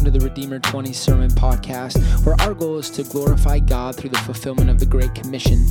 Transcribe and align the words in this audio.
welcome 0.00 0.14
to 0.14 0.18
the 0.18 0.30
Redeemer 0.30 0.58
20 0.58 0.94
Sermon 0.94 1.28
Podcast, 1.28 2.24
where 2.24 2.34
our 2.40 2.54
goal 2.54 2.78
is 2.78 2.88
to 2.88 3.02
glorify 3.02 3.58
God 3.58 3.94
through 3.94 4.08
the 4.08 4.18
fulfillment 4.20 4.70
of 4.70 4.80
the 4.80 4.86
Great 4.86 5.14
Commission. 5.14 5.66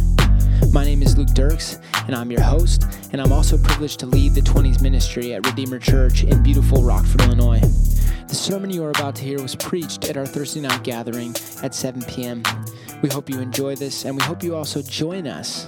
My 0.71 0.85
name 0.85 1.01
is 1.01 1.17
Luke 1.17 1.29
Dirkse, 1.29 1.81
and 2.05 2.15
I'm 2.15 2.29
your 2.29 2.43
host, 2.43 2.85
and 3.11 3.19
I'm 3.19 3.31
also 3.31 3.57
privileged 3.57 3.99
to 4.01 4.05
lead 4.05 4.35
the 4.35 4.41
20s 4.41 4.83
ministry 4.83 5.33
at 5.33 5.47
Redeemer 5.47 5.79
Church 5.79 6.23
in 6.25 6.43
beautiful 6.43 6.83
Rockford, 6.83 7.21
Illinois. 7.21 7.59
The 8.27 8.35
sermon 8.35 8.69
you 8.69 8.83
are 8.83 8.91
about 8.91 9.15
to 9.15 9.23
hear 9.23 9.41
was 9.41 9.55
preached 9.55 10.07
at 10.07 10.15
our 10.15 10.27
Thursday 10.27 10.61
night 10.61 10.83
gathering 10.83 11.35
at 11.63 11.73
7 11.73 12.03
p.m. 12.03 12.43
We 13.01 13.09
hope 13.09 13.31
you 13.31 13.39
enjoy 13.39 13.77
this, 13.77 14.05
and 14.05 14.15
we 14.15 14.21
hope 14.21 14.43
you 14.43 14.55
also 14.55 14.83
join 14.83 15.25
us 15.25 15.65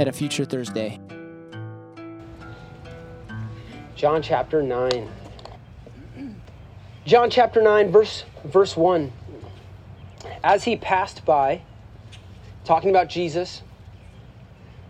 at 0.00 0.08
a 0.08 0.12
future 0.12 0.44
Thursday. 0.44 0.98
John 3.94 4.20
chapter 4.20 4.64
9. 4.64 5.08
John 7.10 7.28
chapter 7.28 7.60
9, 7.60 7.90
verse, 7.90 8.22
verse 8.44 8.76
1. 8.76 9.10
As 10.44 10.62
he 10.62 10.76
passed 10.76 11.24
by, 11.24 11.62
talking 12.64 12.88
about 12.88 13.08
Jesus, 13.08 13.62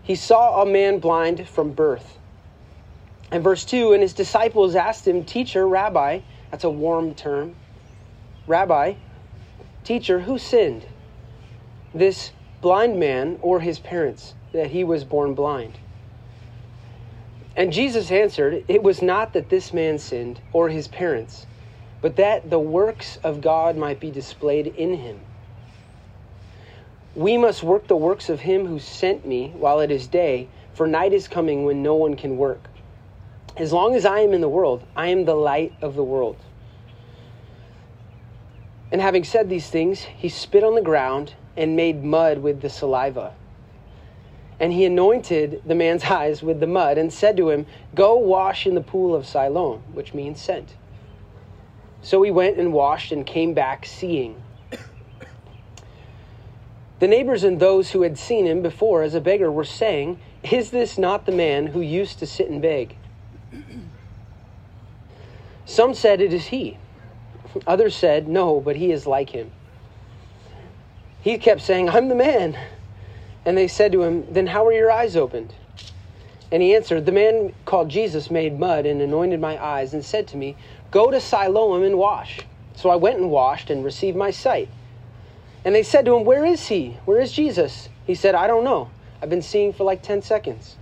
he 0.03 0.13
saw 0.13 0.61
a 0.61 0.65
man 0.67 0.99
blind 0.99 1.49
from 1.49 1.71
birth. 1.71 2.19
And 3.31 3.43
verse 3.43 3.65
2 3.65 3.93
And 3.93 4.03
his 4.03 4.13
disciples 4.13 4.75
asked 4.75 5.07
him, 5.07 5.25
Teacher, 5.25 5.67
Rabbi, 5.67 6.19
that's 6.51 6.63
a 6.63 6.69
warm 6.69 7.15
term. 7.15 7.55
Rabbi, 8.45 8.93
teacher, 9.83 10.19
who 10.19 10.37
sinned? 10.37 10.85
This 11.91 12.33
blind 12.61 12.99
man 12.99 13.39
or 13.41 13.61
his 13.61 13.79
parents, 13.79 14.35
that 14.53 14.69
he 14.69 14.83
was 14.83 15.03
born 15.05 15.33
blind? 15.33 15.79
And 17.55 17.73
Jesus 17.73 18.11
answered, 18.11 18.63
It 18.67 18.83
was 18.83 19.01
not 19.01 19.33
that 19.33 19.49
this 19.49 19.73
man 19.73 19.97
sinned 19.97 20.39
or 20.53 20.69
his 20.69 20.87
parents 20.87 21.47
but 22.01 22.15
that 22.15 22.49
the 22.49 22.59
works 22.59 23.17
of 23.23 23.41
God 23.41 23.77
might 23.77 23.99
be 23.99 24.11
displayed 24.11 24.67
in 24.67 24.95
him. 24.95 25.19
We 27.15 27.37
must 27.37 27.61
work 27.61 27.87
the 27.87 27.95
works 27.95 28.29
of 28.29 28.41
him 28.41 28.65
who 28.65 28.79
sent 28.79 29.25
me 29.25 29.53
while 29.55 29.79
it 29.79 29.91
is 29.91 30.07
day, 30.07 30.49
for 30.73 30.87
night 30.87 31.13
is 31.13 31.27
coming 31.27 31.65
when 31.65 31.83
no 31.83 31.95
one 31.95 32.15
can 32.15 32.37
work. 32.37 32.69
As 33.57 33.73
long 33.73 33.95
as 33.95 34.05
I 34.05 34.19
am 34.19 34.33
in 34.33 34.41
the 34.41 34.49
world, 34.49 34.85
I 34.95 35.07
am 35.07 35.25
the 35.25 35.35
light 35.35 35.73
of 35.81 35.95
the 35.95 36.03
world. 36.03 36.37
And 38.91 39.01
having 39.01 39.23
said 39.23 39.49
these 39.49 39.69
things, 39.69 40.03
he 40.03 40.29
spit 40.29 40.63
on 40.63 40.75
the 40.75 40.81
ground 40.81 41.33
and 41.55 41.75
made 41.75 42.03
mud 42.03 42.39
with 42.39 42.61
the 42.61 42.69
saliva. 42.69 43.33
And 44.59 44.73
he 44.73 44.85
anointed 44.85 45.61
the 45.65 45.75
man's 45.75 46.03
eyes 46.05 46.41
with 46.41 46.59
the 46.59 46.67
mud 46.67 46.97
and 46.97 47.11
said 47.11 47.37
to 47.37 47.49
him, 47.49 47.65
Go 47.93 48.15
wash 48.15 48.65
in 48.65 48.75
the 48.75 48.81
pool 48.81 49.13
of 49.13 49.25
Siloam, 49.25 49.81
which 49.93 50.13
means 50.13 50.41
sent. 50.41 50.75
So 52.01 52.21
he 52.23 52.31
went 52.31 52.57
and 52.57 52.73
washed 52.73 53.11
and 53.11 53.25
came 53.25 53.53
back 53.53 53.85
seeing. 53.85 54.41
The 56.99 57.07
neighbors 57.07 57.43
and 57.43 57.59
those 57.59 57.91
who 57.91 58.03
had 58.03 58.17
seen 58.17 58.45
him 58.45 58.61
before 58.61 59.01
as 59.01 59.15
a 59.15 59.21
beggar 59.21 59.51
were 59.51 59.63
saying, 59.63 60.19
Is 60.43 60.69
this 60.69 60.97
not 60.97 61.25
the 61.25 61.31
man 61.31 61.67
who 61.67 61.81
used 61.81 62.19
to 62.19 62.27
sit 62.27 62.49
and 62.49 62.61
beg? 62.61 62.95
Some 65.65 65.93
said, 65.93 66.21
It 66.21 66.31
is 66.31 66.47
he. 66.47 66.77
Others 67.65 67.95
said, 67.95 68.27
No, 68.27 68.59
but 68.59 68.75
he 68.75 68.91
is 68.91 69.07
like 69.07 69.31
him. 69.31 69.51
He 71.21 71.37
kept 71.37 71.61
saying, 71.61 71.89
I'm 71.89 72.07
the 72.07 72.15
man. 72.15 72.57
And 73.45 73.57
they 73.57 73.67
said 73.67 73.91
to 73.93 74.03
him, 74.03 74.25
Then 74.31 74.47
how 74.47 74.65
are 74.67 74.73
your 74.73 74.91
eyes 74.91 75.15
opened? 75.15 75.55
And 76.51 76.61
he 76.61 76.75
answered, 76.75 77.05
The 77.05 77.11
man 77.11 77.53
called 77.65 77.89
Jesus 77.89 78.29
made 78.29 78.59
mud 78.59 78.85
and 78.85 79.01
anointed 79.01 79.39
my 79.39 79.63
eyes 79.63 79.93
and 79.93 80.03
said 80.03 80.27
to 80.29 80.37
me, 80.37 80.57
Go 80.91 81.09
to 81.09 81.21
Siloam 81.21 81.83
and 81.83 81.97
wash. 81.97 82.41
So 82.75 82.89
I 82.89 82.95
went 82.95 83.17
and 83.17 83.29
washed 83.29 83.69
and 83.69 83.83
received 83.83 84.17
my 84.17 84.31
sight. 84.31 84.69
And 85.63 85.73
they 85.73 85.83
said 85.83 86.05
to 86.05 86.15
him, 86.15 86.25
Where 86.25 86.45
is 86.45 86.67
he? 86.67 86.97
Where 87.05 87.19
is 87.19 87.31
Jesus? 87.31 87.89
He 88.05 88.15
said, 88.15 88.35
I 88.35 88.47
don't 88.47 88.63
know. 88.63 88.89
I've 89.21 89.29
been 89.29 89.41
seeing 89.41 89.71
for 89.71 89.83
like 89.83 90.01
10 90.01 90.21
seconds. 90.21 90.77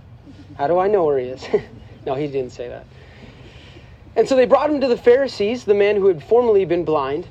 How 0.56 0.66
do 0.66 0.78
I 0.78 0.88
know 0.88 1.04
where 1.04 1.18
he 1.18 1.26
is? 1.26 1.46
no, 2.06 2.14
he 2.14 2.26
didn't 2.26 2.52
say 2.52 2.68
that. 2.68 2.86
And 4.16 4.28
so 4.28 4.34
they 4.34 4.46
brought 4.46 4.70
him 4.70 4.80
to 4.80 4.88
the 4.88 4.96
Pharisees, 4.96 5.64
the 5.64 5.74
man 5.74 5.96
who 5.96 6.06
had 6.08 6.22
formerly 6.22 6.64
been 6.64 6.84
blind. 6.84 7.28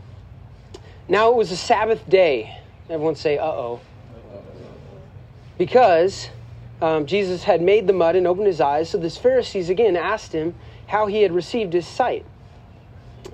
Now 1.08 1.32
it 1.32 1.36
was 1.36 1.52
a 1.52 1.58
Sabbath 1.58 2.08
day. 2.08 2.56
Everyone 2.90 3.16
say, 3.16 3.38
uh 3.38 3.46
oh. 3.46 3.82
Because 5.58 6.30
um, 6.82 7.06
Jesus 7.06 7.44
had 7.44 7.62
made 7.62 7.88
the 7.88 7.94
mud 7.94 8.16
and 8.16 8.26
opened 8.26 8.48
his 8.48 8.62
eyes. 8.62 8.90
So 8.90 8.98
the 8.98 9.10
Pharisees 9.10 9.70
again 9.70 9.98
asked 9.98 10.32
him 10.32 10.56
how 10.88 11.08
he 11.08 11.24
had 11.24 11.34
received 11.34 11.74
his 11.74 11.86
sight. 11.86 12.26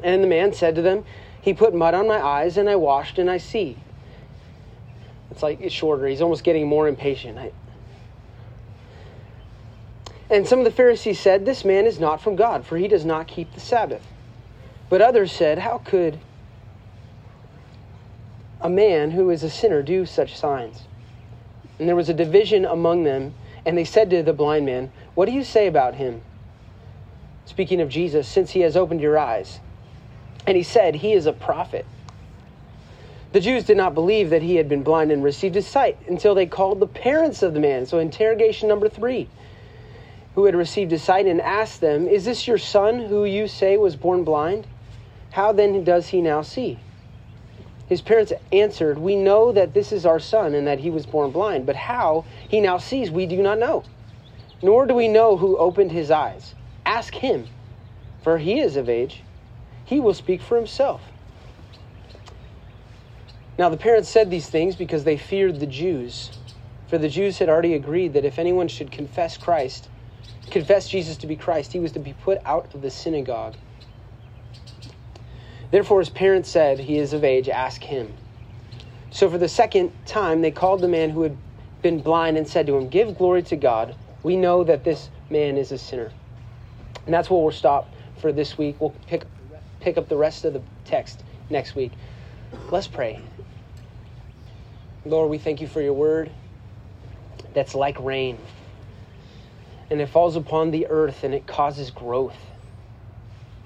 And 0.04 0.24
the 0.24 0.28
man 0.28 0.54
said 0.54 0.76
to 0.76 0.82
them, 0.82 1.04
He 1.42 1.54
put 1.54 1.74
mud 1.74 1.94
on 1.94 2.08
my 2.08 2.22
eyes, 2.22 2.58
and 2.58 2.70
I 2.70 2.76
washed, 2.76 3.18
and 3.18 3.30
I 3.30 3.38
see. 3.38 3.78
It's 5.32 5.44
like 5.44 5.60
it's 5.62 5.74
shorter. 5.74 6.08
He's 6.08 6.22
almost 6.22 6.44
getting 6.44 6.68
more 6.68 6.88
impatient. 6.88 7.38
I... 7.38 7.52
And 10.30 10.48
some 10.48 10.60
of 10.60 10.66
the 10.66 10.72
Pharisees 10.72 11.20
said, 11.20 11.46
This 11.46 11.66
man 11.66 11.86
is 11.86 12.00
not 12.00 12.22
from 12.22 12.36
God, 12.36 12.66
for 12.66 12.78
he 12.78 12.88
does 12.88 13.06
not 13.06 13.28
keep 13.28 13.54
the 13.54 13.60
Sabbath. 13.60 14.06
But 14.90 15.02
others 15.02 15.32
said, 15.32 15.60
How 15.60 15.80
could 15.80 16.20
a 18.62 18.70
man 18.70 19.12
who 19.12 19.30
is 19.30 19.44
a 19.44 19.50
sinner 19.50 19.82
do 19.82 20.06
such 20.06 20.38
signs? 20.38 20.84
And 21.80 21.88
there 21.88 21.96
was 21.96 22.10
a 22.10 22.14
division 22.14 22.66
among 22.66 23.04
them, 23.04 23.34
and 23.66 23.78
they 23.78 23.84
said 23.84 24.10
to 24.12 24.24
the 24.24 24.34
blind 24.34 24.66
man, 24.66 24.92
What 25.14 25.26
do 25.26 25.32
you 25.32 25.44
say 25.44 25.68
about 25.68 25.96
him? 25.96 26.22
Speaking 27.46 27.82
of 27.82 27.90
Jesus, 27.90 28.28
since 28.28 28.52
he 28.52 28.62
has 28.62 28.76
opened 28.76 29.02
your 29.02 29.18
eyes. 29.18 29.60
And 30.48 30.58
he 30.58 30.64
said, 30.64 30.96
He 30.96 31.14
is 31.14 31.26
a 31.26 31.34
prophet. 31.34 31.86
The 33.32 33.42
Jews 33.42 33.66
did 33.66 33.78
not 33.78 33.94
believe 33.94 34.30
that 34.30 34.44
he 34.44 34.56
had 34.56 34.70
been 34.70 34.84
blind 34.84 35.12
and 35.12 35.22
received 35.22 35.56
his 35.56 35.68
sight 35.68 35.98
until 36.08 36.34
they 36.34 36.46
called 36.46 36.80
the 36.80 36.88
parents 36.88 37.44
of 37.44 37.54
the 37.54 37.60
man. 37.60 37.86
So, 37.86 38.00
interrogation 38.00 38.70
number 38.70 38.88
three, 38.88 39.28
who 40.36 40.46
had 40.46 40.56
received 40.56 40.92
his 40.92 41.04
sight, 41.04 41.26
and 41.26 41.42
asked 41.42 41.82
them, 41.82 42.08
Is 42.08 42.24
this 42.24 42.48
your 42.48 42.58
son 42.58 43.08
who 43.08 43.26
you 43.26 43.48
say 43.48 43.76
was 43.76 43.98
born 43.98 44.24
blind? 44.24 44.68
How 45.32 45.52
then 45.52 45.84
does 45.84 46.08
he 46.08 46.22
now 46.22 46.44
see? 46.44 46.80
His 47.88 48.02
parents 48.02 48.32
answered, 48.54 48.98
We 48.98 49.18
know 49.18 49.52
that 49.52 49.74
this 49.74 49.92
is 49.92 50.06
our 50.06 50.20
son 50.20 50.56
and 50.56 50.66
that 50.66 50.80
he 50.80 50.90
was 50.90 51.06
born 51.06 51.32
blind, 51.32 51.66
but 51.66 51.76
how 51.76 52.26
he 52.48 52.62
now 52.62 52.78
sees 52.78 53.12
we 53.12 53.26
do 53.26 53.42
not 53.42 53.60
know. 53.60 53.84
Nor 54.62 54.86
do 54.86 54.94
we 54.94 55.10
know 55.10 55.36
who 55.36 55.58
opened 55.58 55.92
his 55.92 56.10
eyes. 56.10 56.56
Ask 56.86 57.16
him, 57.16 57.50
for 58.24 58.38
he 58.38 58.60
is 58.60 58.78
of 58.78 58.88
age 58.88 59.25
he 59.86 60.00
will 60.00 60.14
speak 60.14 60.42
for 60.42 60.58
himself. 60.58 61.02
Now, 63.58 63.70
the 63.70 63.78
parents 63.78 64.10
said 64.10 64.30
these 64.30 64.50
things 64.50 64.76
because 64.76 65.06
they 65.06 65.16
feared 65.16 65.60
the 65.60 65.68
Jews. 65.68 66.34
For 66.88 66.98
the 66.98 67.08
Jews 67.08 67.40
had 67.40 67.48
already 67.48 67.74
agreed 67.74 68.14
that 68.14 68.26
if 68.26 68.38
anyone 68.38 68.68
should 68.68 68.92
confess 68.92 69.38
Christ, 69.38 69.90
confess 70.52 70.90
Jesus 70.90 71.18
to 71.18 71.28
be 71.28 71.36
Christ, 71.36 71.72
he 71.72 71.80
was 71.80 71.94
to 71.94 72.00
be 72.00 72.14
put 72.14 72.40
out 72.46 72.74
of 72.74 72.82
the 72.82 72.90
synagogue. 72.90 73.56
Therefore, 75.72 76.00
his 76.00 76.10
parents 76.10 76.50
said, 76.50 76.80
He 76.80 76.98
is 76.98 77.14
of 77.14 77.24
age, 77.24 77.48
ask 77.48 77.84
him. 77.84 78.14
So, 79.10 79.30
for 79.30 79.38
the 79.38 79.48
second 79.48 79.92
time, 80.06 80.42
they 80.42 80.52
called 80.52 80.82
the 80.82 80.88
man 80.88 81.12
who 81.12 81.22
had 81.22 81.38
been 81.82 82.02
blind 82.02 82.38
and 82.38 82.48
said 82.48 82.68
to 82.68 82.76
him, 82.76 82.90
Give 82.90 83.18
glory 83.18 83.44
to 83.44 83.56
God. 83.56 83.96
We 84.22 84.36
know 84.36 84.64
that 84.64 84.84
this 84.84 85.10
man 85.30 85.58
is 85.58 85.72
a 85.72 85.78
sinner. 85.78 86.12
And 87.06 87.14
that's 87.14 87.30
where 87.30 87.42
we'll 87.42 87.52
stop 87.52 87.94
for 88.18 88.32
this 88.32 88.58
week. 88.58 88.78
We'll 88.80 88.96
pick 89.08 89.26
pick 89.80 89.98
up 89.98 90.10
the 90.10 90.18
rest 90.18 90.46
of 90.46 90.54
the 90.54 90.62
text 90.84 91.24
next 91.50 91.76
week. 91.76 91.94
Let's 92.72 92.88
pray. 92.88 93.20
Lord, 95.06 95.30
we 95.30 95.38
thank 95.38 95.62
you 95.62 95.68
for 95.68 95.82
your 95.82 95.94
word 95.94 96.32
that's 97.54 97.76
like 97.76 98.00
rain. 98.00 98.38
And 99.90 100.02
it 100.02 100.10
falls 100.10 100.36
upon 100.36 100.72
the 100.72 100.88
earth 100.88 101.24
and 101.24 101.34
it 101.34 101.48
causes 101.48 101.92
growth. 101.92 102.38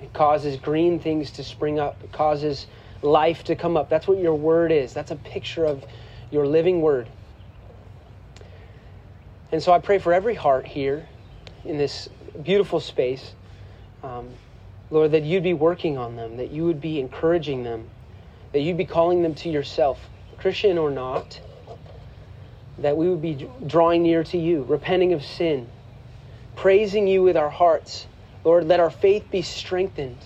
It 0.02 0.14
causes 0.14 0.58
green 0.58 1.00
things 1.00 1.32
to 1.32 1.44
spring 1.44 1.80
up. 1.80 2.02
It 2.04 2.12
causes 2.12 2.68
life 3.02 3.44
to 3.46 3.56
come 3.56 3.78
up. 3.78 3.90
That's 3.90 4.08
what 4.08 4.20
your 4.20 4.36
word 4.36 4.72
is. 4.72 4.94
That's 4.94 5.12
a 5.12 5.16
picture 5.16 5.66
of 5.66 5.84
your 6.30 6.46
living 6.46 6.82
word. 6.82 7.10
And 9.52 9.64
so 9.64 9.72
I 9.72 9.80
pray 9.80 9.98
for 9.98 10.14
every 10.14 10.36
heart 10.36 10.68
here 10.68 11.08
in 11.66 11.78
this 11.78 12.08
beautiful 12.44 12.80
space. 12.80 13.34
Um, 14.04 14.30
Lord, 14.92 15.12
that 15.12 15.24
you'd 15.24 15.44
be 15.44 15.54
working 15.54 15.98
on 15.98 16.16
them, 16.16 16.38
that 16.38 16.52
you 16.52 16.66
would 16.66 16.82
be 16.82 17.00
encouraging 17.00 17.64
them, 17.64 17.90
that 18.54 18.62
you'd 18.62 18.78
be 18.78 18.86
calling 18.86 19.22
them 19.22 19.36
to 19.36 19.50
yourself, 19.50 20.10
Christian 20.38 20.78
or 20.78 20.90
not, 20.90 21.40
that 22.80 22.98
we 22.98 23.10
would 23.10 23.22
be 23.22 23.48
drawing 23.68 24.04
near 24.04 24.24
to 24.24 24.38
you, 24.38 24.64
repenting 24.64 25.14
of 25.14 25.24
sin, 25.24 25.68
praising 26.56 27.08
you 27.08 27.22
with 27.22 27.38
our 27.38 27.50
hearts. 27.50 28.08
Lord, 28.44 28.68
let 28.68 28.80
our 28.80 28.90
faith 28.90 29.30
be 29.30 29.42
strengthened. 29.42 30.18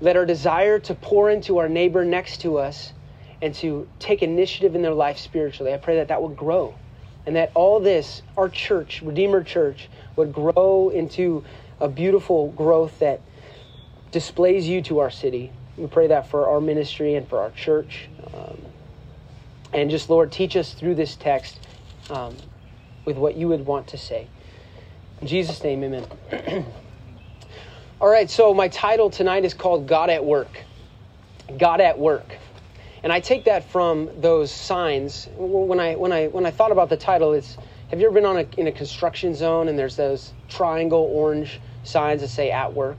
Let 0.00 0.16
our 0.16 0.26
desire 0.26 0.78
to 0.80 0.94
pour 0.94 1.30
into 1.30 1.58
our 1.58 1.68
neighbor 1.68 2.04
next 2.04 2.42
to 2.42 2.58
us 2.58 2.92
and 3.40 3.54
to 3.56 3.88
take 4.00 4.22
initiative 4.22 4.74
in 4.74 4.82
their 4.82 4.92
life 4.92 5.18
spiritually, 5.18 5.72
I 5.72 5.76
pray 5.76 5.96
that 5.96 6.08
that 6.08 6.22
would 6.22 6.36
grow. 6.36 6.74
And 7.24 7.36
that 7.36 7.52
all 7.54 7.78
this, 7.80 8.22
our 8.36 8.48
church, 8.48 9.02
Redeemer 9.02 9.42
Church, 9.42 9.88
would 10.16 10.32
grow 10.32 10.90
into 10.92 11.44
a 11.80 11.88
beautiful 11.88 12.50
growth 12.52 12.98
that 12.98 13.20
displays 14.10 14.68
you 14.68 14.82
to 14.82 15.00
our 15.00 15.10
city 15.10 15.52
We 15.76 15.86
pray 15.86 16.08
that 16.08 16.28
for 16.28 16.48
our 16.48 16.60
ministry 16.60 17.14
and 17.14 17.28
for 17.28 17.38
our 17.40 17.50
church. 17.50 18.08
Um, 18.34 18.62
and 19.72 19.90
just, 19.90 20.10
Lord, 20.10 20.32
teach 20.32 20.56
us 20.56 20.72
through 20.72 20.94
this 20.94 21.14
text 21.14 21.60
um, 22.10 22.36
with 23.04 23.16
what 23.16 23.36
you 23.36 23.48
would 23.48 23.66
want 23.66 23.88
to 23.88 23.98
say. 23.98 24.28
In 25.20 25.26
Jesus' 25.26 25.62
name, 25.62 25.84
amen. 25.84 26.06
All 28.00 28.08
right, 28.08 28.30
so 28.30 28.54
my 28.54 28.68
title 28.68 29.10
tonight 29.10 29.44
is 29.44 29.54
called 29.54 29.86
God 29.86 30.10
at 30.10 30.24
Work. 30.24 30.64
God 31.58 31.80
at 31.80 31.98
Work. 31.98 32.38
And 33.02 33.12
I 33.12 33.20
take 33.20 33.44
that 33.44 33.70
from 33.70 34.10
those 34.20 34.50
signs. 34.50 35.28
When 35.36 35.80
I, 35.80 35.96
when 35.96 36.12
I, 36.12 36.26
when 36.28 36.46
I 36.46 36.50
thought 36.50 36.72
about 36.72 36.88
the 36.88 36.96
title, 36.96 37.32
it's 37.32 37.56
have 37.90 38.00
you 38.00 38.06
ever 38.06 38.14
been 38.14 38.26
on 38.26 38.36
a, 38.38 38.46
in 38.56 38.66
a 38.66 38.72
construction 38.72 39.34
zone 39.34 39.68
and 39.68 39.78
there's 39.78 39.96
those 39.96 40.32
triangle 40.48 41.08
orange 41.12 41.60
signs 41.84 42.20
that 42.20 42.28
say 42.28 42.50
at 42.50 42.74
work? 42.74 42.98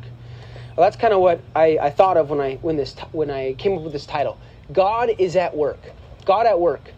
Well, 0.80 0.86
that's 0.86 0.96
kind 0.96 1.14
of 1.14 1.20
what 1.20 1.42
I, 1.54 1.78
I 1.78 1.90
thought 1.90 2.16
of 2.16 2.30
when 2.30 2.40
I, 2.40 2.56
when, 2.62 2.78
this, 2.78 2.96
when 3.12 3.30
I 3.30 3.54
came 3.56 3.78
up 3.78 3.82
with 3.82 3.92
this 3.92 4.06
title. 4.06 4.38
God 4.72 5.10
is 5.18 5.36
at 5.36 5.54
work. 5.54 5.92
God 6.24 6.46
at 6.46 6.58
work. 6.58 6.94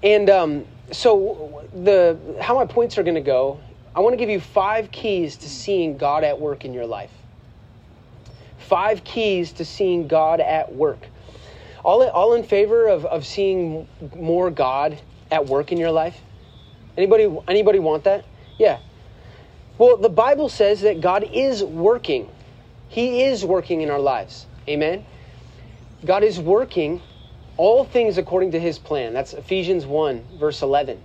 And 0.00 0.30
um, 0.30 0.64
so 0.92 1.68
the 1.74 2.16
how 2.40 2.54
my 2.54 2.64
points 2.64 2.98
are 2.98 3.02
going 3.02 3.16
to 3.16 3.20
go, 3.20 3.58
I 3.96 3.98
want 3.98 4.12
to 4.12 4.16
give 4.16 4.30
you 4.30 4.38
five 4.38 4.92
keys 4.92 5.36
to 5.38 5.48
seeing 5.48 5.96
God 5.96 6.22
at 6.22 6.38
work 6.38 6.64
in 6.64 6.72
your 6.72 6.86
life. 6.86 7.10
Five 8.58 9.02
keys 9.02 9.50
to 9.54 9.64
seeing 9.64 10.06
God 10.06 10.38
at 10.38 10.72
work. 10.72 11.08
All, 11.84 12.08
all 12.10 12.34
in 12.34 12.44
favor 12.44 12.86
of, 12.86 13.06
of 13.06 13.26
seeing 13.26 13.88
more 14.14 14.52
God 14.52 15.00
at 15.32 15.46
work 15.46 15.72
in 15.72 15.78
your 15.78 15.90
life? 15.90 16.20
Anybody, 16.96 17.28
anybody 17.48 17.80
want 17.80 18.04
that? 18.04 18.24
Yeah. 18.56 18.78
Well, 19.78 19.96
the 19.96 20.08
Bible 20.08 20.48
says 20.48 20.82
that 20.82 21.00
God 21.00 21.28
is 21.32 21.64
working. 21.64 22.30
He 22.88 23.22
is 23.22 23.44
working 23.44 23.80
in 23.80 23.90
our 23.90 24.00
lives. 24.00 24.46
Amen? 24.68 25.04
God 26.04 26.22
is 26.22 26.38
working 26.38 27.02
all 27.56 27.84
things 27.84 28.18
according 28.18 28.52
to 28.52 28.60
his 28.60 28.78
plan. 28.78 29.12
That's 29.12 29.32
Ephesians 29.32 29.86
1, 29.86 30.24
verse 30.38 30.62
11. 30.62 31.00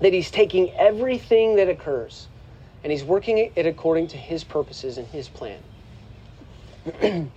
That 0.00 0.12
he's 0.12 0.30
taking 0.30 0.70
everything 0.72 1.56
that 1.56 1.68
occurs 1.68 2.28
and 2.82 2.92
he's 2.92 3.04
working 3.04 3.50
it 3.54 3.66
according 3.66 4.08
to 4.08 4.16
his 4.16 4.44
purposes 4.44 4.98
and 4.98 5.06
his 5.08 5.28
plan. 5.28 5.60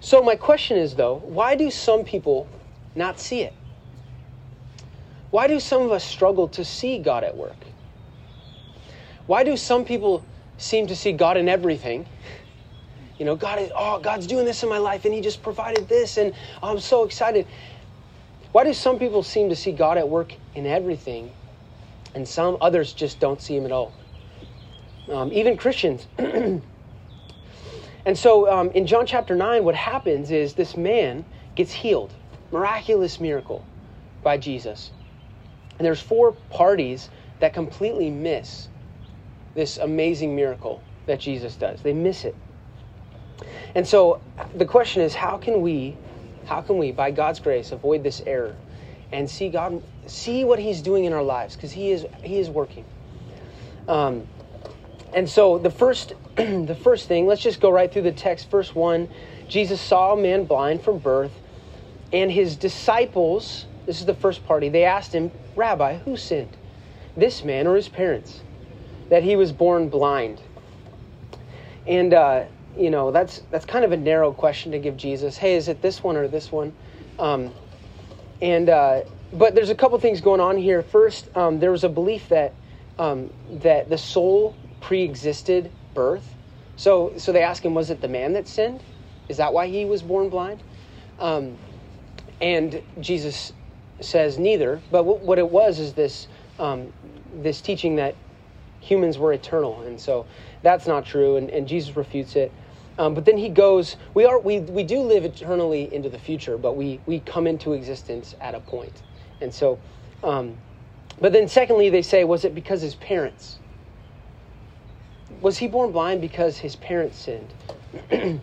so, 0.00 0.22
my 0.22 0.36
question 0.36 0.76
is 0.76 0.94
though, 0.94 1.16
why 1.24 1.56
do 1.56 1.70
some 1.70 2.04
people 2.04 2.48
not 2.94 3.18
see 3.18 3.42
it? 3.42 3.54
Why 5.30 5.48
do 5.48 5.58
some 5.58 5.82
of 5.82 5.90
us 5.90 6.04
struggle 6.04 6.46
to 6.48 6.64
see 6.64 6.98
God 6.98 7.24
at 7.24 7.36
work? 7.36 7.56
Why 9.26 9.42
do 9.42 9.56
some 9.56 9.84
people 9.84 10.24
seem 10.58 10.86
to 10.86 10.94
see 10.94 11.12
God 11.12 11.36
in 11.36 11.48
everything? 11.48 12.06
You 13.18 13.24
know, 13.24 13.36
God 13.36 13.60
is, 13.60 13.70
oh, 13.76 14.00
God's 14.00 14.26
doing 14.26 14.44
this 14.44 14.62
in 14.62 14.68
my 14.68 14.78
life 14.78 15.04
and 15.04 15.14
He 15.14 15.20
just 15.20 15.42
provided 15.42 15.88
this 15.88 16.16
and 16.16 16.34
I'm 16.62 16.80
so 16.80 17.04
excited. 17.04 17.46
Why 18.52 18.64
do 18.64 18.72
some 18.72 18.98
people 18.98 19.22
seem 19.22 19.48
to 19.50 19.56
see 19.56 19.72
God 19.72 19.98
at 19.98 20.08
work 20.08 20.36
in 20.54 20.66
everything 20.66 21.30
and 22.14 22.26
some 22.26 22.56
others 22.60 22.92
just 22.92 23.20
don't 23.20 23.40
see 23.40 23.56
Him 23.56 23.64
at 23.64 23.72
all? 23.72 23.92
Um, 25.08 25.32
even 25.32 25.56
Christians. 25.56 26.06
and 26.18 26.62
so 28.14 28.50
um, 28.50 28.70
in 28.72 28.86
John 28.86 29.06
chapter 29.06 29.36
9, 29.36 29.64
what 29.64 29.74
happens 29.74 30.30
is 30.30 30.54
this 30.54 30.76
man 30.76 31.24
gets 31.54 31.72
healed, 31.72 32.14
miraculous 32.50 33.20
miracle 33.20 33.64
by 34.22 34.38
Jesus. 34.38 34.90
And 35.78 35.86
there's 35.86 36.00
four 36.00 36.32
parties 36.32 37.10
that 37.40 37.52
completely 37.52 38.10
miss 38.10 38.68
this 39.54 39.76
amazing 39.76 40.34
miracle 40.34 40.82
that 41.06 41.20
Jesus 41.20 41.56
does. 41.56 41.82
They 41.82 41.92
miss 41.92 42.24
it. 42.24 42.36
And 43.74 43.86
so 43.86 44.20
the 44.54 44.64
question 44.64 45.02
is 45.02 45.14
how 45.14 45.36
can 45.36 45.60
we 45.60 45.96
how 46.46 46.60
can 46.60 46.78
we 46.78 46.92
by 46.92 47.10
God's 47.10 47.40
grace 47.40 47.72
avoid 47.72 48.02
this 48.02 48.22
error 48.26 48.54
and 49.12 49.28
see 49.28 49.48
God 49.48 49.82
see 50.06 50.44
what 50.44 50.58
he's 50.58 50.82
doing 50.82 51.04
in 51.04 51.12
our 51.12 51.22
lives 51.22 51.56
because 51.56 51.72
he 51.72 51.90
is 51.90 52.06
he 52.22 52.38
is 52.38 52.50
working. 52.50 52.84
Um, 53.88 54.26
and 55.12 55.28
so 55.28 55.58
the 55.58 55.70
first 55.70 56.14
the 56.36 56.78
first 56.82 57.08
thing, 57.08 57.26
let's 57.26 57.42
just 57.42 57.60
go 57.60 57.70
right 57.70 57.92
through 57.92 58.02
the 58.02 58.12
text. 58.12 58.50
Verse 58.50 58.74
1, 58.74 59.08
Jesus 59.48 59.80
saw 59.80 60.12
a 60.12 60.16
man 60.16 60.44
blind 60.44 60.82
from 60.82 60.98
birth 60.98 61.32
and 62.12 62.30
his 62.30 62.56
disciples 62.56 63.66
this 63.86 64.00
is 64.00 64.06
the 64.06 64.14
first 64.14 64.46
party. 64.46 64.68
They 64.68 64.84
asked 64.84 65.12
him, 65.12 65.30
Rabbi, 65.56 65.98
who 65.98 66.16
sinned? 66.16 66.56
This 67.16 67.44
man 67.44 67.66
or 67.66 67.76
his 67.76 67.88
parents? 67.88 68.42
That 69.10 69.22
he 69.22 69.36
was 69.36 69.52
born 69.52 69.88
blind. 69.88 70.40
And, 71.86 72.14
uh, 72.14 72.44
you 72.78 72.90
know, 72.90 73.10
that's, 73.10 73.40
that's 73.50 73.64
kind 73.64 73.84
of 73.84 73.92
a 73.92 73.96
narrow 73.96 74.32
question 74.32 74.72
to 74.72 74.78
give 74.78 74.96
Jesus. 74.96 75.36
Hey, 75.36 75.54
is 75.56 75.68
it 75.68 75.82
this 75.82 76.02
one 76.02 76.16
or 76.16 76.28
this 76.28 76.50
one? 76.52 76.72
Um, 77.18 77.54
and, 78.40 78.68
uh, 78.68 79.02
but 79.32 79.54
there's 79.54 79.70
a 79.70 79.74
couple 79.74 79.98
things 79.98 80.20
going 80.20 80.40
on 80.40 80.56
here. 80.56 80.82
First, 80.82 81.28
um, 81.36 81.58
there 81.60 81.70
was 81.70 81.84
a 81.84 81.88
belief 81.88 82.28
that, 82.28 82.54
um, 82.98 83.32
that 83.48 83.88
the 83.88 83.98
soul 83.98 84.56
pre 84.80 85.02
existed 85.02 85.70
birth. 85.94 86.36
So, 86.76 87.12
so 87.16 87.32
they 87.32 87.42
ask 87.42 87.64
him, 87.64 87.74
was 87.74 87.90
it 87.90 88.00
the 88.00 88.08
man 88.08 88.32
that 88.34 88.46
sinned? 88.48 88.82
Is 89.28 89.38
that 89.38 89.52
why 89.52 89.68
he 89.68 89.84
was 89.84 90.02
born 90.02 90.28
blind? 90.28 90.62
Um, 91.18 91.58
and 92.40 92.82
Jesus 93.00 93.52
says 94.00 94.38
neither. 94.38 94.82
But 94.90 95.04
what 95.04 95.38
it 95.38 95.48
was 95.48 95.78
is 95.78 95.94
this 95.94 96.28
um, 96.58 96.92
this 97.42 97.60
teaching 97.60 97.96
that 97.96 98.14
humans 98.80 99.18
were 99.18 99.32
eternal, 99.32 99.80
and 99.82 100.00
so 100.00 100.26
that's 100.62 100.86
not 100.86 101.04
true. 101.04 101.36
And, 101.36 101.50
and 101.50 101.66
Jesus 101.66 101.96
refutes 101.96 102.36
it. 102.36 102.52
Um, 102.98 103.14
but 103.14 103.24
then 103.24 103.36
he 103.36 103.48
goes, 103.48 103.96
we 104.14 104.24
are 104.24 104.38
we, 104.38 104.60
we 104.60 104.84
do 104.84 105.00
live 105.00 105.24
eternally 105.24 105.92
into 105.92 106.08
the 106.08 106.18
future, 106.18 106.56
but 106.56 106.76
we 106.76 107.00
we 107.06 107.20
come 107.20 107.46
into 107.46 107.72
existence 107.72 108.34
at 108.40 108.54
a 108.54 108.60
point. 108.60 109.02
And 109.40 109.52
so, 109.52 109.80
um, 110.22 110.56
but 111.20 111.32
then 111.32 111.48
secondly, 111.48 111.90
they 111.90 112.02
say, 112.02 112.24
was 112.24 112.44
it 112.44 112.54
because 112.54 112.82
his 112.82 112.94
parents? 112.94 113.58
Was 115.40 115.58
he 115.58 115.66
born 115.66 115.90
blind 115.90 116.20
because 116.20 116.58
his 116.58 116.76
parents 116.76 117.18
sinned? 117.18 117.52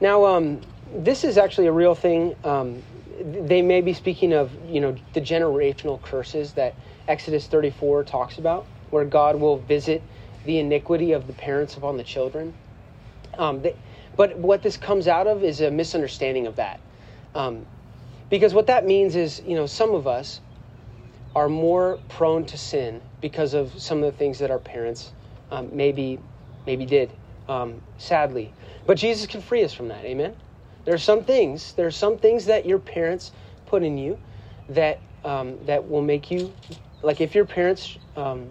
now, 0.00 0.24
um, 0.26 0.60
this 0.94 1.24
is 1.24 1.38
actually 1.38 1.66
a 1.66 1.72
real 1.72 1.94
thing. 1.94 2.36
Um, 2.44 2.82
they 3.22 3.62
may 3.62 3.80
be 3.80 3.94
speaking 3.94 4.34
of 4.34 4.52
you 4.68 4.80
know 4.80 4.94
the 5.14 5.20
generational 5.20 6.00
curses 6.02 6.52
that 6.52 6.74
Exodus 7.08 7.46
34 7.46 8.04
talks 8.04 8.36
about, 8.36 8.66
where 8.90 9.04
God 9.06 9.36
will 9.36 9.58
visit 9.58 10.02
the 10.44 10.58
iniquity 10.58 11.12
of 11.12 11.26
the 11.26 11.32
parents 11.32 11.76
upon 11.76 11.96
the 11.96 12.04
children. 12.04 12.54
Um, 13.38 13.62
they, 13.62 13.76
but 14.16 14.38
what 14.38 14.62
this 14.62 14.76
comes 14.76 15.08
out 15.08 15.26
of 15.26 15.42
is 15.42 15.60
a 15.60 15.70
misunderstanding 15.70 16.46
of 16.46 16.56
that, 16.56 16.80
um, 17.34 17.66
because 18.30 18.54
what 18.54 18.66
that 18.68 18.86
means 18.86 19.16
is 19.16 19.42
you 19.46 19.54
know 19.54 19.66
some 19.66 19.94
of 19.94 20.06
us 20.06 20.40
are 21.34 21.48
more 21.48 21.98
prone 22.08 22.44
to 22.46 22.56
sin 22.56 23.02
because 23.20 23.54
of 23.54 23.80
some 23.80 23.98
of 24.02 24.12
the 24.12 24.16
things 24.16 24.38
that 24.38 24.50
our 24.50 24.58
parents 24.58 25.12
um, 25.50 25.68
maybe 25.72 26.18
maybe 26.66 26.86
did, 26.86 27.10
um, 27.48 27.80
sadly. 27.98 28.52
But 28.86 28.98
Jesus 28.98 29.26
can 29.26 29.40
free 29.40 29.64
us 29.64 29.72
from 29.72 29.88
that. 29.88 30.04
Amen. 30.04 30.36
There 30.84 30.94
are 30.94 30.98
some 30.98 31.24
things, 31.24 31.72
there 31.72 31.86
are 31.86 31.90
some 31.90 32.18
things 32.18 32.46
that 32.46 32.66
your 32.66 32.78
parents 32.78 33.32
put 33.66 33.82
in 33.82 33.98
you 33.98 34.18
that 34.68 35.00
um, 35.24 35.58
that 35.64 35.88
will 35.88 36.02
make 36.02 36.30
you 36.30 36.54
like 37.02 37.20
if 37.20 37.34
your 37.34 37.44
parents 37.46 37.98
um, 38.16 38.46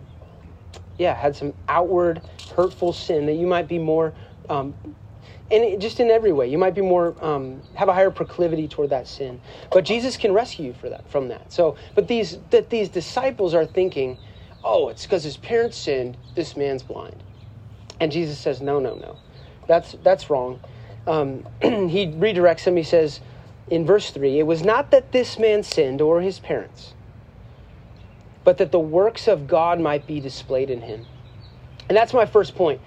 yeah 0.97 1.13
had 1.13 1.35
some 1.35 1.53
outward 1.67 2.21
hurtful 2.55 2.93
sin 2.93 3.25
that 3.25 3.33
you 3.33 3.47
might 3.47 3.67
be 3.67 3.79
more 3.79 4.13
um, 4.49 4.73
and 5.51 5.81
just 5.81 5.99
in 5.99 6.09
every 6.09 6.31
way 6.31 6.47
you 6.47 6.57
might 6.57 6.75
be 6.75 6.81
more 6.81 7.15
um, 7.21 7.61
have 7.75 7.89
a 7.89 7.93
higher 7.93 8.11
proclivity 8.11 8.67
toward 8.67 8.89
that 8.89 9.07
sin 9.07 9.39
but 9.71 9.85
jesus 9.85 10.17
can 10.17 10.33
rescue 10.33 10.67
you 10.67 10.73
for 10.73 10.89
that 10.89 11.09
from 11.09 11.27
that 11.27 11.51
so 11.51 11.75
but 11.95 12.07
these 12.07 12.37
that 12.51 12.69
these 12.69 12.89
disciples 12.89 13.53
are 13.53 13.65
thinking 13.65 14.17
oh 14.63 14.89
it's 14.89 15.03
because 15.03 15.23
his 15.23 15.37
parents 15.37 15.77
sinned 15.77 16.17
this 16.35 16.55
man's 16.57 16.83
blind 16.83 17.23
and 17.99 18.11
jesus 18.11 18.39
says 18.39 18.61
no 18.61 18.79
no 18.79 18.95
no 18.95 19.17
that's 19.67 19.93
that's 20.03 20.29
wrong 20.29 20.59
um, 21.05 21.45
he 21.61 22.07
redirects 22.07 22.63
him. 22.63 22.77
He 22.77 22.83
says 22.83 23.19
in 23.67 23.85
verse 23.85 24.11
3 24.11 24.39
It 24.39 24.47
was 24.47 24.63
not 24.63 24.91
that 24.91 25.11
this 25.11 25.37
man 25.37 25.63
sinned 25.63 26.01
or 26.01 26.21
his 26.21 26.39
parents, 26.39 26.93
but 28.43 28.57
that 28.57 28.71
the 28.71 28.79
works 28.79 29.27
of 29.27 29.47
God 29.47 29.79
might 29.79 30.07
be 30.07 30.19
displayed 30.19 30.69
in 30.69 30.81
him. 30.81 31.05
And 31.89 31.97
that's 31.97 32.13
my 32.13 32.25
first 32.25 32.55
point. 32.55 32.81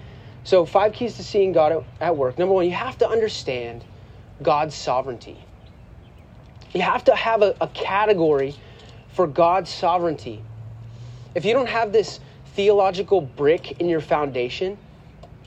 So, 0.47 0.65
five 0.65 0.93
keys 0.93 1.15
to 1.15 1.25
seeing 1.25 1.51
God 1.51 1.83
at 1.99 2.15
work. 2.15 2.39
Number 2.39 2.55
one, 2.55 2.63
you 2.63 2.71
have 2.71 2.97
to 2.99 3.09
understand 3.09 3.83
God's 4.41 4.75
sovereignty. 4.75 5.37
You 6.73 6.83
have 6.83 7.03
to 7.03 7.15
have 7.17 7.41
a, 7.41 7.53
a 7.59 7.67
category 7.67 8.55
for 9.09 9.27
God's 9.27 9.69
sovereignty. 9.69 10.41
If 11.35 11.43
you 11.43 11.51
don't 11.51 11.67
have 11.67 11.91
this 11.91 12.21
theological 12.55 13.19
brick 13.19 13.73
in 13.81 13.89
your 13.89 13.99
foundation, 13.99 14.77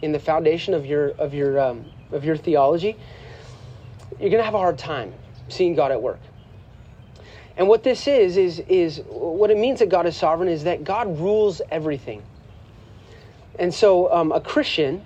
in 0.02 0.12
the 0.12 0.18
foundation 0.18 0.74
of 0.74 0.84
your 0.84 1.12
of 1.12 1.32
your 1.32 1.58
um, 1.58 1.86
of 2.12 2.22
your 2.22 2.36
theology, 2.36 2.98
you're 4.20 4.28
going 4.28 4.36
to 4.36 4.44
have 4.44 4.52
a 4.52 4.58
hard 4.58 4.76
time 4.76 5.14
seeing 5.48 5.74
God 5.74 5.92
at 5.92 6.02
work. 6.02 6.20
And 7.56 7.68
what 7.68 7.84
this 7.84 8.06
is, 8.06 8.36
is, 8.36 8.58
is 8.68 9.00
what 9.08 9.50
it 9.50 9.56
means 9.56 9.78
that 9.78 9.88
God 9.88 10.04
is 10.04 10.14
sovereign 10.14 10.50
is 10.50 10.64
that 10.64 10.84
God 10.84 11.18
rules 11.18 11.62
everything. 11.70 12.22
And 13.58 13.72
so 13.74 14.12
um, 14.12 14.32
a 14.32 14.40
Christian 14.40 15.04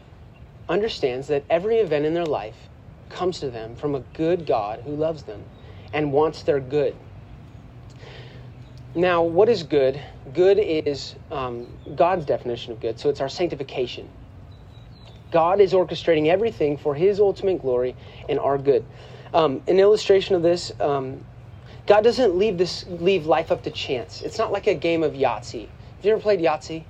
understands 0.69 1.29
that 1.29 1.45
every 1.51 1.79
event 1.79 2.05
in 2.05 2.15
their 2.15 2.27
life 2.27 2.69
comes 3.09 3.41
to 3.41 3.51
them 3.51 3.77
from 3.77 3.95
a 3.95 4.01
good 4.15 4.47
God 4.47 4.81
who 4.85 4.95
loves 4.95 5.25
them 5.25 5.43
and 5.93 6.13
wants 6.13 6.43
their 6.43 6.61
good. 6.61 6.95
Now, 8.95 9.23
what 9.23 9.49
is 9.49 9.63
good? 9.63 10.01
Good 10.33 10.59
is 10.59 11.15
um, 11.31 11.67
God's 11.97 12.25
definition 12.25 12.73
of 12.73 12.81
good, 12.81 12.99
so 12.99 13.09
it's 13.09 13.21
our 13.21 13.29
sanctification. 13.29 14.09
God 15.33 15.61
is 15.61 15.73
orchestrating 15.73 16.29
everything 16.29 16.77
for 16.77 16.95
His 16.95 17.19
ultimate 17.19 17.61
glory 17.61 17.97
and 18.29 18.39
our 18.39 18.57
good. 18.57 18.85
Um, 19.33 19.63
an 19.67 19.81
illustration 19.81 20.37
of 20.37 20.43
this 20.43 20.71
um, 20.79 21.25
God 21.87 22.03
doesn't 22.03 22.37
leave 22.37 22.57
this 22.57 22.87
leave 22.89 23.27
life 23.27 23.53
up 23.53 23.63
to 23.65 23.71
chance. 23.71 24.23
It's 24.23 24.39
not 24.39 24.53
like 24.53 24.67
a 24.67 24.75
game 24.75 25.03
of 25.03 25.13
Yahtzee. 25.13 25.69
Have 25.69 26.05
you 26.05 26.13
ever 26.13 26.21
played 26.21 26.41
Yahtzee? 26.41 26.85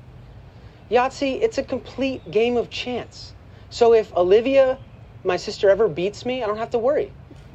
Yahtzee, 0.94 1.42
it's 1.42 1.58
a 1.58 1.62
complete 1.62 2.30
game 2.30 2.56
of 2.56 2.70
chance. 2.70 3.34
So 3.68 3.92
if 3.94 4.14
Olivia, 4.16 4.78
my 5.24 5.36
sister, 5.36 5.68
ever 5.68 5.88
beats 5.88 6.24
me, 6.24 6.44
I 6.44 6.46
don't 6.46 6.58
have 6.58 6.70
to 6.70 6.78
worry 6.78 7.10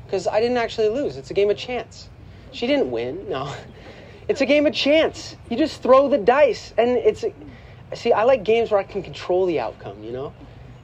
because 0.05 0.27
I 0.27 0.41
didn't 0.41 0.57
actually 0.57 0.89
lose. 0.89 1.15
It's 1.15 1.31
a 1.31 1.33
game 1.33 1.49
of 1.49 1.55
chance. 1.55 2.09
She 2.51 2.67
didn't 2.67 2.91
win. 2.91 3.25
No, 3.29 3.55
it's 4.27 4.41
a 4.41 4.45
game 4.45 4.67
of 4.67 4.73
chance. 4.73 5.37
You 5.49 5.57
just 5.57 5.81
throw 5.81 6.09
the 6.09 6.17
dice, 6.17 6.73
and 6.77 6.97
it's. 6.97 7.23
See, 7.95 8.11
I 8.11 8.23
like 8.25 8.43
games 8.43 8.69
where 8.69 8.79
I 8.79 8.83
can 8.83 9.01
control 9.01 9.47
the 9.47 9.59
outcome. 9.59 10.03
You 10.03 10.11
know, 10.11 10.33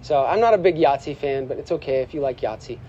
so 0.01 0.25
I'm 0.25 0.39
not 0.39 0.53
a 0.53 0.57
big 0.57 0.77
Yahtzee 0.77 1.17
fan, 1.17 1.45
but 1.45 1.59
it's 1.59 1.71
okay 1.73 1.97
if 1.97 2.13
you 2.13 2.21
like 2.21 2.41
Yahtzee. 2.41 2.79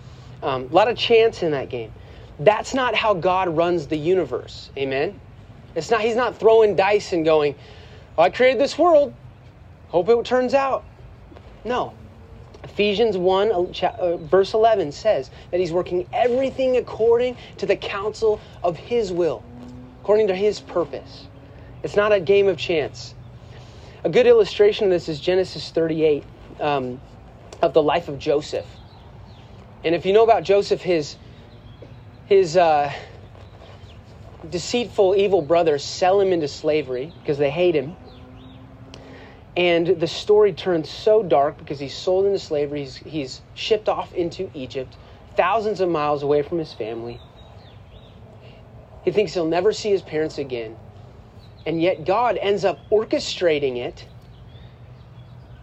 Um, 0.42 0.62
a 0.70 0.74
lot 0.74 0.88
of 0.88 0.96
chance 0.96 1.42
in 1.42 1.50
that 1.50 1.68
game. 1.68 1.92
That's 2.38 2.72
not 2.72 2.94
how 2.94 3.12
God 3.12 3.54
runs 3.54 3.86
the 3.86 3.98
universe. 3.98 4.70
Amen. 4.78 5.18
It's 5.74 5.90
not. 5.90 6.00
He's 6.00 6.16
not 6.16 6.36
throwing 6.36 6.76
dice 6.76 7.12
and 7.12 7.24
going, 7.24 7.54
"I 8.16 8.30
created 8.30 8.60
this 8.60 8.78
world. 8.78 9.12
Hope 10.04 10.20
it 10.20 10.24
turns 10.24 10.54
out." 10.54 10.84
No. 11.64 11.94
Ephesians 12.64 13.16
1, 13.16 13.52
uh, 13.52 13.86
uh, 13.86 14.16
verse 14.16 14.52
11 14.52 14.92
says 14.92 15.30
that 15.50 15.60
he's 15.60 15.72
working 15.72 16.06
everything 16.12 16.76
according 16.76 17.36
to 17.58 17.66
the 17.66 17.76
counsel 17.76 18.40
of 18.62 18.76
his 18.76 19.12
will, 19.12 19.42
according 20.02 20.26
to 20.26 20.34
his 20.34 20.60
purpose. 20.60 21.28
It's 21.82 21.96
not 21.96 22.12
a 22.12 22.20
game 22.20 22.48
of 22.48 22.56
chance. 22.56 23.14
A 24.04 24.08
good 24.08 24.26
illustration 24.26 24.84
of 24.84 24.90
this 24.90 25.08
is 25.08 25.20
Genesis 25.20 25.70
38 25.70 26.24
um, 26.60 27.00
of 27.62 27.72
the 27.72 27.82
life 27.82 28.08
of 28.08 28.18
Joseph. 28.18 28.66
And 29.84 29.94
if 29.94 30.04
you 30.04 30.12
know 30.12 30.24
about 30.24 30.42
Joseph, 30.42 30.82
his 30.82 31.16
his 32.26 32.56
uh, 32.56 32.92
deceitful, 34.50 35.14
evil 35.16 35.42
brothers 35.42 35.84
sell 35.84 36.20
him 36.20 36.32
into 36.32 36.48
slavery 36.48 37.12
because 37.20 37.38
they 37.38 37.50
hate 37.50 37.74
him. 37.74 37.96
And 39.56 39.86
the 39.86 40.06
story 40.06 40.52
turns 40.52 40.90
so 40.90 41.22
dark 41.22 41.58
because 41.58 41.80
he's 41.80 41.94
sold 41.96 42.26
into 42.26 42.38
slavery. 42.38 42.80
He's, 42.80 42.96
he's 42.98 43.42
shipped 43.54 43.88
off 43.88 44.12
into 44.12 44.50
Egypt, 44.52 44.98
thousands 45.36 45.80
of 45.80 45.88
miles 45.88 46.22
away 46.22 46.42
from 46.42 46.58
his 46.58 46.74
family. 46.74 47.20
He 49.02 49.12
thinks 49.12 49.34
he'll 49.34 49.46
never 49.46 49.72
see 49.72 49.90
his 49.90 50.02
parents 50.02 50.36
again. 50.36 50.76
And 51.64 51.80
yet 51.80 52.04
God 52.04 52.38
ends 52.40 52.64
up 52.64 52.88
orchestrating 52.90 53.76
it 53.78 54.08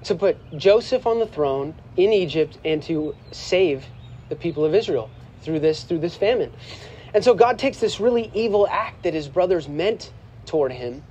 to 0.06 0.16
put 0.16 0.38
Joseph 0.58 1.06
on 1.06 1.20
the 1.20 1.28
throne 1.28 1.76
in 1.96 2.12
Egypt 2.12 2.58
and 2.66 2.82
to 2.84 3.16
save 3.32 3.88
the 4.30 4.36
people 4.36 4.66
of 4.66 4.74
Israel 4.76 5.12
through 5.42 5.60
this 5.60 5.84
through 5.84 6.00
this 6.00 6.16
famine. 6.16 6.52
And 7.14 7.24
so 7.24 7.34
God 7.34 7.60
takes 7.60 7.80
this 7.80 8.00
really 8.00 8.32
evil 8.34 8.68
act 8.70 9.04
that 9.04 9.14
his 9.14 9.30
brothers 9.30 9.68
meant 9.68 10.14
toward 10.46 10.72
him 10.72 11.04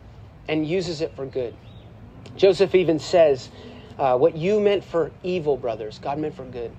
and 0.49 0.67
uses 0.67 1.01
it 1.01 1.15
for 1.15 1.27
good. 1.27 1.57
Joseph 2.37 2.75
even 2.75 2.99
says, 2.99 3.51
uh, 3.99 4.17
What 4.17 4.37
you 4.37 4.61
meant 4.61 4.85
for 4.85 5.11
evil, 5.23 5.57
brothers, 5.57 5.99
God 5.99 6.19
meant 6.19 6.35
for 6.35 6.45
good. 6.45 6.71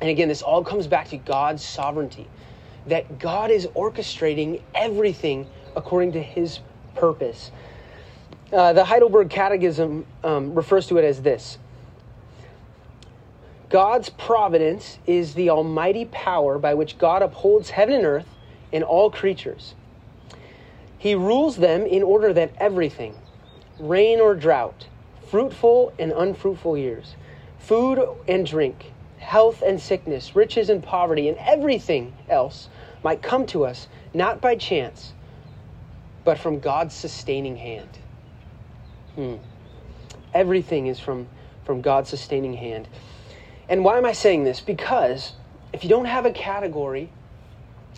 And 0.00 0.10
again, 0.10 0.28
this 0.28 0.42
all 0.42 0.64
comes 0.64 0.86
back 0.86 1.08
to 1.08 1.16
God's 1.16 1.64
sovereignty, 1.64 2.28
that 2.86 3.18
God 3.18 3.50
is 3.50 3.66
orchestrating 3.68 4.60
everything 4.74 5.46
according 5.76 6.12
to 6.12 6.22
his 6.22 6.60
purpose. 6.94 7.50
Uh, 8.52 8.72
the 8.72 8.84
Heidelberg 8.84 9.30
Catechism 9.30 10.04
um, 10.22 10.54
refers 10.54 10.86
to 10.88 10.98
it 10.98 11.04
as 11.04 11.22
this 11.22 11.58
God's 13.70 14.10
providence 14.10 14.98
is 15.06 15.32
the 15.32 15.48
almighty 15.48 16.04
power 16.04 16.58
by 16.58 16.74
which 16.74 16.98
God 16.98 17.22
upholds 17.22 17.70
heaven 17.70 17.94
and 17.94 18.04
earth 18.04 18.26
and 18.70 18.84
all 18.84 19.10
creatures. 19.10 19.74
He 20.98 21.14
rules 21.14 21.56
them 21.56 21.86
in 21.86 22.02
order 22.02 22.34
that 22.34 22.52
everything, 22.58 23.14
rain 23.78 24.20
or 24.20 24.34
drought, 24.34 24.86
fruitful 25.30 25.92
and 25.98 26.12
unfruitful 26.12 26.76
years, 26.76 27.14
food 27.58 28.06
and 28.28 28.46
drink, 28.46 28.92
health 29.18 29.62
and 29.62 29.80
sickness, 29.80 30.36
riches 30.36 30.68
and 30.68 30.82
poverty, 30.82 31.28
and 31.28 31.38
everything 31.38 32.12
else 32.28 32.68
might 33.02 33.22
come 33.22 33.46
to 33.46 33.64
us 33.64 33.88
not 34.14 34.40
by 34.40 34.56
chance, 34.56 35.12
but 36.24 36.38
from 36.38 36.60
God's 36.60 36.94
sustaining 36.94 37.56
hand. 37.56 37.88
Hmm. 39.14 39.34
Everything 40.34 40.86
is 40.86 40.98
from, 40.98 41.28
from 41.64 41.80
God's 41.80 42.10
sustaining 42.10 42.54
hand. 42.54 42.88
And 43.68 43.84
why 43.84 43.98
am 43.98 44.04
I 44.04 44.12
saying 44.12 44.44
this? 44.44 44.60
Because 44.60 45.32
if 45.72 45.82
you 45.82 45.90
don't 45.90 46.04
have 46.04 46.26
a 46.26 46.32
category 46.32 47.10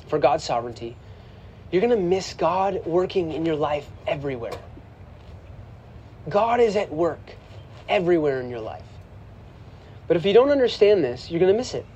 for 0.08 0.18
God's 0.18 0.44
sovereignty, 0.44 0.96
you're 1.70 1.80
going 1.80 1.96
to 1.96 2.02
miss 2.02 2.34
God 2.34 2.84
working 2.86 3.32
in 3.32 3.44
your 3.44 3.56
life 3.56 3.88
everywhere. 4.06 4.52
God 6.28 6.60
is 6.60 6.76
at 6.76 6.92
work 6.92 7.34
everywhere 7.88 8.40
in 8.40 8.48
your 8.48 8.60
life. 8.60 8.84
But 10.06 10.16
if 10.16 10.24
you 10.24 10.32
don't 10.32 10.50
understand 10.50 11.02
this, 11.02 11.30
you're 11.30 11.40
going 11.40 11.52
to 11.52 11.56
miss 11.56 11.74
it. 11.74 11.86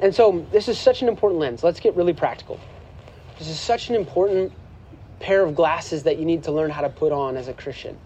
And 0.00 0.14
so, 0.14 0.46
this 0.50 0.68
is 0.68 0.78
such 0.78 1.02
an 1.02 1.08
important 1.08 1.40
lens. 1.40 1.62
Let's 1.62 1.80
get 1.80 1.94
really 1.94 2.14
practical. 2.14 2.58
This 3.38 3.48
is 3.48 3.60
such 3.60 3.90
an 3.90 3.94
important 3.94 4.52
pair 5.18 5.44
of 5.44 5.54
glasses 5.54 6.02
that 6.04 6.18
you 6.18 6.24
need 6.24 6.44
to 6.44 6.52
learn 6.52 6.70
how 6.70 6.80
to 6.80 6.88
put 6.88 7.12
on 7.12 7.36
as 7.36 7.48
a 7.48 7.52
Christian. 7.52 7.98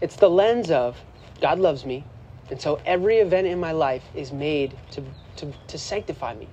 It's 0.00 0.16
the 0.16 0.30
lens 0.30 0.70
of 0.70 0.96
God 1.40 1.58
loves 1.58 1.84
me, 1.84 2.04
and 2.50 2.60
so 2.60 2.80
every 2.86 3.18
event 3.18 3.46
in 3.46 3.60
my 3.60 3.72
life 3.72 4.02
is 4.14 4.32
made 4.32 4.76
to, 4.92 5.04
to, 5.36 5.52
to 5.66 5.78
sanctify 5.78 6.34
me, 6.34 6.48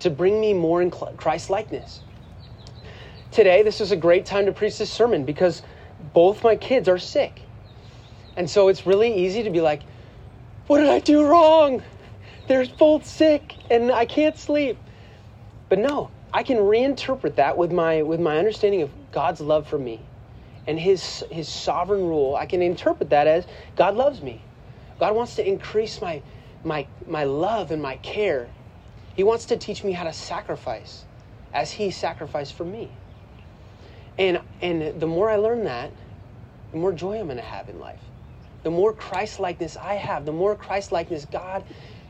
to 0.00 0.10
bring 0.10 0.40
me 0.40 0.54
more 0.54 0.80
in 0.80 0.90
Christ 0.90 1.50
likeness. 1.50 2.00
Today, 3.30 3.62
this 3.62 3.80
is 3.80 3.92
a 3.92 3.96
great 3.96 4.24
time 4.24 4.46
to 4.46 4.52
preach 4.52 4.78
this 4.78 4.90
sermon 4.90 5.24
because 5.24 5.62
both 6.00 6.44
my 6.44 6.56
kids 6.56 6.88
are 6.88 6.98
sick. 6.98 7.42
And 8.36 8.48
so 8.48 8.68
it's 8.68 8.86
really 8.86 9.14
easy 9.14 9.42
to 9.44 9.50
be 9.50 9.60
like, 9.60 9.82
what 10.66 10.80
did 10.80 10.88
I 10.88 11.00
do 11.00 11.26
wrong? 11.26 11.82
They're 12.48 12.66
both 12.66 13.04
sick 13.04 13.56
and 13.70 13.90
I 13.90 14.04
can't 14.04 14.36
sleep. 14.36 14.78
But 15.68 15.78
no, 15.78 16.10
I 16.32 16.42
can 16.42 16.58
reinterpret 16.58 17.36
that 17.36 17.56
with 17.56 17.72
my 17.72 18.02
with 18.02 18.20
my 18.20 18.38
understanding 18.38 18.82
of 18.82 18.90
God's 19.10 19.40
love 19.40 19.66
for 19.66 19.78
me 19.78 20.00
and 20.66 20.78
his 20.78 21.24
his 21.30 21.48
sovereign 21.48 22.06
rule. 22.06 22.36
I 22.36 22.46
can 22.46 22.62
interpret 22.62 23.10
that 23.10 23.26
as 23.26 23.46
God 23.74 23.96
loves 23.96 24.20
me. 24.20 24.42
God 24.98 25.14
wants 25.14 25.34
to 25.36 25.46
increase 25.46 26.00
my, 26.00 26.22
my, 26.64 26.86
my 27.06 27.24
love 27.24 27.70
and 27.70 27.82
my 27.82 27.96
care. 27.98 28.48
He 29.14 29.22
wants 29.22 29.46
to 29.46 29.56
teach 29.56 29.84
me 29.84 29.92
how 29.92 30.04
to 30.04 30.12
sacrifice 30.12 31.04
as 31.52 31.72
He 31.72 31.90
sacrificed 31.90 32.54
for 32.54 32.64
me. 32.64 32.90
And, 34.18 34.40
and 34.60 35.00
the 35.00 35.06
more 35.06 35.30
I 35.30 35.36
learn 35.36 35.64
that, 35.64 35.90
the 36.72 36.78
more 36.78 36.92
joy 36.92 37.18
I'm 37.18 37.26
going 37.26 37.36
to 37.36 37.42
have 37.42 37.68
in 37.68 37.78
life. 37.78 38.00
The 38.62 38.70
more 38.70 38.92
Christ 38.92 39.38
likeness 39.38 39.76
I 39.76 39.94
have, 39.94 40.24
the 40.24 40.32
more 40.32 40.56
Christ 40.56 40.90
likeness 40.92 41.24
God 41.24 41.64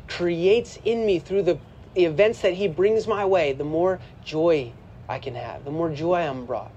creates 0.09 0.79
in 0.85 1.05
me 1.05 1.19
through 1.19 1.43
the, 1.43 1.59
the 1.95 2.05
events 2.05 2.41
that 2.43 2.55
He 2.55 2.69
brings 2.69 3.07
my 3.07 3.25
way, 3.25 3.53
the 3.53 3.65
more 3.65 4.01
joy 4.25 4.73
I 5.09 5.19
can 5.19 5.35
have, 5.35 5.65
the 5.65 5.71
more 5.71 5.91
joy 5.91 6.21
I'm 6.21 6.47
brought. 6.47 6.73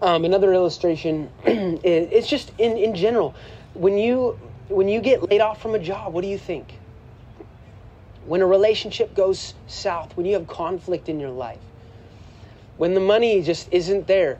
Um, 0.00 0.24
another 0.24 0.52
illustration 0.52 1.28
it's 1.44 2.28
just 2.28 2.52
in, 2.58 2.76
in 2.76 2.94
general 2.94 3.34
when 3.74 3.98
you 3.98 4.38
when 4.68 4.88
you 4.88 5.00
get 5.00 5.30
laid 5.30 5.40
off 5.40 5.60
from 5.60 5.74
a 5.74 5.78
job, 5.78 6.12
what 6.12 6.22
do 6.22 6.28
you 6.28 6.38
think? 6.38 6.78
When 8.26 8.42
a 8.42 8.46
relationship 8.46 9.14
goes 9.14 9.54
south, 9.66 10.16
when 10.16 10.26
you 10.26 10.34
have 10.34 10.46
conflict 10.46 11.08
in 11.08 11.18
your 11.18 11.30
life, 11.30 11.60
when 12.78 12.94
the 12.94 13.00
money 13.00 13.42
just 13.42 13.68
isn't 13.70 14.06
there, 14.06 14.38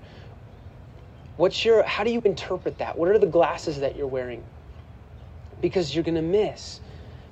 what's 1.36 1.64
your 1.64 1.82
how 1.82 2.04
do 2.04 2.10
you 2.10 2.22
interpret 2.24 2.78
that? 2.78 2.96
What 2.96 3.08
are 3.08 3.18
the 3.18 3.26
glasses 3.26 3.80
that 3.80 3.96
you're 3.96 4.06
wearing? 4.06 4.42
Because 5.60 5.94
you're 5.94 6.04
going 6.04 6.14
to 6.14 6.22
miss 6.22 6.80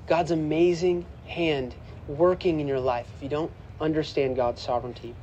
God's 0.06 0.30
amazing 0.30 1.06
hand 1.26 1.74
working 2.08 2.60
in 2.60 2.68
your 2.68 2.80
life 2.80 3.06
if 3.16 3.22
you 3.22 3.28
don't 3.28 3.52
understand 3.80 4.36
God's 4.36 4.60
sovereignty. 4.60 5.14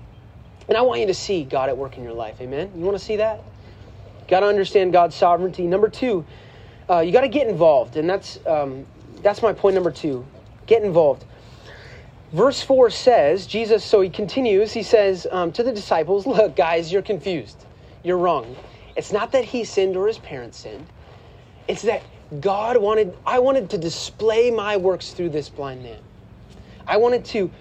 And 0.67 0.77
I 0.77 0.81
want 0.81 1.01
you 1.01 1.07
to 1.07 1.13
see 1.13 1.43
God 1.43 1.69
at 1.69 1.77
work 1.77 1.97
in 1.97 2.03
your 2.03 2.13
life. 2.13 2.39
Amen. 2.41 2.71
You 2.75 2.83
want 2.83 2.97
to 2.97 3.03
see 3.03 3.17
that? 3.17 3.43
Got 4.27 4.39
to 4.39 4.45
understand 4.47 4.93
God's 4.93 5.15
sovereignty. 5.15 5.67
Number 5.67 5.89
2, 5.89 6.25
uh, 6.89 6.99
you 6.99 7.11
got 7.11 7.21
to 7.21 7.27
get 7.27 7.47
involved, 7.47 7.97
and 7.97 8.09
that's 8.09 8.39
um, 8.45 8.85
that's 9.21 9.41
my 9.41 9.53
point 9.53 9.75
number 9.75 9.91
two. 9.91 10.25
Get 10.67 10.83
involved. 10.83 11.25
Verse 12.33 12.61
four 12.61 12.89
says 12.89 13.47
Jesus. 13.47 13.85
So 13.85 14.01
he 14.01 14.09
continues. 14.09 14.73
He 14.73 14.83
says 14.83 15.25
um, 15.31 15.51
to 15.53 15.63
the 15.63 15.71
disciples, 15.71 16.27
"Look, 16.27 16.55
guys, 16.55 16.91
you're 16.91 17.01
confused. 17.01 17.65
You're 18.03 18.17
wrong. 18.17 18.55
It's 18.95 19.11
not 19.11 19.31
that 19.31 19.45
he 19.45 19.63
sinned 19.63 19.95
or 19.95 20.07
his 20.07 20.19
parents 20.19 20.57
sinned. 20.57 20.85
It's 21.67 21.83
that 21.83 22.03
God 22.39 22.77
wanted, 22.77 23.15
I 23.25 23.39
wanted 23.39 23.69
to 23.71 23.77
display 23.77 24.51
my 24.51 24.77
works 24.77 25.11
through 25.11 25.29
this 25.29 25.49
blind 25.49 25.83
man. 25.83 25.99
I 26.87 26.97
wanted 26.97 27.25
to 27.25 27.51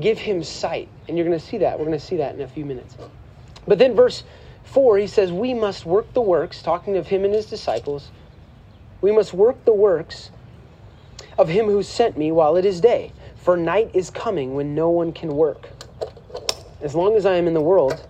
give 0.00 0.18
him 0.18 0.42
sight. 0.42 0.88
And 1.06 1.16
you're 1.16 1.26
going 1.26 1.38
to 1.38 1.44
see 1.44 1.58
that. 1.58 1.78
We're 1.78 1.86
going 1.86 1.98
to 1.98 2.04
see 2.04 2.16
that 2.16 2.34
in 2.34 2.40
a 2.40 2.48
few 2.48 2.64
minutes. 2.64 2.96
But 3.66 3.78
then, 3.78 3.94
verse 3.94 4.24
4, 4.64 4.98
he 4.98 5.06
says, 5.06 5.32
We 5.32 5.54
must 5.54 5.84
work 5.84 6.12
the 6.12 6.20
works, 6.20 6.62
talking 6.62 6.96
of 6.96 7.08
him 7.08 7.24
and 7.24 7.34
his 7.34 7.46
disciples. 7.46 8.10
We 9.00 9.12
must 9.12 9.34
work 9.34 9.64
the 9.64 9.72
works 9.72 10.30
of 11.38 11.48
him 11.48 11.66
who 11.66 11.82
sent 11.82 12.16
me 12.16 12.32
while 12.32 12.56
it 12.56 12.64
is 12.64 12.80
day, 12.80 13.12
for 13.48 13.56
night 13.56 13.90
is 13.94 14.10
coming 14.10 14.52
when 14.52 14.74
no 14.74 14.90
one 14.90 15.10
can 15.10 15.34
work. 15.34 15.70
As 16.82 16.94
long 16.94 17.16
as 17.16 17.24
I 17.24 17.36
am 17.36 17.46
in 17.46 17.54
the 17.54 17.62
world, 17.62 18.06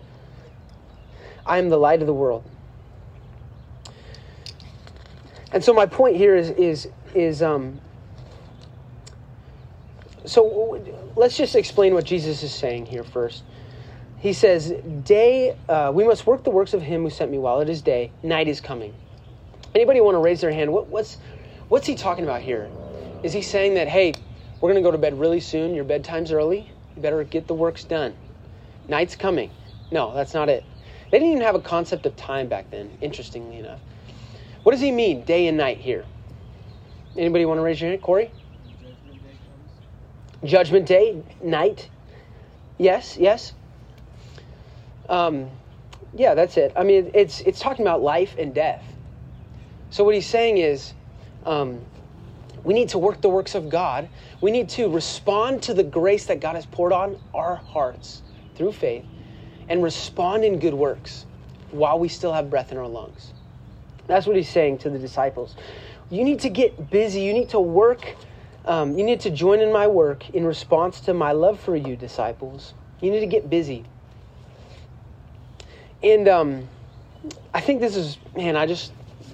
I 1.46 1.58
am 1.58 1.68
the 1.68 1.76
light 1.76 2.00
of 2.00 2.08
the 2.08 2.12
world. 2.12 2.42
And 5.52 5.62
so 5.62 5.72
my 5.72 5.86
point 5.86 6.16
here 6.16 6.34
is 6.34 6.50
is 6.50 6.88
is 7.14 7.40
um, 7.40 7.80
so 10.24 10.82
let's 11.14 11.36
just 11.36 11.54
explain 11.54 11.94
what 11.94 12.04
Jesus 12.04 12.42
is 12.42 12.52
saying 12.52 12.86
here 12.86 13.04
first. 13.04 13.44
He 14.18 14.32
says, 14.32 14.72
"Day, 15.04 15.56
uh, 15.68 15.92
we 15.94 16.02
must 16.02 16.26
work 16.26 16.42
the 16.42 16.50
works 16.50 16.74
of 16.74 16.82
Him 16.82 17.04
who 17.04 17.10
sent 17.10 17.30
me 17.30 17.38
while 17.38 17.60
it 17.60 17.68
is 17.68 17.80
day. 17.80 18.10
Night 18.24 18.48
is 18.48 18.60
coming." 18.60 18.92
Anybody 19.72 20.00
want 20.00 20.16
to 20.16 20.18
raise 20.18 20.40
their 20.40 20.50
hand? 20.50 20.72
What, 20.72 20.88
what's 20.88 21.18
what's 21.68 21.86
he 21.86 21.94
talking 21.94 22.24
about 22.24 22.42
here? 22.42 22.68
Is 23.22 23.32
he 23.32 23.42
saying 23.42 23.74
that 23.74 23.86
hey, 23.86 24.14
we're 24.60 24.72
going 24.72 24.82
to 24.82 24.86
go 24.86 24.90
to 24.90 24.98
bed 24.98 25.18
really 25.18 25.40
soon? 25.40 25.74
Your 25.74 25.84
bedtime's 25.84 26.32
early. 26.32 26.70
You 26.96 27.02
better 27.02 27.22
get 27.24 27.46
the 27.46 27.54
works 27.54 27.84
done. 27.84 28.14
Night's 28.88 29.14
coming. 29.14 29.50
No, 29.90 30.14
that's 30.14 30.34
not 30.34 30.48
it. 30.48 30.64
They 31.10 31.18
didn't 31.18 31.32
even 31.32 31.42
have 31.44 31.54
a 31.54 31.60
concept 31.60 32.06
of 32.06 32.16
time 32.16 32.48
back 32.48 32.70
then. 32.70 32.90
Interestingly 33.00 33.58
enough, 33.58 33.80
what 34.62 34.72
does 34.72 34.80
he 34.80 34.90
mean, 34.90 35.24
day 35.24 35.46
and 35.46 35.56
night 35.56 35.78
here? 35.78 36.04
Anybody 37.16 37.46
want 37.46 37.58
to 37.58 37.62
raise 37.62 37.80
your 37.80 37.90
hand, 37.90 38.02
Corey? 38.02 38.30
Judgment 38.80 39.22
day, 39.22 40.48
Judgment 40.48 40.86
day 40.86 41.22
night. 41.42 41.88
Yes, 42.78 43.16
yes. 43.16 43.54
Um, 45.08 45.50
yeah, 46.14 46.34
that's 46.34 46.56
it. 46.56 46.72
I 46.76 46.84
mean, 46.84 47.10
it's 47.14 47.40
it's 47.40 47.60
talking 47.60 47.84
about 47.84 48.02
life 48.02 48.36
and 48.38 48.54
death. 48.54 48.84
So 49.90 50.04
what 50.04 50.14
he's 50.14 50.26
saying 50.26 50.58
is, 50.58 50.92
um, 51.46 51.80
we 52.64 52.74
need 52.74 52.88
to 52.90 52.98
work 52.98 53.20
the 53.20 53.28
works 53.28 53.54
of 53.54 53.68
God. 53.68 54.08
We 54.40 54.50
need 54.50 54.68
to 54.70 54.88
respond 54.88 55.62
to 55.64 55.74
the 55.74 55.84
grace 55.84 56.26
that 56.26 56.40
God 56.40 56.56
has 56.56 56.66
poured 56.66 56.92
on 56.92 57.16
our 57.34 57.56
hearts 57.56 58.22
through 58.54 58.72
faith, 58.72 59.04
and 59.68 59.82
respond 59.82 60.44
in 60.44 60.58
good 60.58 60.74
works 60.74 61.26
while 61.70 61.98
we 61.98 62.08
still 62.08 62.32
have 62.32 62.50
breath 62.50 62.72
in 62.72 62.78
our 62.78 62.88
lungs. 62.88 63.32
That's 64.06 64.26
what 64.26 64.34
he's 64.36 64.48
saying 64.48 64.78
to 64.78 64.90
the 64.90 64.98
disciples. 64.98 65.54
You 66.10 66.24
need 66.24 66.40
to 66.40 66.48
get 66.48 66.90
busy. 66.90 67.20
You 67.20 67.32
need 67.34 67.50
to 67.50 67.60
work 67.60 68.16
um, 68.68 68.98
you 68.98 69.04
need 69.04 69.20
to 69.20 69.30
join 69.30 69.60
in 69.60 69.72
my 69.72 69.86
work 69.86 70.28
in 70.30 70.44
response 70.44 71.00
to 71.00 71.14
my 71.14 71.32
love 71.32 71.58
for 71.58 71.74
you, 71.74 71.96
disciples. 71.96 72.74
You 73.00 73.10
need 73.10 73.20
to 73.20 73.26
get 73.26 73.48
busy. 73.48 73.86
And 76.02 76.28
um, 76.28 76.68
I 77.54 77.62
think 77.62 77.80
this 77.80 77.96
is, 77.96 78.18
man, 78.36 78.56
I 78.56 78.66
just, 78.66 78.92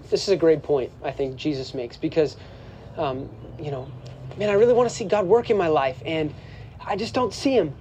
this 0.09 0.23
is 0.23 0.29
a 0.29 0.37
great 0.37 0.63
point 0.63 0.93
I 1.03 1.11
think 1.11 1.35
Jesus 1.35 1.75
makes 1.75 1.97
because, 1.97 2.37
um, 2.97 3.29
you 3.59 3.71
know, 3.71 3.89
man, 4.37 4.51
I 4.51 4.55
really 4.55 4.73
want 4.73 4.89
to 4.89 4.95
see 4.95 5.05
God 5.05 5.27
work 5.27 5.51
in 5.51 5.57
my 5.57 5.69
life 5.69 6.03
and 6.05 6.33
I 6.85 6.97
just 6.97 7.15
don't 7.15 7.33
see 7.33 7.57
Him. 7.57 7.75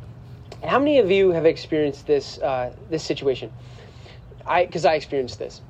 How 0.63 0.79
many 0.79 0.99
of 0.99 1.11
you 1.11 1.31
have 1.31 1.45
experienced 1.45 2.07
this, 2.07 2.37
uh, 2.39 2.73
this 2.89 3.03
situation? 3.03 3.51
I, 4.45 4.65
because 4.65 4.85
I 4.85 4.95
experienced 4.95 5.39
this. 5.39 5.61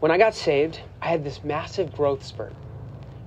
When 0.00 0.10
I 0.10 0.18
got 0.18 0.34
saved, 0.34 0.80
I 1.00 1.06
had 1.08 1.24
this 1.24 1.42
massive 1.42 1.92
growth 1.92 2.24
spurt 2.24 2.52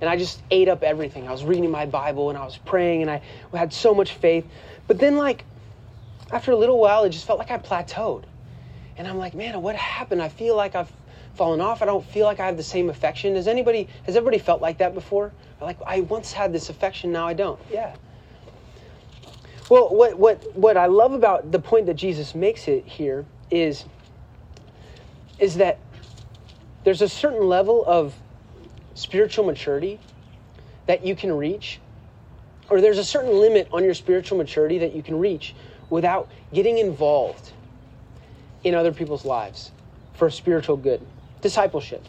and 0.00 0.08
I 0.08 0.16
just 0.16 0.42
ate 0.50 0.68
up 0.68 0.82
everything. 0.82 1.28
I 1.28 1.32
was 1.32 1.44
reading 1.44 1.70
my 1.70 1.86
Bible 1.86 2.30
and 2.30 2.38
I 2.38 2.44
was 2.44 2.56
praying 2.56 3.02
and 3.02 3.10
I 3.10 3.20
had 3.52 3.72
so 3.72 3.94
much 3.94 4.12
faith. 4.12 4.46
But 4.86 4.98
then, 4.98 5.16
like, 5.16 5.44
after 6.30 6.52
a 6.52 6.56
little 6.56 6.78
while, 6.78 7.04
it 7.04 7.10
just 7.10 7.26
felt 7.26 7.38
like 7.38 7.50
I 7.50 7.58
plateaued. 7.58 8.24
And 8.96 9.06
I'm 9.06 9.18
like, 9.18 9.34
man, 9.34 9.60
what 9.62 9.76
happened? 9.76 10.22
I 10.22 10.28
feel 10.28 10.56
like 10.56 10.74
I've 10.74 10.92
fallen 11.34 11.60
off. 11.60 11.82
I 11.82 11.86
don't 11.86 12.04
feel 12.04 12.26
like 12.26 12.40
I 12.40 12.46
have 12.46 12.56
the 12.56 12.62
same 12.62 12.90
affection. 12.90 13.34
Has 13.34 13.48
anybody, 13.48 13.88
has 14.04 14.16
everybody 14.16 14.38
felt 14.38 14.60
like 14.60 14.78
that 14.78 14.94
before? 14.94 15.32
Like, 15.60 15.78
I 15.86 16.00
once 16.00 16.32
had 16.32 16.52
this 16.52 16.70
affection, 16.70 17.12
now 17.12 17.26
I 17.26 17.34
don't. 17.34 17.60
Yeah. 17.70 17.94
Well, 19.68 19.94
what, 19.94 20.18
what, 20.18 20.56
what 20.56 20.76
I 20.76 20.86
love 20.86 21.12
about 21.12 21.52
the 21.52 21.60
point 21.60 21.86
that 21.86 21.94
Jesus 21.94 22.34
makes 22.34 22.66
it 22.66 22.86
here 22.86 23.24
is, 23.50 23.84
is 25.38 25.56
that 25.56 25.78
there's 26.84 27.02
a 27.02 27.08
certain 27.08 27.46
level 27.46 27.84
of 27.86 28.14
spiritual 28.94 29.44
maturity 29.44 30.00
that 30.86 31.04
you 31.06 31.14
can 31.14 31.32
reach, 31.32 31.78
or 32.68 32.80
there's 32.80 32.98
a 32.98 33.04
certain 33.04 33.32
limit 33.38 33.68
on 33.72 33.84
your 33.84 33.94
spiritual 33.94 34.38
maturity 34.38 34.78
that 34.78 34.94
you 34.94 35.02
can 35.02 35.18
reach 35.18 35.54
without 35.88 36.28
getting 36.52 36.78
involved 36.78 37.52
in 38.64 38.74
other 38.74 38.92
people's 38.92 39.24
lives 39.24 39.72
for 40.14 40.30
spiritual 40.30 40.76
good, 40.76 41.04
discipleship. 41.40 42.04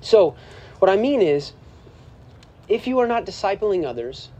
So, 0.00 0.36
what 0.78 0.90
I 0.90 0.96
mean 0.96 1.22
is, 1.22 1.52
if 2.68 2.86
you 2.86 2.98
are 2.98 3.06
not 3.06 3.24
discipling 3.24 3.84
others, 3.84 4.30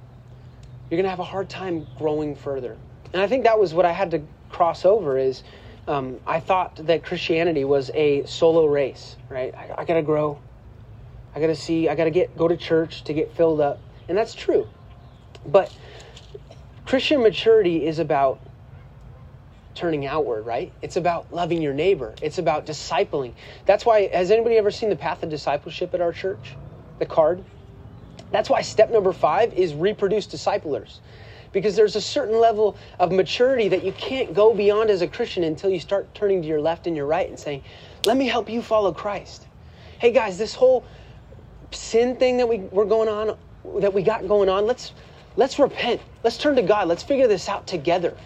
you're 0.90 0.96
going 0.96 1.05
to 1.05 1.11
have 1.11 1.20
a 1.20 1.25
hard 1.25 1.48
time 1.48 1.87
growing 1.96 2.35
further. 2.35 2.77
And 3.12 3.22
I 3.22 3.27
think 3.27 3.44
that 3.44 3.59
was 3.59 3.75
what 3.75 3.85
I 3.85 3.92
had 3.92 4.11
to 4.12 4.22
cross 4.51 4.85
over 4.85 5.18
is 5.18 5.42
um, 5.88 6.20
I 6.27 6.40
thought 6.40 6.77
that 6.87 7.03
Christianity 7.03 7.64
was 7.64 7.90
a 7.94 8.25
solo 8.27 8.66
race, 8.66 9.16
right? 9.29 9.55
I, 9.55 9.70
I 9.79 9.85
got 9.85 9.94
to 9.94 10.03
grow. 10.03 10.38
I 11.35 11.40
got 11.40 11.46
to 11.46 11.57
see, 11.57 11.88
I 11.88 11.94
got 11.94 12.05
to 12.05 12.11
get 12.11 12.37
go 12.37 12.46
to 12.46 12.57
church 12.57 13.05
to 13.05 13.14
get 13.14 13.35
filled 13.35 13.61
up. 13.61 13.81
And 14.09 14.16
that's 14.16 14.35
true. 14.35 14.68
But 15.46 15.75
Christian 16.85 17.22
maturity 17.22 17.87
is 17.87 17.98
about 17.98 18.40
turning 19.74 20.06
outward, 20.06 20.46
right? 20.46 20.72
It's 20.82 20.96
about 20.96 21.32
loving 21.32 21.62
your 21.62 21.74
neighbor. 21.74 22.14
It's 22.22 22.38
about 22.38 22.66
discipling. 22.66 23.32
That's 23.66 23.87
why 23.87 24.08
has 24.12 24.30
anybody 24.30 24.56
ever 24.56 24.70
seen 24.70 24.90
the 24.90 24.96
path 24.96 25.22
of 25.22 25.30
discipleship 25.30 25.94
at 25.94 26.00
our 26.00 26.12
church? 26.12 26.54
The 26.98 27.06
card? 27.06 27.42
That's 28.30 28.48
why 28.50 28.62
step 28.62 28.90
number 28.90 29.12
5 29.12 29.54
is 29.54 29.74
reproduce 29.74 30.26
disciplers. 30.26 31.00
Because 31.52 31.76
there's 31.76 31.96
a 31.96 32.00
certain 32.00 32.38
level 32.38 32.76
of 32.98 33.12
maturity 33.12 33.68
that 33.68 33.85
you 33.85 33.92
can't 33.92 34.32
go 34.32 34.54
beyond 34.54 34.88
as 34.88 35.02
a 35.02 35.06
Christian 35.06 35.44
until 35.44 35.68
you 35.68 35.80
start 35.80 36.14
turning 36.14 36.40
to 36.40 36.48
your 36.48 36.61
left 36.61 36.87
and 36.87 36.96
your 36.96 37.04
right 37.04 37.28
and 37.28 37.38
saying, 37.38 37.62
"Let 38.06 38.16
me 38.16 38.26
help 38.26 38.48
you 38.48 38.62
follow 38.62 38.90
Christ." 38.90 39.46
Hey 39.98 40.12
guys, 40.12 40.38
this 40.38 40.54
whole 40.54 40.82
sin 41.70 42.16
thing 42.16 42.38
that 42.38 42.48
we, 42.48 42.58
we're 42.58 42.87
going 42.87 43.08
on, 43.08 43.37
that 43.80 43.92
we 43.92 44.02
got 44.02 44.26
going 44.26 44.48
on, 44.48 44.66
let's, 44.66 44.92
let's 45.37 45.58
repent. 45.58 46.00
Let's 46.24 46.38
turn 46.38 46.56
to 46.56 46.62
God. 46.62 46.88
Let's 46.88 47.02
figure 47.02 47.28
this 47.28 47.48
out 47.48 47.66
together. 47.66 48.16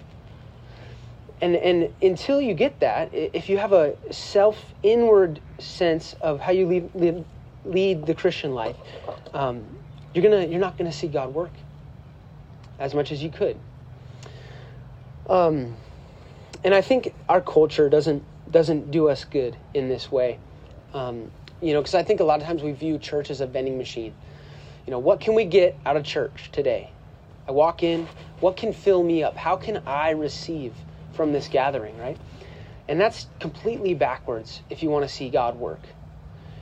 And, 1.40 1.55
and 1.57 1.92
until 2.01 2.40
you 2.40 2.55
get 2.55 2.81
that, 2.81 3.11
if 3.12 3.49
you 3.49 3.59
have 3.59 3.72
a 3.72 3.96
self 4.11 4.75
inward 4.83 5.40
sense 5.59 6.14
of 6.20 6.40
how 6.40 6.53
you 6.53 6.66
lead, 6.66 6.94
lead, 6.94 7.25
lead 7.64 8.07
the 8.07 8.14
Christian 8.14 8.55
life, 8.55 8.77
um, 9.35 9.64
you're, 10.14 10.22
gonna, 10.22 10.46
you're 10.46 10.61
not 10.61 10.79
to 10.79 10.92
see 10.92 11.09
God 11.09 11.35
work 11.35 11.53
as 12.79 12.94
much 12.94 13.12
as 13.12 13.22
you 13.22 13.31
could. 13.31 13.59
Um, 15.29 15.77
and 16.64 16.75
I 16.75 16.81
think 16.81 17.14
our 17.29 17.40
culture 17.40 17.90
doesn't, 17.90 18.22
doesn't 18.51 18.90
do 18.90 19.09
us 19.09 19.25
good 19.25 19.57
in 19.75 19.88
this 19.88 20.11
way. 20.11 20.38
Um, 20.94 21.31
you 21.61 21.72
know, 21.72 21.81
because 21.81 21.94
I 21.94 22.03
think 22.03 22.20
a 22.20 22.25
lot 22.25 22.40
of 22.40 22.46
times 22.46 22.62
we 22.62 22.72
view 22.72 22.99
church 22.99 23.31
as 23.31 23.40
a 23.40 23.46
vending 23.46 23.77
machine. 23.77 24.14
You 24.87 24.90
know, 24.92 24.99
what 24.99 25.20
can 25.20 25.35
we 25.35 25.44
get 25.44 25.77
out 25.85 25.96
of 25.96 26.05
church 26.05 26.51
today? 26.53 26.90
I 27.49 27.53
walk 27.53 27.83
in, 27.83 28.09
what 28.40 28.57
can 28.57 28.72
fill 28.72 29.03
me 29.03 29.22
up? 29.22 29.37
How 29.37 29.57
can 29.57 29.83
I 29.87 30.11
receive 30.11 30.75
from 31.16 31.33
this 31.33 31.48
gathering, 31.48 31.96
right? 31.98 32.18
And 32.88 33.00
that's 33.00 33.26
completely 33.40 33.94
backwards 33.94 34.62
if 34.70 34.83
you 34.83 34.90
want 34.90 35.05
to 35.05 35.09
see 35.09 35.29
God 35.31 35.57
work. 35.57 35.81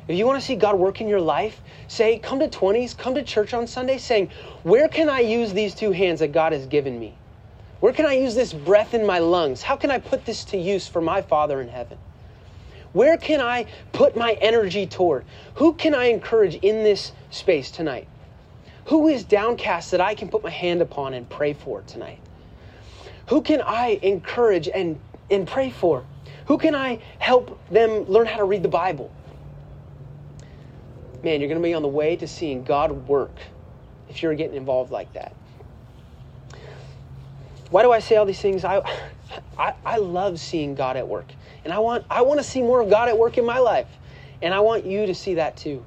If 0.07 0.17
you 0.17 0.27
want 0.27 0.41
to 0.41 0.47
see 0.47 0.57
God 0.57 0.79
work 0.79 1.01
in 1.01 1.09
your 1.09 1.21
life, 1.21 1.61
say, 1.89 2.19
come 2.19 2.39
to 2.41 2.49
20s, 2.49 2.97
come 2.97 3.15
to 3.15 3.23
church 3.23 3.55
on 3.55 3.67
Sunday 3.67 3.99
saying, 3.99 4.31
where 4.63 4.89
can 4.89 5.09
I 5.09 5.21
use 5.21 5.53
these 5.53 5.75
two 5.75 5.93
hands 5.93 6.21
that 6.21 6.33
God 6.33 6.53
has 6.53 6.67
given 6.67 6.99
me? 6.99 7.17
Where 7.81 7.93
can 7.93 8.07
I 8.07 8.15
use 8.15 8.35
this 8.35 8.53
breath 8.53 8.95
in 8.95 9.05
my 9.05 9.19
lungs? 9.19 9.63
How 9.63 9.77
can 9.77 9.91
I 9.91 9.99
put 9.99 10.25
this 10.25 10.45
to 10.47 10.57
use 10.57 10.87
for 10.89 11.01
my 11.01 11.21
Father 11.21 11.61
in 11.61 11.69
heaven? 11.69 11.99
Where 12.93 13.17
can 13.17 13.41
I 13.41 13.67
put 13.93 14.17
my 14.17 14.39
energy 14.41 14.87
toward? 14.87 15.25
Who 15.55 15.75
can 15.75 15.95
I 15.95 16.07
encourage 16.07 16.55
in 16.57 16.85
this 16.85 17.13
space 17.31 17.71
tonight? 17.71 18.07
Who 18.87 19.09
is 19.09 19.25
downcast 19.25 19.91
that 19.91 20.01
I 20.01 20.15
can 20.15 20.29
put 20.29 20.45
my 20.45 20.51
hand 20.51 20.81
upon 20.81 21.13
and 21.15 21.29
pray 21.29 21.55
for 21.55 21.83
tonight? 21.83 22.21
Who 23.29 23.43
can 23.43 23.63
I 23.63 23.99
encourage 24.03 24.69
and, 24.69 24.99
and 25.31 25.47
pray 25.47 25.71
for? 25.71 26.05
Who 26.47 26.59
can 26.59 26.75
I 26.75 27.01
help 27.19 27.59
them 27.71 28.05
learn 28.05 28.27
how 28.27 28.37
to 28.37 28.45
read 28.45 28.63
the 28.63 28.69
Bible? 28.69 29.11
Man, 31.23 31.41
you're 31.41 31.49
going 31.49 31.61
to 31.61 31.67
be 31.67 31.73
on 31.73 31.83
the 31.83 31.89
way 31.89 32.17
to 32.17 32.29
seeing 32.29 32.65
God 32.65 33.09
work 33.09 33.35
if 34.11 34.23
you're 34.23 34.35
getting 34.35 34.57
involved 34.57 34.93
like 34.93 35.13
that. 35.15 35.35
Why 37.71 37.83
do 37.83 37.93
I 37.93 37.99
say 37.99 38.17
all 38.17 38.27
these 38.27 38.41
things? 38.41 38.65
I, 38.65 38.83
I, 39.59 39.73
I 39.85 39.97
love 39.97 40.39
seeing 40.39 40.75
God 40.75 40.97
at 40.97 41.09
work. 41.09 41.33
And 41.65 41.73
I 41.73 41.79
want, 41.79 42.05
I 42.11 42.23
want 42.23 42.41
to 42.41 42.45
see 42.45 42.61
more 42.61 42.81
of 42.81 42.91
God 42.91 43.09
at 43.09 43.17
work 43.17 43.39
in 43.39 43.47
my 43.47 43.59
life. 43.59 43.89
And 44.43 44.53
I 44.53 44.61
want 44.61 44.85
you 44.85 45.07
to 45.07 45.15
see 45.15 45.35
that 45.35 45.57
too. 45.57 45.85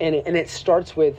And 0.00 0.16
it, 0.16 0.26
and 0.26 0.36
it 0.36 0.50
starts 0.50 0.96
with, 0.96 1.18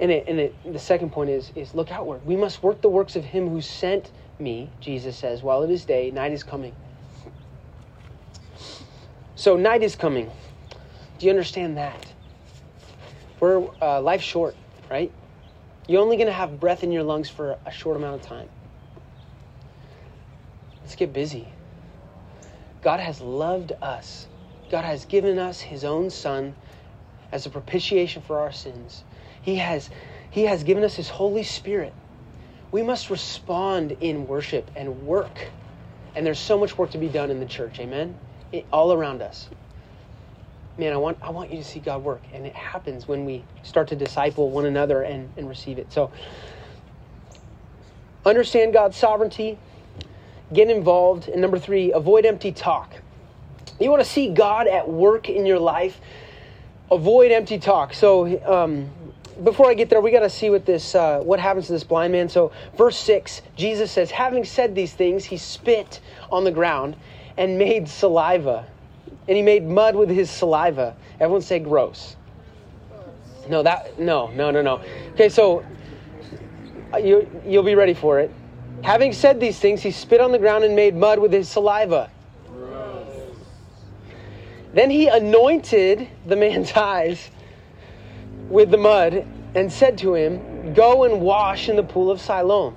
and, 0.00 0.10
it, 0.10 0.24
and 0.26 0.40
it, 0.40 0.72
the 0.72 0.78
second 0.78 1.12
point 1.12 1.28
is, 1.28 1.52
is 1.54 1.74
look 1.74 1.92
outward. 1.92 2.24
We 2.24 2.36
must 2.36 2.62
work 2.62 2.80
the 2.80 2.88
works 2.88 3.16
of 3.16 3.24
him 3.24 3.48
who 3.50 3.60
sent 3.60 4.10
me, 4.40 4.70
Jesus 4.80 5.16
says, 5.16 5.42
while 5.42 5.62
it 5.62 5.70
is 5.70 5.84
day, 5.84 6.10
night 6.10 6.32
is 6.32 6.42
coming. 6.42 6.74
So 9.34 9.56
night 9.56 9.82
is 9.82 9.96
coming. 9.96 10.30
Do 11.18 11.26
you 11.26 11.30
understand 11.30 11.76
that? 11.76 12.12
We're 13.40 13.68
uh, 13.80 14.00
life's 14.00 14.24
short, 14.24 14.56
right? 14.90 15.12
You're 15.86 16.02
only 16.02 16.16
going 16.16 16.26
to 16.26 16.32
have 16.32 16.60
breath 16.60 16.82
in 16.82 16.92
your 16.92 17.02
lungs 17.02 17.30
for 17.30 17.56
a 17.64 17.70
short 17.70 17.96
amount 17.96 18.16
of 18.16 18.22
time. 18.22 18.48
Let's 20.82 20.96
get 20.96 21.12
busy. 21.12 21.48
God 22.82 23.00
has 23.00 23.20
loved 23.20 23.72
us. 23.80 24.26
God 24.70 24.84
has 24.84 25.04
given 25.04 25.38
us 25.38 25.60
his 25.60 25.84
own 25.84 26.10
son 26.10 26.54
as 27.32 27.46
a 27.46 27.50
propitiation 27.50 28.22
for 28.22 28.38
our 28.38 28.52
sins. 28.52 29.04
He 29.40 29.56
has 29.56 29.90
he 30.30 30.44
has 30.44 30.62
given 30.62 30.84
us 30.84 30.96
his 30.96 31.08
Holy 31.08 31.42
Spirit. 31.42 31.94
We 32.70 32.82
must 32.82 33.10
respond 33.10 33.96
in 34.00 34.26
worship 34.26 34.70
and 34.76 35.06
work. 35.06 35.48
And 36.14 36.26
there's 36.26 36.38
so 36.38 36.58
much 36.58 36.76
work 36.76 36.90
to 36.90 36.98
be 36.98 37.08
done 37.08 37.30
in 37.30 37.40
the 37.40 37.46
church. 37.46 37.78
Amen. 37.80 38.16
It, 38.52 38.66
all 38.72 38.92
around 38.92 39.22
us 39.22 39.48
man, 40.78 40.92
I 40.92 40.96
want, 40.96 41.18
I 41.20 41.30
want 41.30 41.50
you 41.50 41.58
to 41.58 41.64
see 41.64 41.80
God 41.80 42.04
work. 42.04 42.22
And 42.32 42.46
it 42.46 42.54
happens 42.54 43.08
when 43.08 43.24
we 43.24 43.44
start 43.62 43.88
to 43.88 43.96
disciple 43.96 44.50
one 44.50 44.64
another 44.64 45.02
and, 45.02 45.28
and 45.36 45.48
receive 45.48 45.78
it. 45.78 45.92
So, 45.92 46.10
understand 48.24 48.72
God's 48.72 48.96
sovereignty, 48.96 49.58
get 50.52 50.70
involved. 50.70 51.28
And 51.28 51.40
number 51.40 51.58
three, 51.58 51.92
avoid 51.92 52.24
empty 52.24 52.52
talk. 52.52 52.94
You 53.80 53.90
want 53.90 54.02
to 54.02 54.08
see 54.08 54.30
God 54.30 54.66
at 54.66 54.88
work 54.88 55.28
in 55.28 55.46
your 55.46 55.58
life, 55.58 56.00
avoid 56.90 57.32
empty 57.32 57.58
talk. 57.58 57.92
So, 57.92 58.40
um, 58.46 58.90
before 59.42 59.70
I 59.70 59.74
get 59.74 59.90
there, 59.90 60.00
we 60.00 60.10
got 60.10 60.20
to 60.20 60.30
see 60.30 60.50
what 60.50 60.66
this, 60.66 60.94
uh, 60.94 61.20
what 61.20 61.40
happens 61.40 61.66
to 61.66 61.72
this 61.72 61.84
blind 61.84 62.12
man. 62.12 62.28
So, 62.28 62.52
verse 62.76 62.96
six, 62.96 63.42
Jesus 63.56 63.92
says, 63.92 64.10
having 64.10 64.44
said 64.44 64.74
these 64.74 64.92
things, 64.92 65.24
he 65.24 65.36
spit 65.36 66.00
on 66.30 66.44
the 66.44 66.50
ground 66.50 66.96
and 67.36 67.58
made 67.58 67.88
saliva 67.88 68.66
and 69.28 69.36
he 69.36 69.42
made 69.42 69.62
mud 69.62 69.94
with 69.94 70.08
his 70.08 70.30
saliva. 70.30 70.96
Everyone 71.20 71.42
say 71.42 71.58
gross. 71.58 72.16
No, 73.48 73.62
that 73.62 73.98
no, 73.98 74.30
no, 74.32 74.50
no, 74.50 74.62
no. 74.62 74.80
Okay, 75.12 75.28
so 75.28 75.64
uh, 76.92 76.96
you 76.96 77.28
you'll 77.46 77.62
be 77.62 77.74
ready 77.74 77.94
for 77.94 78.18
it. 78.18 78.32
Having 78.82 79.12
said 79.12 79.38
these 79.38 79.58
things, 79.58 79.82
he 79.82 79.90
spit 79.90 80.20
on 80.20 80.32
the 80.32 80.38
ground 80.38 80.64
and 80.64 80.74
made 80.74 80.94
mud 80.94 81.18
with 81.18 81.32
his 81.32 81.48
saliva. 81.48 82.10
Gross. 82.46 83.36
Then 84.72 84.90
he 84.90 85.08
anointed 85.08 86.08
the 86.26 86.36
man's 86.36 86.72
eyes 86.76 87.30
with 88.48 88.70
the 88.70 88.76
mud 88.76 89.24
and 89.54 89.72
said 89.72 89.98
to 89.98 90.14
him, 90.14 90.74
"Go 90.74 91.04
and 91.04 91.20
wash 91.20 91.68
in 91.68 91.76
the 91.76 91.82
pool 91.82 92.10
of 92.10 92.20
Siloam." 92.20 92.76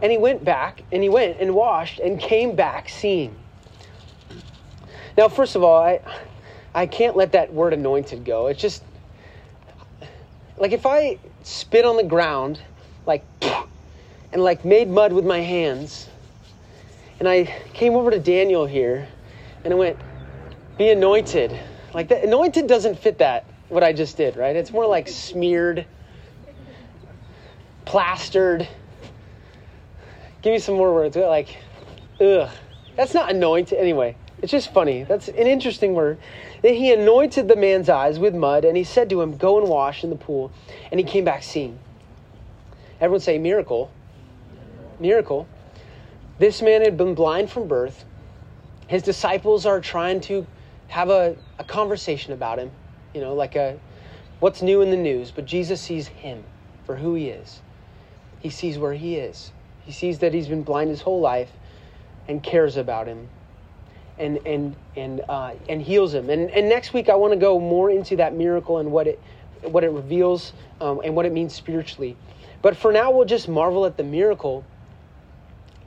And 0.00 0.12
he 0.12 0.18
went 0.18 0.44
back 0.44 0.82
and 0.92 1.02
he 1.02 1.08
went 1.08 1.38
and 1.40 1.54
washed 1.54 1.98
and 1.98 2.20
came 2.20 2.54
back 2.54 2.88
seeing. 2.88 3.36
Now, 5.16 5.28
first 5.28 5.56
of 5.56 5.64
all, 5.64 5.82
I, 5.82 6.00
I 6.74 6.86
can't 6.86 7.16
let 7.16 7.32
that 7.32 7.52
word 7.52 7.72
anointed 7.72 8.24
go. 8.24 8.46
It's 8.46 8.60
just 8.60 8.84
like 10.56 10.72
if 10.72 10.86
I 10.86 11.18
spit 11.42 11.84
on 11.84 11.96
the 11.96 12.04
ground, 12.04 12.60
like, 13.06 13.24
and 14.32 14.42
like 14.42 14.64
made 14.64 14.88
mud 14.88 15.12
with 15.12 15.24
my 15.24 15.40
hands, 15.40 16.08
and 17.18 17.28
I 17.28 17.44
came 17.72 17.94
over 17.94 18.10
to 18.10 18.18
Daniel 18.20 18.66
here 18.66 19.08
and 19.64 19.72
I 19.72 19.76
went, 19.76 20.00
be 20.76 20.90
anointed. 20.90 21.58
Like 21.92 22.08
that, 22.08 22.22
anointed 22.22 22.66
doesn't 22.66 22.98
fit 22.98 23.18
that, 23.18 23.46
what 23.68 23.84
I 23.84 23.92
just 23.92 24.16
did, 24.16 24.36
right? 24.36 24.56
It's 24.56 24.72
more 24.72 24.86
like 24.86 25.08
smeared, 25.08 25.86
plastered. 27.84 28.68
Give 30.42 30.52
me 30.52 30.58
some 30.58 30.76
more 30.76 30.94
words. 30.94 31.16
Like, 31.16 31.56
ugh. 32.20 32.50
That's 32.96 33.14
not 33.14 33.30
anointed. 33.30 33.78
Anyway, 33.78 34.16
it's 34.42 34.50
just 34.50 34.72
funny. 34.72 35.04
That's 35.04 35.28
an 35.28 35.46
interesting 35.46 35.94
word. 35.94 36.18
Then 36.62 36.74
he 36.74 36.92
anointed 36.92 37.46
the 37.46 37.54
man's 37.54 37.88
eyes 37.88 38.18
with 38.18 38.34
mud, 38.34 38.64
and 38.64 38.76
he 38.76 38.84
said 38.84 39.08
to 39.10 39.20
him, 39.20 39.36
Go 39.36 39.60
and 39.60 39.68
wash 39.68 40.02
in 40.02 40.10
the 40.10 40.16
pool. 40.16 40.50
And 40.90 40.98
he 40.98 41.06
came 41.06 41.24
back 41.24 41.44
seeing. 41.44 41.78
Everyone 43.00 43.20
say, 43.20 43.38
Miracle. 43.38 43.92
Miracle. 44.98 45.46
This 46.38 46.62
man 46.62 46.82
had 46.82 46.96
been 46.96 47.14
blind 47.14 47.50
from 47.50 47.68
birth. 47.68 48.04
His 48.88 49.02
disciples 49.02 49.66
are 49.66 49.80
trying 49.80 50.20
to 50.22 50.46
have 50.88 51.10
a, 51.10 51.36
a 51.58 51.64
conversation 51.64 52.32
about 52.32 52.58
him, 52.58 52.70
you 53.18 53.24
know, 53.24 53.34
like 53.34 53.56
a 53.56 53.80
what's 54.38 54.62
new 54.62 54.80
in 54.80 54.92
the 54.92 54.96
news. 54.96 55.32
But 55.32 55.44
Jesus 55.44 55.80
sees 55.80 56.06
him 56.06 56.44
for 56.86 56.94
who 56.94 57.14
he 57.14 57.30
is. 57.30 57.60
He 58.38 58.48
sees 58.48 58.78
where 58.78 58.94
he 58.94 59.16
is. 59.16 59.50
He 59.84 59.90
sees 59.90 60.20
that 60.20 60.32
he's 60.32 60.46
been 60.46 60.62
blind 60.62 60.90
his 60.90 61.00
whole 61.00 61.20
life 61.20 61.50
and 62.28 62.40
cares 62.40 62.76
about 62.76 63.08
him 63.08 63.28
and 64.20 64.38
and 64.46 64.76
and 64.94 65.20
uh, 65.28 65.54
and 65.68 65.82
heals 65.82 66.14
him. 66.14 66.30
And 66.30 66.48
and 66.50 66.68
next 66.68 66.92
week 66.92 67.08
I 67.08 67.16
want 67.16 67.32
to 67.32 67.38
go 67.40 67.58
more 67.58 67.90
into 67.90 68.14
that 68.16 68.34
miracle 68.34 68.78
and 68.78 68.92
what 68.92 69.08
it 69.08 69.20
what 69.62 69.82
it 69.82 69.90
reveals 69.90 70.52
um, 70.80 71.00
and 71.02 71.16
what 71.16 71.26
it 71.26 71.32
means 71.32 71.52
spiritually. 71.52 72.16
But 72.62 72.76
for 72.76 72.92
now, 72.92 73.10
we'll 73.10 73.24
just 73.24 73.48
marvel 73.48 73.84
at 73.84 73.96
the 73.96 74.04
miracle, 74.04 74.64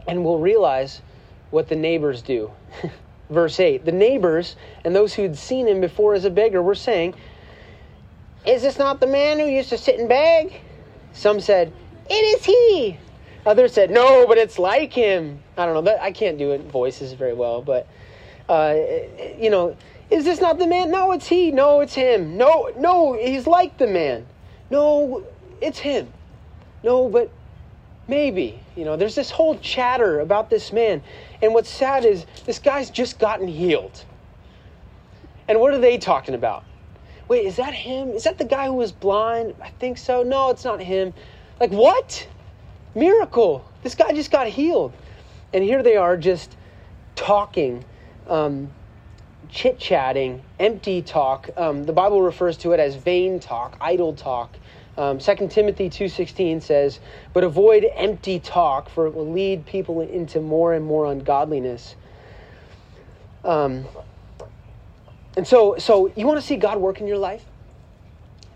and 0.06 0.26
we'll 0.26 0.40
realize 0.40 1.02
what 1.50 1.70
the 1.70 1.78
neighbors 1.78 2.22
do. 2.22 2.52
Verse 3.32 3.62
eight: 3.62 3.86
The 3.86 3.94
neighbors 3.94 4.58
and 4.84 4.94
those 4.94 5.14
who 5.14 5.24
had 5.24 5.38
seen 5.38 5.68
him 5.68 5.80
before 5.80 6.14
as 6.14 6.26
a 6.26 6.30
beggar 6.30 6.62
were 6.62 6.76
saying, 6.76 7.16
"Is 8.46 8.62
this 8.62 8.78
not 8.78 9.00
the 9.00 9.08
man 9.08 9.40
who 9.40 9.46
used 9.46 9.70
to 9.70 9.78
sit 9.78 9.98
and 9.98 10.10
beg?" 10.10 10.60
Some 11.14 11.40
said, 11.40 11.72
"It 12.10 12.14
is 12.14 12.44
he." 12.44 12.98
Others 13.46 13.74
said, 13.74 13.90
"No, 13.90 14.28
but 14.28 14.38
it's 14.38 14.60
like 14.60 14.92
him." 14.92 15.42
I 15.58 15.66
don't 15.66 15.74
know. 15.74 15.82
That, 15.82 16.02
I 16.02 16.12
can't 16.12 16.38
do 16.38 16.52
it 16.52 16.62
voices 16.64 17.14
very 17.14 17.34
well, 17.34 17.62
but 17.62 17.88
uh, 18.50 18.76
you 19.38 19.50
know, 19.50 19.78
is 20.10 20.26
this 20.26 20.42
not 20.42 20.60
the 20.60 20.68
man? 20.68 20.92
No, 20.92 21.14
it's 21.14 21.28
he. 21.28 21.52
No, 21.52 21.80
it's 21.80 21.94
him. 21.94 22.36
No, 22.36 22.70
no, 22.78 23.14
he's 23.14 23.48
like 23.48 23.78
the 23.78 23.88
man. 23.88 24.26
No, 24.70 25.24
it's 25.62 25.80
him. 25.80 26.12
No, 26.84 27.08
but 27.08 27.32
maybe. 28.08 28.60
You 28.76 28.86
know, 28.86 28.96
there's 28.96 29.16
this 29.16 29.32
whole 29.32 29.58
chatter 29.60 30.20
about 30.20 30.50
this 30.50 30.72
man. 30.72 31.02
And 31.42 31.54
what's 31.54 31.70
sad 31.70 32.06
is 32.06 32.26
this 32.46 32.60
guy's 32.60 32.90
just 32.90 33.20
gotten 33.20 33.48
healed. 33.48 34.06
And 35.48 35.60
what 35.60 35.74
are 35.74 35.80
they 35.80 35.98
talking 35.98 36.36
about? 36.36 36.64
Wait, 37.28 37.46
is 37.46 37.56
that 37.56 37.74
him? 37.74 38.10
Is 38.10 38.24
that 38.24 38.38
the 38.38 38.46
guy 38.46 38.68
who 38.68 38.74
was 38.74 38.92
blind? 38.92 39.56
I 39.62 39.70
think 39.70 39.98
so. 39.98 40.24
No, 40.24 40.50
it's 40.50 40.66
not 40.66 40.82
him. 40.82 41.14
Like, 41.60 41.72
what? 41.72 42.28
Miracle. 42.96 43.66
This 43.84 43.96
guy 43.96 44.12
just 44.12 44.32
got 44.32 44.48
healed. 44.48 44.94
And 45.54 45.64
here 45.64 45.84
they 45.84 45.96
are 45.96 46.18
just 46.18 46.56
talking 47.16 47.86
um, 48.28 48.70
chit 49.50 49.80
chatting, 49.80 50.42
empty 50.60 51.02
talk. 51.02 51.50
Um, 51.58 51.84
the 51.84 51.94
Bible 51.94 52.22
refers 52.22 52.58
to 52.58 52.72
it 52.72 52.80
as 52.80 52.96
vain 52.96 53.40
talk, 53.40 53.78
idle 53.82 54.14
talk. 54.14 54.56
Um, 54.98 55.20
2 55.20 55.48
Timothy 55.48 55.90
2.16 55.90 56.62
says, 56.62 57.00
But 57.34 57.44
avoid 57.44 57.88
empty 57.96 58.40
talk, 58.40 58.90
for 58.90 59.08
it 59.08 59.14
will 59.14 59.32
lead 59.32 59.66
people 59.66 60.02
into 60.02 60.42
more 60.42 60.74
and 60.74 60.86
more 60.86 61.06
ungodliness. 61.06 61.96
Um, 63.44 63.86
and 65.38 65.48
so, 65.48 65.76
so 65.78 66.12
you 66.16 66.28
want 66.28 66.40
to 66.40 66.46
see 66.46 66.58
God 66.58 66.78
work 66.78 67.00
in 67.00 67.08
your 67.08 67.18
life? 67.18 67.46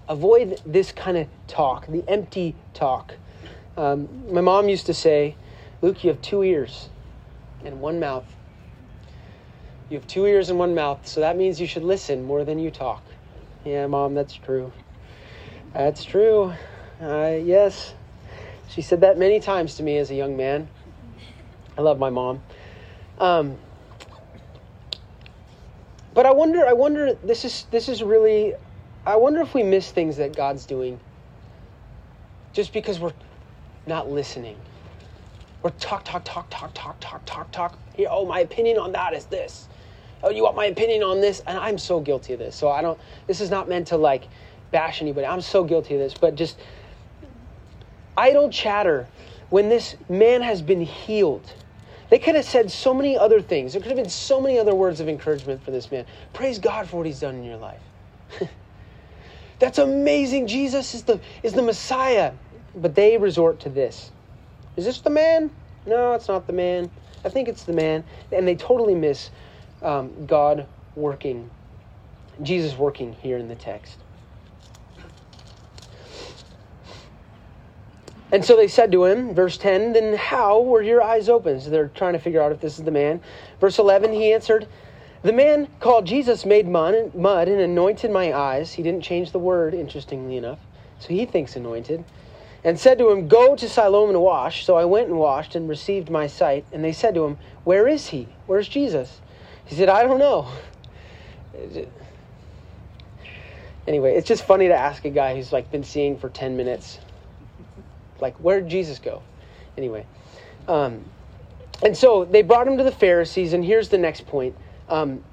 Avoid 0.08 0.62
this 0.65 0.91
kind 0.91 1.17
of 1.17 1.28
talk, 1.48 1.88
the 1.88 2.04
empty 2.08 2.56
talk. 2.74 3.15
Um, 3.78 4.32
my 4.32 4.41
mom 4.41 4.69
used 4.69 4.86
to 4.88 4.93
say, 4.93 5.36
Luke, 5.82 6.04
you 6.04 6.10
have 6.10 6.21
two 6.21 6.43
ears 6.43 6.89
and 7.63 7.80
one 7.80 8.00
mouth. 8.00 8.26
You 9.89 9.98
have 9.98 10.08
two 10.08 10.26
ears 10.26 10.50
and 10.50 10.60
one 10.60 10.76
mouth, 10.76 11.08
so 11.08 11.21
that 11.21 11.38
means 11.38 11.62
you 11.62 11.67
should 11.67 11.84
listen 11.84 12.24
more 12.24 12.43
than 12.43 12.60
you 12.60 12.71
talk. 12.71 13.04
Yeah, 13.63 13.88
Mom, 13.88 14.13
that's 14.13 14.34
true. 14.34 14.71
That's 15.75 16.05
true. 16.05 16.53
Uh, 17.01 17.38
yes. 17.43 17.93
She 18.69 18.81
said 18.81 19.01
that 19.01 19.17
many 19.17 19.41
times 19.41 19.75
to 19.75 19.83
me 19.83 19.97
as 19.97 20.09
a 20.09 20.15
young 20.15 20.38
man. 20.38 20.69
I 21.77 21.81
love 21.81 21.99
my 21.99 22.09
mom. 22.09 22.41
Um, 23.19 23.57
but 26.13 26.25
I 26.25 26.31
wonder, 26.31 26.65
I 26.65 26.71
wonder, 26.71 27.15
this 27.25 27.43
is, 27.43 27.65
this 27.71 27.89
is 27.89 28.01
really, 28.01 28.53
I 29.05 29.17
wonder 29.17 29.41
if 29.41 29.53
we 29.53 29.63
miss 29.63 29.91
things 29.91 30.15
that 30.15 30.33
God's 30.33 30.65
doing 30.65 30.97
just 32.53 32.71
because 32.71 32.97
we're 32.97 33.13
not 33.85 34.09
listening. 34.09 34.55
We're 35.61 35.71
talk, 35.71 36.05
talk, 36.05 36.23
talk, 36.23 36.47
talk, 36.49 36.73
talk, 36.73 36.97
talk, 37.01 37.25
talk, 37.25 37.51
talk. 37.51 37.77
Oh, 38.09 38.25
my 38.25 38.39
opinion 38.39 38.77
on 38.77 38.93
that 38.93 39.13
is 39.13 39.25
this 39.25 39.67
oh, 40.25 40.31
you 40.31 40.43
want 40.43 40.55
my 40.55 40.65
opinion 40.65 41.03
on 41.03 41.21
this? 41.21 41.41
And 41.45 41.57
I'm 41.57 41.77
so 41.77 41.99
guilty 42.01 42.33
of 42.33 42.39
this. 42.39 42.55
So 42.55 42.69
I 42.69 42.81
don't, 42.81 42.99
this 43.27 43.39
is 43.39 43.49
not 43.49 43.69
meant 43.69 43.88
to 43.88 43.97
like 43.97 44.27
bash 44.75 45.01
anybody. 45.01 45.25
I'm 45.25 45.39
so 45.39 45.63
guilty 45.63 45.93
of 45.93 46.01
this. 46.01 46.13
But 46.13 46.35
just 46.35 46.59
idle 48.17 48.49
chatter 48.49 49.07
when 49.49 49.69
this 49.69 49.95
man 50.09 50.41
has 50.41 50.61
been 50.61 50.81
healed. 50.81 51.53
They 52.09 52.19
could 52.19 52.35
have 52.35 52.43
said 52.43 52.69
so 52.69 52.93
many 52.93 53.17
other 53.17 53.39
things. 53.39 53.71
There 53.71 53.81
could 53.81 53.88
have 53.88 53.97
been 53.97 54.09
so 54.09 54.41
many 54.41 54.59
other 54.59 54.75
words 54.75 54.99
of 54.99 55.07
encouragement 55.07 55.63
for 55.63 55.71
this 55.71 55.89
man. 55.91 56.05
Praise 56.33 56.59
God 56.59 56.89
for 56.89 56.97
what 56.97 57.05
he's 57.05 57.21
done 57.21 57.35
in 57.35 57.45
your 57.45 57.55
life. 57.55 57.83
That's 59.59 59.77
amazing. 59.77 60.47
Jesus 60.47 60.93
is 60.93 61.03
the, 61.03 61.21
is 61.41 61.53
the 61.53 61.63
Messiah. 61.63 62.33
But 62.75 62.95
they 62.95 63.17
resort 63.17 63.61
to 63.61 63.69
this 63.69 64.11
Is 64.75 64.83
this 64.83 64.99
the 64.99 65.09
man? 65.09 65.51
No, 65.85 66.15
it's 66.15 66.27
not 66.27 66.47
the 66.47 66.53
man. 66.53 66.91
I 67.23 67.29
think 67.29 67.47
it's 67.47 67.63
the 67.63 67.71
man. 67.71 68.03
And 68.29 68.45
they 68.45 68.55
totally 68.55 68.93
miss 68.93 69.31
um, 69.81 70.25
God 70.25 70.67
working, 70.95 71.49
Jesus 72.41 72.77
working 72.77 73.13
here 73.13 73.38
in 73.38 73.47
the 73.47 73.55
text. 73.55 74.05
And 78.36 78.43
so 78.43 78.58
they 78.58 78.67
said 78.67 78.91
to 78.91 79.06
him, 79.06 79.34
verse 79.34 79.58
10, 79.58 79.93
Then 79.93 80.17
how 80.17 80.60
were 80.60 80.82
your 80.82 81.02
eyes 81.02 81.30
open? 81.30 81.62
So 81.62 81.69
they're 81.69 81.88
trying 81.88 82.12
to 82.12 82.19
figure 82.19 82.41
out 82.41 82.52
if 82.52 82.60
this 82.60 82.78
is 82.78 82.84
the 82.84 82.91
man. 82.91 83.21
Verse 83.62 83.80
11, 83.80 84.12
he 84.12 84.34
answered, 84.34 84.67
The 85.21 85.32
man 85.32 85.69
called 85.80 86.06
Jesus 86.06 86.45
made 86.45 86.67
mud, 86.67 87.15
mud 87.15 87.48
and 87.48 87.62
anointed 87.62 88.12
my 88.12 88.34
eyes. 88.34 88.74
He 88.74 88.84
didn't 88.84 89.04
change 89.06 89.32
the 89.32 89.39
word, 89.39 89.74
interestingly 89.74 90.36
enough. 90.36 90.60
So 91.00 91.13
he 91.13 91.26
thinks 91.26 91.56
anointed. 91.56 92.04
And 92.62 92.78
said 92.78 92.98
to 92.98 93.10
him, 93.10 93.30
Go 93.30 93.56
to 93.56 93.69
Siloam 93.69 94.10
and 94.10 94.19
wash. 94.19 94.65
So 94.65 94.76
I 94.76 94.84
went 94.84 95.08
and 95.08 95.17
washed 95.17 95.56
and 95.56 95.69
received 95.69 96.10
my 96.10 96.28
sight. 96.28 96.65
And 96.74 96.84
they 96.84 96.91
said 96.91 97.13
to 97.13 97.24
him, 97.24 97.38
Where 97.63 97.88
is 97.88 98.08
he? 98.08 98.28
Where's 98.48 98.67
Jesus? 98.67 99.21
He 99.63 99.76
said, 99.76 99.88
I 99.88 100.04
don't 100.04 100.19
know. 100.19 100.52
Anyway, 103.88 104.13
it's 104.15 104.28
just 104.28 104.43
funny 104.43 104.67
to 104.67 104.76
ask 104.76 105.06
a 105.06 105.10
guy 105.10 105.36
who's 105.36 105.54
like 105.54 105.71
been 105.71 105.86
seeing 105.86 106.17
for 106.19 106.28
10 106.28 106.58
minutes 106.58 107.00
like, 108.19 108.36
where 108.38 108.62
did 108.62 108.69
Jesus 108.69 108.99
go? 108.99 109.21
Anyway. 109.78 110.06
Um, 110.67 111.06
and 111.84 111.95
so 111.95 112.25
they 112.25 112.41
brought 112.41 112.67
him 112.67 112.78
to 112.78 112.84
the 112.84 112.91
Pharisees, 112.91 113.54
and 113.54 113.63
here's 113.63 113.89
the 113.89 113.97
next 113.97 114.25
point 114.28 114.56
um, 114.88 115.23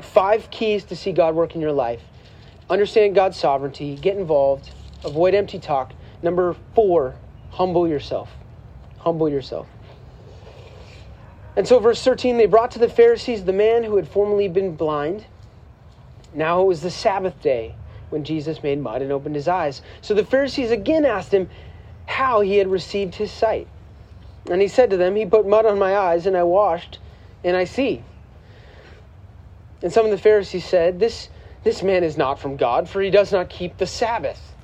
five 0.00 0.50
keys 0.50 0.84
to 0.84 0.96
see 0.96 1.12
God 1.12 1.34
work 1.34 1.54
in 1.54 1.60
your 1.60 1.72
life 1.72 2.02
understand 2.70 3.14
God's 3.14 3.36
sovereignty, 3.36 3.96
get 3.96 4.16
involved, 4.16 4.72
avoid 5.04 5.34
empty 5.34 5.58
talk. 5.58 5.92
Number 6.22 6.54
four, 6.74 7.16
humble 7.50 7.88
yourself. 7.88 8.30
Humble 8.98 9.28
yourself. 9.28 9.66
And 11.56 11.66
so, 11.66 11.78
verse 11.78 12.02
13, 12.02 12.36
they 12.36 12.46
brought 12.46 12.70
to 12.72 12.78
the 12.78 12.88
Pharisees 12.88 13.44
the 13.44 13.52
man 13.52 13.84
who 13.84 13.96
had 13.96 14.08
formerly 14.08 14.48
been 14.48 14.76
blind. 14.76 15.26
Now 16.34 16.62
it 16.62 16.66
was 16.66 16.82
the 16.82 16.90
Sabbath 16.90 17.40
day 17.42 17.74
when 18.10 18.24
Jesus 18.24 18.62
made 18.62 18.80
mud 18.80 19.02
and 19.02 19.10
opened 19.10 19.34
his 19.34 19.48
eyes. 19.48 19.82
So 20.00 20.14
the 20.14 20.24
Pharisees 20.24 20.70
again 20.70 21.04
asked 21.04 21.32
him, 21.32 21.48
how 22.08 22.40
he 22.40 22.56
had 22.56 22.68
received 22.68 23.16
his 23.16 23.30
sight. 23.30 23.68
And 24.50 24.62
he 24.62 24.66
said 24.66 24.88
to 24.90 24.96
them, 24.96 25.14
He 25.14 25.26
put 25.26 25.46
mud 25.46 25.66
on 25.66 25.78
my 25.78 25.94
eyes, 25.94 26.26
and 26.26 26.36
I 26.36 26.42
washed, 26.42 26.98
and 27.44 27.54
I 27.54 27.64
see. 27.64 28.02
And 29.82 29.92
some 29.92 30.06
of 30.06 30.10
the 30.10 30.18
Pharisees 30.18 30.64
said, 30.64 30.98
This, 30.98 31.28
this 31.64 31.82
man 31.82 32.02
is 32.02 32.16
not 32.16 32.40
from 32.40 32.56
God, 32.56 32.88
for 32.88 33.02
he 33.02 33.10
does 33.10 33.30
not 33.30 33.50
keep 33.50 33.76
the 33.76 33.86
Sabbath. 33.86 34.56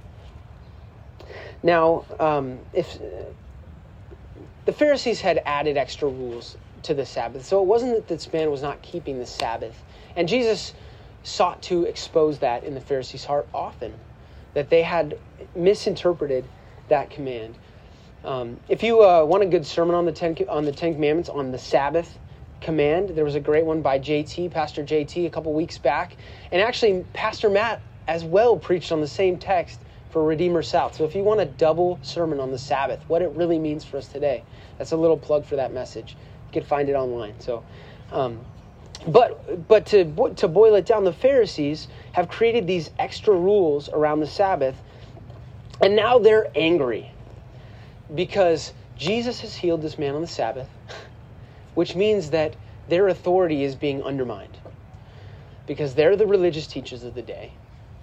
Now, 1.62 2.06
um, 2.18 2.60
if 2.72 2.98
the 4.64 4.72
Pharisees 4.72 5.20
had 5.20 5.42
added 5.44 5.76
extra 5.76 6.08
rules 6.08 6.56
to 6.82 6.94
the 6.94 7.04
Sabbath, 7.04 7.44
so 7.44 7.60
it 7.60 7.66
wasn't 7.66 7.94
that 7.94 8.08
this 8.08 8.32
man 8.32 8.50
was 8.50 8.62
not 8.62 8.80
keeping 8.80 9.18
the 9.18 9.26
Sabbath. 9.26 9.84
And 10.16 10.28
Jesus 10.28 10.72
sought 11.22 11.62
to 11.64 11.84
expose 11.84 12.38
that 12.38 12.64
in 12.64 12.74
the 12.74 12.80
Pharisees' 12.80 13.26
heart 13.26 13.46
often, 13.52 13.92
that 14.54 14.70
they 14.70 14.82
had 14.82 15.18
misinterpreted 15.54 16.46
that 16.88 17.10
command. 17.10 17.56
Um, 18.24 18.58
if 18.68 18.82
you 18.82 19.02
uh, 19.02 19.24
want 19.24 19.42
a 19.42 19.46
good 19.46 19.66
sermon 19.66 19.94
on 19.94 20.06
the 20.06 20.12
Ten 20.12 20.36
on 20.48 20.64
the 20.64 20.72
Ten 20.72 20.94
Commandments 20.94 21.28
on 21.28 21.52
the 21.52 21.58
Sabbath 21.58 22.18
command, 22.60 23.10
there 23.10 23.24
was 23.24 23.34
a 23.34 23.40
great 23.40 23.64
one 23.64 23.82
by 23.82 23.98
JT, 23.98 24.50
Pastor 24.50 24.82
JT, 24.82 25.26
a 25.26 25.30
couple 25.30 25.52
weeks 25.52 25.76
back, 25.76 26.16
and 26.50 26.62
actually 26.62 27.04
Pastor 27.12 27.50
Matt 27.50 27.82
as 28.06 28.24
well 28.24 28.56
preached 28.56 28.92
on 28.92 29.00
the 29.00 29.06
same 29.06 29.36
text 29.36 29.80
for 30.10 30.24
Redeemer 30.24 30.62
South. 30.62 30.94
So 30.94 31.04
if 31.04 31.14
you 31.14 31.22
want 31.22 31.40
a 31.40 31.46
double 31.46 31.98
sermon 32.02 32.40
on 32.40 32.50
the 32.50 32.58
Sabbath, 32.58 33.04
what 33.08 33.20
it 33.20 33.30
really 33.30 33.58
means 33.58 33.84
for 33.84 33.98
us 33.98 34.08
today, 34.08 34.44
that's 34.78 34.92
a 34.92 34.96
little 34.96 35.18
plug 35.18 35.44
for 35.44 35.56
that 35.56 35.72
message. 35.72 36.16
You 36.46 36.60
can 36.60 36.64
find 36.64 36.88
it 36.88 36.94
online. 36.94 37.40
So. 37.40 37.64
Um, 38.12 38.40
but 39.06 39.68
but 39.68 39.86
to 39.86 40.04
to 40.36 40.48
boil 40.48 40.74
it 40.76 40.86
down, 40.86 41.04
the 41.04 41.12
Pharisees 41.12 41.88
have 42.12 42.28
created 42.28 42.66
these 42.66 42.90
extra 42.98 43.34
rules 43.34 43.88
around 43.90 44.20
the 44.20 44.26
Sabbath 44.26 44.76
and 45.80 45.96
now 45.96 46.18
they're 46.18 46.46
angry 46.54 47.10
because 48.14 48.72
Jesus 48.96 49.40
has 49.40 49.54
healed 49.54 49.82
this 49.82 49.98
man 49.98 50.14
on 50.14 50.20
the 50.20 50.26
Sabbath, 50.26 50.68
which 51.74 51.94
means 51.94 52.30
that 52.30 52.56
their 52.88 53.08
authority 53.08 53.64
is 53.64 53.74
being 53.74 54.02
undermined 54.02 54.58
because 55.66 55.94
they're 55.94 56.16
the 56.16 56.26
religious 56.26 56.66
teachers 56.66 57.04
of 57.04 57.14
the 57.14 57.22
day. 57.22 57.52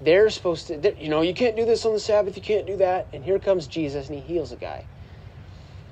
They're 0.02 0.30
supposed 0.32 0.68
to, 0.68 0.96
you 1.00 1.10
know, 1.10 1.22
you 1.22 1.34
can't 1.34 1.56
do 1.56 1.66
this 1.66 1.86
on 1.86 1.94
the 1.94 2.00
Sabbath, 2.00 2.36
you 2.36 2.42
can't 2.42 2.66
do 2.66 2.78
that. 2.78 3.08
And 3.14 3.24
here 3.24 3.38
comes 3.38 3.68
Jesus 3.68 4.10
and 4.10 4.18
he 4.18 4.34
heals 4.34 4.52
a 4.52 4.56
guy. 4.56 4.86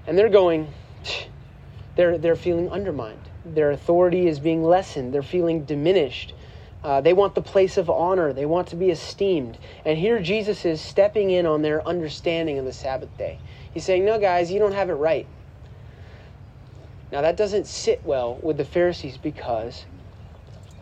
And 0.07 0.17
they're 0.17 0.29
going, 0.29 0.73
they're, 1.95 2.17
they're 2.17 2.35
feeling 2.35 2.69
undermined. 2.69 3.21
Their 3.45 3.71
authority 3.71 4.27
is 4.27 4.39
being 4.39 4.63
lessened, 4.63 5.13
they're 5.13 5.21
feeling 5.21 5.65
diminished. 5.65 6.33
Uh, 6.83 7.01
they 7.01 7.13
want 7.13 7.35
the 7.35 7.41
place 7.41 7.77
of 7.77 7.89
honor. 7.89 8.31
They 8.31 8.45
want 8.45 8.67
to 8.69 8.75
be 8.75 8.89
esteemed. 8.89 9.57
And 9.83 9.97
here 9.97 10.19
Jesus 10.21 10.63
is 10.65 10.79
stepping 10.79 11.29
in 11.29 11.45
on 11.45 11.61
their 11.61 11.85
understanding 11.85 12.57
of 12.57 12.65
the 12.65 12.73
Sabbath 12.73 13.15
day. 13.17 13.39
He's 13.73 13.83
saying, 13.83 14.05
No, 14.05 14.19
guys, 14.19 14.51
you 14.51 14.59
don't 14.59 14.73
have 14.73 14.89
it 14.89 14.93
right. 14.93 15.27
Now, 17.11 17.21
that 17.21 17.37
doesn't 17.37 17.65
sit 17.67 18.05
well 18.05 18.39
with 18.41 18.57
the 18.57 18.65
Pharisees 18.65 19.17
because 19.17 19.85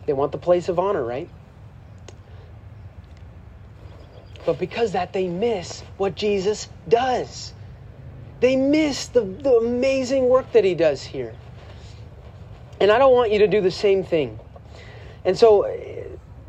they 0.06 0.14
want 0.14 0.32
the 0.32 0.38
place 0.38 0.68
of 0.70 0.78
honor, 0.78 1.04
right? 1.04 1.30
But 4.46 4.60
because 4.60 4.92
that, 4.92 5.14
they 5.14 5.28
miss 5.28 5.82
what 5.98 6.16
Jesus 6.16 6.68
does. 6.88 7.54
They 8.40 8.56
miss 8.56 9.08
the, 9.08 9.22
the 9.22 9.56
amazing 9.56 10.30
work 10.30 10.52
that 10.52 10.64
he 10.64 10.76
does 10.76 11.04
here. 11.04 11.34
And 12.80 12.92
I 12.92 13.00
don't 13.00 13.14
want 13.14 13.32
you 13.32 13.40
to 13.40 13.48
do 13.48 13.62
the 13.62 13.72
same 13.72 14.04
thing. 14.04 14.40
And 15.28 15.38
so, 15.38 15.70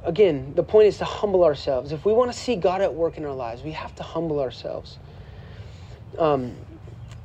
again, 0.05 0.53
the 0.55 0.62
point 0.62 0.87
is 0.87 0.99
to 0.99 1.05
humble 1.05 1.43
ourselves. 1.43 1.91
If 1.91 2.05
we 2.05 2.12
want 2.12 2.33
to 2.33 2.38
see 2.38 2.55
God 2.55 2.81
at 2.81 2.95
work 2.95 3.19
in 3.19 3.25
our 3.25 3.35
lives, 3.35 3.64
we 3.64 3.73
have 3.73 3.93
to 3.97 4.05
humble 4.05 4.38
ourselves. 4.38 4.99
Um, 6.17 6.55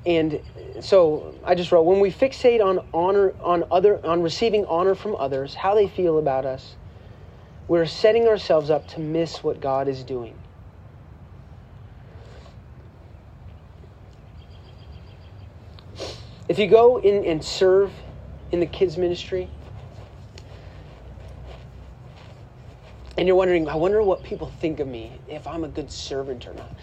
and 0.04 0.42
so 0.82 1.36
I 1.46 1.54
just 1.54 1.72
wrote 1.72 1.84
when 1.84 2.00
we 2.00 2.12
fixate 2.12 2.60
on 2.60 2.80
honor 2.92 3.34
on 3.39 3.66
other 3.70 4.04
on 4.04 4.24
receiving 4.24 4.66
honor 4.66 4.96
from 4.96 5.16
others, 5.16 5.54
how 5.54 5.76
they 5.76 5.88
feel 5.88 6.18
about 6.18 6.44
us, 6.44 6.76
we're 7.68 7.86
setting 7.86 8.28
ourselves 8.28 8.72
up 8.72 8.88
to 8.89 9.00
miss 9.00 9.44
what 9.44 9.62
God 9.62 9.88
is 9.88 10.04
doing. 10.04 10.36
If 16.50 16.58
you 16.58 16.66
go 16.66 17.00
in 17.00 17.24
and 17.26 17.46
serve 17.46 17.94
in 18.52 18.60
the 18.60 18.66
kids 18.66 18.98
ministry, 18.98 19.50
and 23.17 23.28
you're 23.28 23.36
wondering, 23.36 23.67
I 23.67 23.76
wonder 23.76 24.02
what 24.02 24.23
people 24.23 24.47
think 24.60 24.80
of 24.80 24.88
me 24.88 25.12
if 25.28 25.45
I'm 25.45 25.63
a 25.63 25.67
good 25.67 25.91
servant 25.91 26.47
or 26.47 26.54
not. 26.54 26.76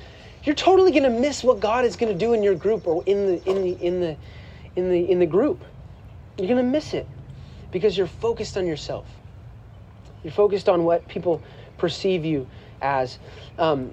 You're 0.44 0.54
totally 0.54 0.90
going 0.90 1.02
to 1.02 1.10
miss 1.10 1.44
what 1.44 1.60
God 1.60 1.84
is 1.84 1.96
going 1.96 2.12
to 2.12 2.18
do 2.18 2.32
in 2.32 2.42
your 2.42 2.54
group 2.54 2.86
or 2.86 3.02
in 3.04 3.26
the 3.26 3.44
in 3.44 3.62
the 3.62 3.72
in 3.72 4.00
the 4.00 4.16
in 4.76 4.90
the 4.90 5.10
in 5.10 5.18
the 5.18 5.26
group. 5.26 5.64
You're 6.38 6.46
going 6.46 6.64
to 6.64 6.70
miss 6.70 6.94
it 6.94 7.08
because 7.70 7.98
you're 7.98 8.06
focused 8.06 8.56
on 8.56 8.66
yourself. 8.66 9.06
You're 10.22 10.32
focused 10.32 10.68
on 10.68 10.84
what 10.84 11.06
people 11.08 11.42
perceive 11.76 12.24
you 12.24 12.48
as. 12.80 13.18
Um, 13.58 13.92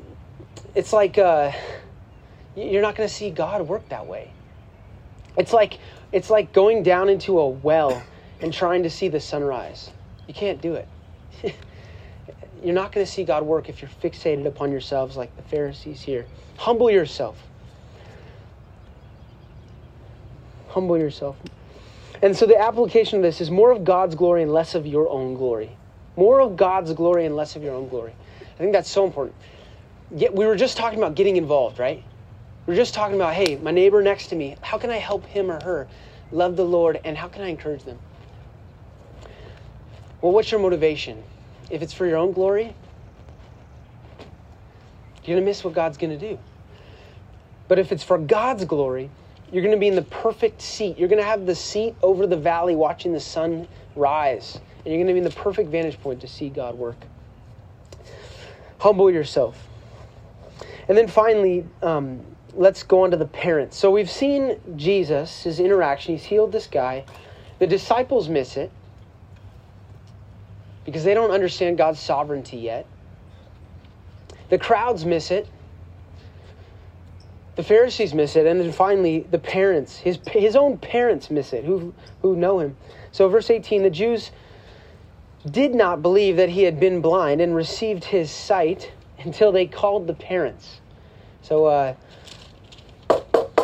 it's 0.75 0.93
like 0.93 1.17
uh, 1.17 1.51
you're 2.55 2.81
not 2.81 2.95
going 2.95 3.09
to 3.09 3.13
see 3.13 3.29
God 3.29 3.67
work 3.67 3.89
that 3.89 4.07
way. 4.07 4.31
It's 5.37 5.53
like 5.53 5.79
it's 6.11 6.29
like 6.29 6.53
going 6.53 6.83
down 6.83 7.09
into 7.09 7.39
a 7.39 7.47
well 7.47 8.01
and 8.41 8.53
trying 8.53 8.83
to 8.83 8.89
see 8.89 9.09
the 9.09 9.19
sunrise. 9.19 9.91
You 10.27 10.33
can't 10.33 10.61
do 10.61 10.75
it. 10.75 10.87
You're 12.63 12.73
not 12.73 12.91
going 12.91 13.05
to 13.05 13.11
see 13.11 13.23
God 13.23 13.43
work 13.43 13.69
if 13.69 13.81
you're 13.81 13.91
fixated 14.01 14.45
upon 14.45 14.71
yourselves 14.71 15.15
like 15.15 15.35
the 15.35 15.43
Pharisees 15.43 16.01
here. 16.01 16.25
Humble 16.57 16.89
yourself. 16.89 17.41
Humble 20.69 20.97
yourself. 20.97 21.37
And 22.21 22.35
so 22.35 22.45
the 22.45 22.59
application 22.59 23.17
of 23.17 23.23
this 23.23 23.41
is 23.41 23.51
more 23.51 23.71
of 23.71 23.83
God's 23.83 24.15
glory 24.15 24.41
and 24.41 24.51
less 24.51 24.75
of 24.75 24.85
your 24.85 25.07
own 25.09 25.35
glory. 25.35 25.71
More 26.15 26.41
of 26.41 26.57
God's 26.57 26.93
glory 26.93 27.25
and 27.25 27.35
less 27.35 27.55
of 27.55 27.63
your 27.63 27.75
own 27.75 27.89
glory. 27.89 28.13
I 28.41 28.57
think 28.57 28.73
that's 28.73 28.89
so 28.89 29.05
important. 29.05 29.35
Yet 30.15 30.33
we 30.33 30.45
were 30.45 30.55
just 30.55 30.77
talking 30.77 30.97
about 30.97 31.15
getting 31.15 31.37
involved, 31.37 31.79
right? 31.79 32.03
We 32.65 32.73
are 32.73 32.77
just 32.77 32.93
talking 32.93 33.15
about, 33.15 33.35
hey, 33.35 33.55
my 33.57 33.71
neighbor 33.71 34.01
next 34.01 34.27
to 34.27 34.35
me, 34.35 34.57
how 34.61 34.77
can 34.77 34.89
I 34.89 34.97
help 34.97 35.25
him 35.25 35.51
or 35.51 35.61
her 35.61 35.87
love 36.31 36.55
the 36.55 36.65
Lord 36.65 36.99
and 37.03 37.17
how 37.17 37.27
can 37.27 37.43
I 37.43 37.47
encourage 37.47 37.83
them? 37.83 37.99
Well, 40.21 40.31
what's 40.31 40.51
your 40.51 40.59
motivation? 40.59 41.23
If 41.69 41.81
it's 41.81 41.93
for 41.93 42.05
your 42.05 42.17
own 42.17 42.31
glory, 42.31 42.73
you're 45.23 45.35
going 45.35 45.43
to 45.43 45.49
miss 45.49 45.63
what 45.63 45.73
God's 45.73 45.97
going 45.97 46.17
to 46.17 46.29
do. 46.29 46.39
But 47.67 47.79
if 47.79 47.91
it's 47.91 48.03
for 48.03 48.17
God's 48.17 48.63
glory, 48.65 49.09
you're 49.51 49.61
going 49.61 49.75
to 49.75 49.79
be 49.79 49.87
in 49.87 49.95
the 49.95 50.01
perfect 50.01 50.61
seat. 50.61 50.97
You're 50.97 51.09
going 51.09 51.21
to 51.21 51.27
have 51.27 51.45
the 51.45 51.55
seat 51.55 51.95
over 52.01 52.27
the 52.27 52.37
valley 52.37 52.75
watching 52.75 53.11
the 53.11 53.19
sun 53.19 53.67
rise. 53.95 54.55
And 54.55 54.93
you're 54.93 54.97
going 54.97 55.07
to 55.07 55.13
be 55.13 55.19
in 55.19 55.23
the 55.25 55.29
perfect 55.31 55.69
vantage 55.69 55.99
point 55.99 56.21
to 56.21 56.27
see 56.27 56.49
God 56.49 56.75
work. 56.75 56.97
Humble 58.79 59.11
yourself. 59.11 59.67
And 60.87 60.97
then 60.97 61.07
finally, 61.07 61.65
um, 61.81 62.21
let's 62.53 62.83
go 62.83 63.03
on 63.03 63.11
to 63.11 63.17
the 63.17 63.25
parents. 63.25 63.75
So 63.75 63.91
we've 63.91 64.09
seen 64.09 64.59
Jesus, 64.77 65.43
his 65.43 65.59
interaction. 65.59 66.15
He's 66.15 66.25
healed 66.25 66.53
this 66.53 66.67
guy. 66.67 67.03
The 67.59 67.67
disciples 67.67 68.29
miss 68.29 68.55
it 68.55 68.71
because 70.87 71.03
they 71.03 71.13
don't 71.13 71.31
understand 71.31 71.77
God's 71.77 71.99
sovereignty 71.99 72.55
yet. 72.55 72.85
The 74.47 74.57
crowds 74.57 75.03
miss 75.03 75.31
it. 75.31 75.45
The 77.57 77.63
Pharisees 77.63 78.13
miss 78.13 78.37
it. 78.37 78.45
And 78.45 78.61
then 78.61 78.71
finally, 78.71 79.27
the 79.29 79.37
parents, 79.37 79.97
his, 79.97 80.17
his 80.31 80.55
own 80.55 80.77
parents 80.77 81.29
miss 81.29 81.51
it, 81.51 81.65
who, 81.65 81.93
who 82.21 82.37
know 82.37 82.59
him. 82.59 82.77
So, 83.11 83.27
verse 83.27 83.49
18 83.49 83.83
the 83.83 83.89
Jews 83.89 84.31
did 85.51 85.75
not 85.75 86.01
believe 86.01 86.37
that 86.37 86.47
he 86.47 86.63
had 86.63 86.79
been 86.79 87.01
blind 87.01 87.41
and 87.41 87.53
received 87.53 88.05
his 88.05 88.31
sight 88.31 88.93
until 89.19 89.51
they 89.51 89.65
called 89.65 90.07
the 90.07 90.13
parents. 90.13 90.79
So, 91.41 91.65
uh, 91.65 91.95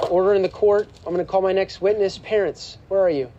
order 0.09 0.33
in 0.33 0.41
the 0.41 0.49
court. 0.49 0.89
I'm 1.07 1.13
going 1.13 1.25
to 1.25 1.31
call 1.31 1.41
my 1.41 1.53
next 1.53 1.79
witness. 1.79 2.17
Parents, 2.17 2.77
where 2.89 2.99
are 2.99 3.09
you? 3.09 3.31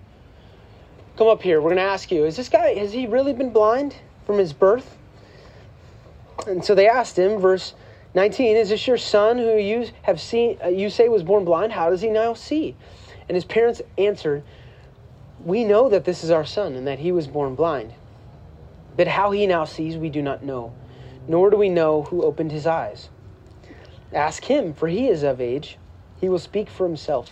Come 1.16 1.28
up 1.28 1.42
here. 1.42 1.60
We're 1.60 1.70
going 1.70 1.76
to 1.76 1.92
ask 1.92 2.10
you, 2.10 2.24
is 2.24 2.36
this 2.36 2.48
guy, 2.48 2.74
has 2.74 2.92
he 2.92 3.06
really 3.06 3.32
been 3.32 3.50
blind 3.50 3.94
from 4.26 4.38
his 4.38 4.52
birth? 4.52 4.96
And 6.46 6.64
so 6.64 6.74
they 6.74 6.88
asked 6.88 7.16
him, 7.16 7.38
verse 7.38 7.74
19, 8.14 8.56
is 8.56 8.70
this 8.70 8.86
your 8.86 8.98
son 8.98 9.38
who 9.38 9.56
you 9.56 9.88
have 10.02 10.20
seen, 10.20 10.58
uh, 10.64 10.68
you 10.68 10.90
say 10.90 11.08
was 11.08 11.22
born 11.22 11.44
blind? 11.44 11.72
How 11.72 11.88
does 11.88 12.00
he 12.00 12.10
now 12.10 12.34
see? 12.34 12.74
And 13.28 13.36
his 13.36 13.44
parents 13.44 13.80
answered, 13.96 14.42
we 15.44 15.62
know 15.62 15.88
that 15.88 16.04
this 16.04 16.24
is 16.24 16.30
our 16.30 16.44
son 16.44 16.74
and 16.74 16.86
that 16.86 16.98
he 16.98 17.12
was 17.12 17.28
born 17.28 17.54
blind. 17.54 17.92
But 18.96 19.06
how 19.06 19.30
he 19.30 19.46
now 19.46 19.64
sees, 19.64 19.96
we 19.96 20.08
do 20.08 20.22
not 20.22 20.42
know, 20.42 20.72
nor 21.28 21.50
do 21.50 21.56
we 21.56 21.68
know 21.68 22.02
who 22.02 22.22
opened 22.22 22.50
his 22.50 22.66
eyes. 22.66 23.08
Ask 24.12 24.44
him, 24.44 24.74
for 24.74 24.88
he 24.88 25.08
is 25.08 25.22
of 25.22 25.40
age. 25.40 25.78
He 26.20 26.28
will 26.28 26.38
speak 26.38 26.70
for 26.70 26.86
himself. 26.86 27.30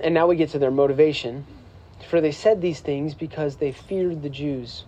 And 0.00 0.14
now 0.14 0.26
we 0.26 0.36
get 0.36 0.50
to 0.50 0.58
their 0.58 0.70
motivation. 0.70 1.46
For 2.08 2.20
they 2.20 2.32
said 2.32 2.60
these 2.60 2.80
things 2.80 3.14
because 3.14 3.56
they 3.56 3.72
feared 3.72 4.22
the 4.22 4.30
Jews. 4.30 4.84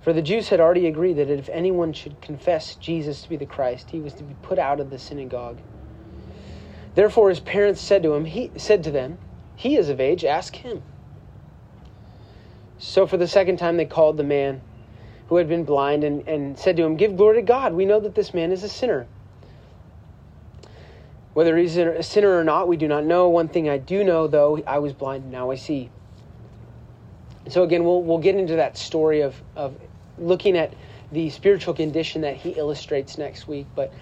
For 0.00 0.12
the 0.12 0.22
Jews 0.22 0.48
had 0.48 0.60
already 0.60 0.86
agreed 0.86 1.14
that 1.14 1.28
if 1.28 1.48
anyone 1.50 1.92
should 1.92 2.20
confess 2.20 2.74
Jesus 2.76 3.22
to 3.22 3.28
be 3.28 3.36
the 3.36 3.46
Christ, 3.46 3.90
he 3.90 4.00
was 4.00 4.14
to 4.14 4.22
be 4.22 4.34
put 4.42 4.58
out 4.58 4.80
of 4.80 4.90
the 4.90 4.98
synagogue. 4.98 5.58
Therefore 6.94 7.28
his 7.28 7.40
parents 7.40 7.80
said 7.80 8.02
to 8.02 8.14
him, 8.14 8.24
he 8.24 8.50
said 8.56 8.82
to 8.84 8.90
them, 8.90 9.18
He 9.56 9.76
is 9.76 9.88
of 9.88 10.00
age, 10.00 10.24
ask 10.24 10.56
him. 10.56 10.82
So 12.78 13.06
for 13.06 13.18
the 13.18 13.28
second 13.28 13.58
time 13.58 13.76
they 13.76 13.84
called 13.84 14.16
the 14.16 14.24
man 14.24 14.62
who 15.28 15.36
had 15.36 15.48
been 15.48 15.64
blind 15.64 16.02
and, 16.02 16.26
and 16.26 16.58
said 16.58 16.76
to 16.78 16.82
him, 16.82 16.96
Give 16.96 17.16
glory 17.16 17.36
to 17.36 17.42
God. 17.42 17.74
We 17.74 17.84
know 17.84 18.00
that 18.00 18.14
this 18.14 18.32
man 18.32 18.50
is 18.52 18.64
a 18.64 18.68
sinner. 18.68 19.06
Whether 21.32 21.56
he's 21.56 21.76
a 21.76 22.02
sinner 22.02 22.36
or 22.36 22.42
not, 22.42 22.66
we 22.66 22.76
do 22.76 22.88
not 22.88 23.04
know. 23.04 23.28
One 23.28 23.48
thing 23.48 23.68
I 23.68 23.78
do 23.78 24.02
know, 24.02 24.26
though, 24.26 24.62
I 24.66 24.78
was 24.80 24.92
blind, 24.92 25.30
now 25.30 25.50
I 25.50 25.54
see. 25.54 25.90
So 27.48 27.62
again, 27.62 27.84
we'll, 27.84 28.02
we'll 28.02 28.18
get 28.18 28.34
into 28.34 28.56
that 28.56 28.76
story 28.76 29.20
of, 29.20 29.40
of 29.54 29.76
looking 30.18 30.56
at 30.56 30.74
the 31.12 31.30
spiritual 31.30 31.74
condition 31.74 32.22
that 32.22 32.36
he 32.36 32.50
illustrates 32.50 33.16
next 33.16 33.48
week. 33.48 33.66
But 33.74 33.92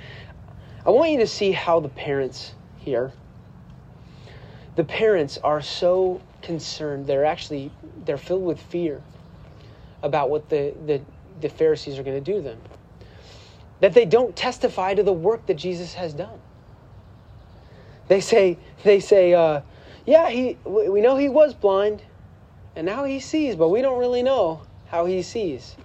I 0.87 0.91
want 0.91 1.11
you 1.11 1.19
to 1.19 1.27
see 1.27 1.53
how 1.53 1.81
the 1.81 1.89
parents 1.89 2.55
here, 2.79 3.13
the 4.77 4.85
parents 4.85 5.39
are 5.39 5.61
so 5.61 6.23
concerned. 6.41 7.07
They're 7.07 7.25
actually, 7.25 7.71
they're 8.05 8.17
filled 8.19 8.45
with 8.45 8.61
fear 8.61 9.03
about 10.03 10.31
what 10.31 10.49
the, 10.49 10.75
the, 10.87 11.03
the 11.41 11.49
Pharisees 11.49 11.99
are 11.99 12.03
going 12.03 12.23
to 12.23 12.33
do 12.33 12.41
them. 12.41 12.59
That 13.81 13.93
they 13.93 14.05
don't 14.05 14.35
testify 14.35 14.95
to 14.95 15.03
the 15.03 15.13
work 15.13 15.47
that 15.47 15.55
Jesus 15.55 15.95
has 15.95 16.15
done. 16.15 16.41
They 18.09 18.21
say, 18.21 18.59
they 18.85 19.01
say, 19.01 19.35
uh, 19.35 19.61
yeah, 20.07 20.31
he, 20.31 20.57
we 20.65 21.01
know 21.01 21.17
he 21.17 21.29
was 21.29 21.55
blind, 21.55 22.03
and 22.75 22.87
now 22.87 23.05
he 23.05 23.21
sees, 23.21 23.55
but 23.55 23.69
we 23.69 23.83
don't 23.83 23.99
really 23.99 24.23
know 24.23 24.63
how 24.87 25.05
he 25.05 25.23
sees. 25.23 25.77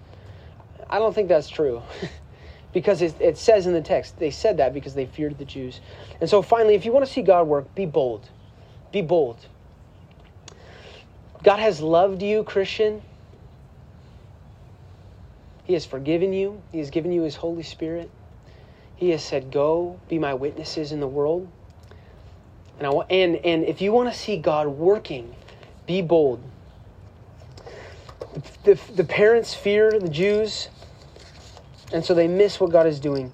I 0.89 0.99
don't 0.99 1.13
think 1.13 1.27
that's 1.27 1.49
true. 1.49 1.81
because 2.73 3.01
it, 3.01 3.19
it, 3.19 3.37
says 3.37 3.67
in 3.67 3.73
the 3.73 3.81
text, 3.81 4.17
they 4.17 4.31
said 4.31 4.57
that 4.57 4.73
because 4.73 4.93
they 4.93 5.05
feared 5.05 5.37
the 5.37 5.45
Jews. 5.45 5.81
And 6.21 6.29
so 6.29 6.41
finally, 6.41 6.75
if 6.75 6.85
you 6.85 6.91
want 6.91 7.05
to 7.05 7.11
see 7.11 7.21
God 7.21 7.47
work, 7.47 7.73
be 7.75 7.85
bold. 7.85 8.29
Be 8.91 9.01
bold. 9.01 9.45
God 11.43 11.59
has 11.59 11.81
loved 11.81 12.21
you, 12.21 12.43
Christian. 12.43 13.01
He 15.65 15.73
has 15.73 15.85
forgiven 15.85 16.33
you. 16.33 16.61
He 16.71 16.79
has 16.79 16.89
given 16.89 17.11
you 17.11 17.23
His 17.23 17.35
Holy 17.35 17.63
Spirit. 17.63 18.09
He 18.95 19.09
has 19.09 19.23
said, 19.23 19.51
Go, 19.51 19.99
be 20.07 20.19
my 20.19 20.33
witnesses 20.33 20.91
in 20.91 20.99
the 20.99 21.07
world. 21.07 21.49
And, 22.79 22.87
I, 22.87 22.91
and, 23.09 23.35
and 23.37 23.63
if 23.63 23.81
you 23.81 23.91
want 23.91 24.11
to 24.11 24.17
see 24.17 24.37
God 24.37 24.67
working, 24.67 25.35
be 25.85 26.01
bold. 26.01 26.41
The, 28.33 28.41
the, 28.63 28.93
the 28.93 29.03
parents 29.03 29.53
fear 29.53 29.99
the 29.99 30.09
Jews, 30.09 30.69
and 31.91 32.03
so 32.03 32.13
they 32.13 32.27
miss 32.27 32.59
what 32.59 32.71
God 32.71 32.87
is 32.87 32.99
doing. 32.99 33.31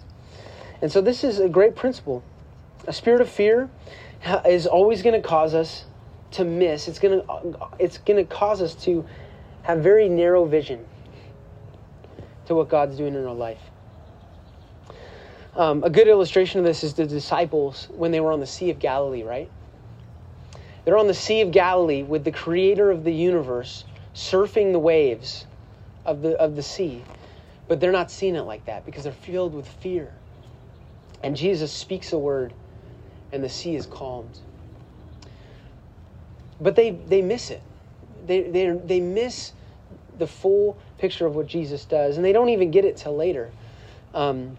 And 0.81 0.91
so 0.91 1.01
this 1.01 1.23
is 1.23 1.39
a 1.39 1.49
great 1.49 1.75
principle. 1.75 2.23
A 2.87 2.93
spirit 2.93 3.21
of 3.21 3.29
fear 3.29 3.69
is 4.45 4.67
always 4.67 5.01
going 5.01 5.19
to 5.19 5.27
cause 5.27 5.53
us 5.53 5.85
to 6.31 6.45
miss. 6.45 6.87
It's 6.87 6.99
going 6.99 7.21
to 7.21 7.67
it's 7.79 7.97
going 7.97 8.17
to 8.17 8.29
cause 8.29 8.61
us 8.61 8.75
to 8.83 9.05
have 9.63 9.79
very 9.79 10.09
narrow 10.09 10.45
vision 10.45 10.85
to 12.45 12.55
what 12.55 12.69
God's 12.69 12.97
doing 12.97 13.15
in 13.15 13.25
our 13.25 13.33
life. 13.33 13.59
Um, 15.59 15.83
a 15.83 15.89
good 15.89 16.07
illustration 16.07 16.59
of 16.59 16.65
this 16.65 16.85
is 16.85 16.93
the 16.93 17.05
disciples 17.05 17.89
when 17.91 18.11
they 18.11 18.21
were 18.21 18.31
on 18.31 18.39
the 18.39 18.47
Sea 18.47 18.69
of 18.69 18.79
Galilee, 18.79 19.23
right? 19.23 19.51
They're 20.85 20.97
on 20.97 21.07
the 21.07 21.13
Sea 21.13 21.41
of 21.41 21.51
Galilee 21.51 22.01
with 22.01 22.23
the 22.23 22.31
creator 22.31 22.89
of 22.89 23.03
the 23.03 23.11
universe 23.11 23.83
surfing 24.15 24.71
the 24.71 24.79
waves 24.79 25.45
of 26.05 26.21
the, 26.21 26.39
of 26.39 26.55
the 26.55 26.63
sea. 26.63 27.03
But 27.67 27.81
they're 27.81 27.91
not 27.91 28.09
seeing 28.09 28.35
it 28.35 28.43
like 28.43 28.67
that 28.67 28.85
because 28.85 29.03
they're 29.03 29.11
filled 29.11 29.53
with 29.53 29.67
fear. 29.67 30.13
And 31.21 31.35
Jesus 31.35 31.73
speaks 31.73 32.13
a 32.13 32.17
word, 32.17 32.53
and 33.33 33.43
the 33.43 33.49
sea 33.49 33.75
is 33.75 33.85
calmed. 33.85 34.39
But 36.61 36.77
they, 36.77 36.91
they 36.91 37.21
miss 37.21 37.51
it. 37.51 37.61
They, 38.25 38.43
they, 38.43 38.69
they 38.69 39.01
miss 39.01 39.51
the 40.17 40.25
full 40.25 40.77
picture 40.97 41.25
of 41.25 41.35
what 41.35 41.47
Jesus 41.47 41.83
does, 41.83 42.15
and 42.15 42.23
they 42.23 42.31
don't 42.31 42.47
even 42.47 42.71
get 42.71 42.85
it 42.85 42.95
till 42.95 43.17
later. 43.17 43.51
Um, 44.13 44.57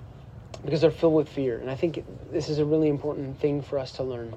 because 0.65 0.81
they're 0.81 0.91
filled 0.91 1.15
with 1.15 1.29
fear. 1.29 1.59
And 1.59 1.71
I 1.71 1.75
think 1.75 2.05
this 2.33 2.49
is 2.49 2.59
a 2.59 2.65
really 2.65 2.89
important 2.89 3.41
thing 3.41 3.63
for 3.63 3.79
us 3.79 3.93
to 3.93 4.03
learn 4.03 4.35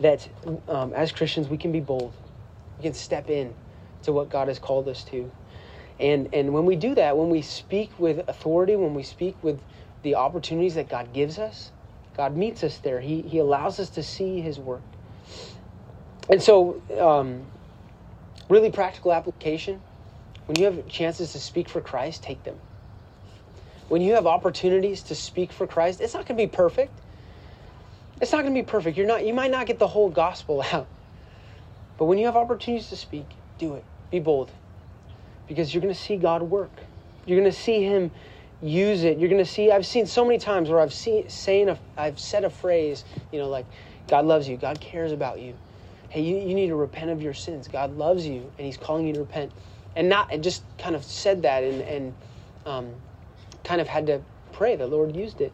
that 0.00 0.28
um, 0.68 0.92
as 0.94 1.12
Christians, 1.12 1.48
we 1.48 1.56
can 1.56 1.72
be 1.72 1.80
bold, 1.80 2.12
we 2.78 2.84
can 2.84 2.94
step 2.94 3.30
in 3.30 3.54
to 4.02 4.12
what 4.12 4.30
God 4.30 4.48
has 4.48 4.58
called 4.58 4.88
us 4.88 5.04
to. 5.04 5.30
And, 5.98 6.32
and 6.32 6.54
when 6.54 6.64
we 6.64 6.76
do 6.76 6.94
that, 6.94 7.16
when 7.16 7.28
we 7.28 7.42
speak 7.42 7.98
with 7.98 8.26
authority, 8.26 8.74
when 8.76 8.94
we 8.94 9.02
speak 9.02 9.36
with 9.42 9.60
the 10.02 10.14
opportunities 10.14 10.74
that 10.74 10.88
God 10.88 11.12
gives 11.12 11.38
us, 11.38 11.70
God 12.16 12.36
meets 12.36 12.64
us 12.64 12.78
there. 12.78 13.00
He, 13.00 13.20
he 13.22 13.38
allows 13.38 13.78
us 13.78 13.90
to 13.90 14.02
see 14.02 14.40
His 14.40 14.58
work. 14.58 14.82
And 16.30 16.42
so, 16.42 16.80
um, 16.98 17.44
really 18.48 18.70
practical 18.70 19.12
application 19.12 19.82
when 20.46 20.58
you 20.58 20.64
have 20.64 20.88
chances 20.88 21.32
to 21.32 21.38
speak 21.38 21.68
for 21.68 21.80
Christ, 21.80 22.22
take 22.22 22.42
them 22.44 22.58
when 23.90 24.00
you 24.00 24.14
have 24.14 24.24
opportunities 24.24 25.02
to 25.02 25.16
speak 25.16 25.50
for 25.50 25.66
Christ, 25.66 26.00
it's 26.00 26.14
not 26.14 26.24
going 26.24 26.38
to 26.38 26.46
be 26.46 26.46
perfect. 26.46 26.92
It's 28.20 28.30
not 28.30 28.42
going 28.42 28.54
to 28.54 28.62
be 28.62 28.64
perfect. 28.64 28.96
You're 28.96 29.06
not 29.06 29.26
you 29.26 29.34
might 29.34 29.50
not 29.50 29.66
get 29.66 29.80
the 29.80 29.88
whole 29.88 30.08
gospel 30.08 30.62
out. 30.72 30.86
But 31.98 32.04
when 32.04 32.16
you 32.16 32.26
have 32.26 32.36
opportunities 32.36 32.88
to 32.90 32.96
speak, 32.96 33.26
do 33.58 33.74
it. 33.74 33.84
Be 34.12 34.20
bold. 34.20 34.52
Because 35.48 35.74
you're 35.74 35.82
going 35.82 35.92
to 35.92 36.00
see 36.00 36.16
God 36.16 36.42
work. 36.42 36.70
You're 37.26 37.38
going 37.38 37.50
to 37.50 37.56
see 37.56 37.82
him 37.82 38.12
use 38.62 39.02
it. 39.02 39.18
You're 39.18 39.28
going 39.28 39.44
to 39.44 39.50
see 39.50 39.72
I've 39.72 39.84
seen 39.84 40.06
so 40.06 40.24
many 40.24 40.38
times 40.38 40.70
where 40.70 40.78
I've 40.78 40.94
seen 40.94 41.28
saying 41.28 41.68
a, 41.68 41.78
I've 41.96 42.20
said 42.20 42.44
a 42.44 42.50
phrase, 42.50 43.04
you 43.32 43.40
know, 43.40 43.48
like 43.48 43.66
God 44.06 44.24
loves 44.24 44.48
you. 44.48 44.56
God 44.56 44.80
cares 44.80 45.10
about 45.10 45.40
you. 45.40 45.54
Hey, 46.10 46.22
you, 46.22 46.36
you 46.36 46.54
need 46.54 46.68
to 46.68 46.76
repent 46.76 47.10
of 47.10 47.20
your 47.20 47.34
sins. 47.34 47.66
God 47.66 47.96
loves 47.96 48.24
you 48.24 48.52
and 48.56 48.66
he's 48.66 48.76
calling 48.76 49.08
you 49.08 49.14
to 49.14 49.20
repent. 49.20 49.50
And 49.96 50.08
not 50.08 50.32
and 50.32 50.44
just 50.44 50.62
kind 50.78 50.94
of 50.94 51.02
said 51.02 51.42
that 51.42 51.64
and 51.64 51.82
and 51.82 52.14
um, 52.64 52.94
kind 53.64 53.80
of 53.80 53.88
had 53.88 54.06
to 54.06 54.22
pray. 54.52 54.76
The 54.76 54.86
Lord 54.86 55.14
used 55.14 55.40
it. 55.40 55.52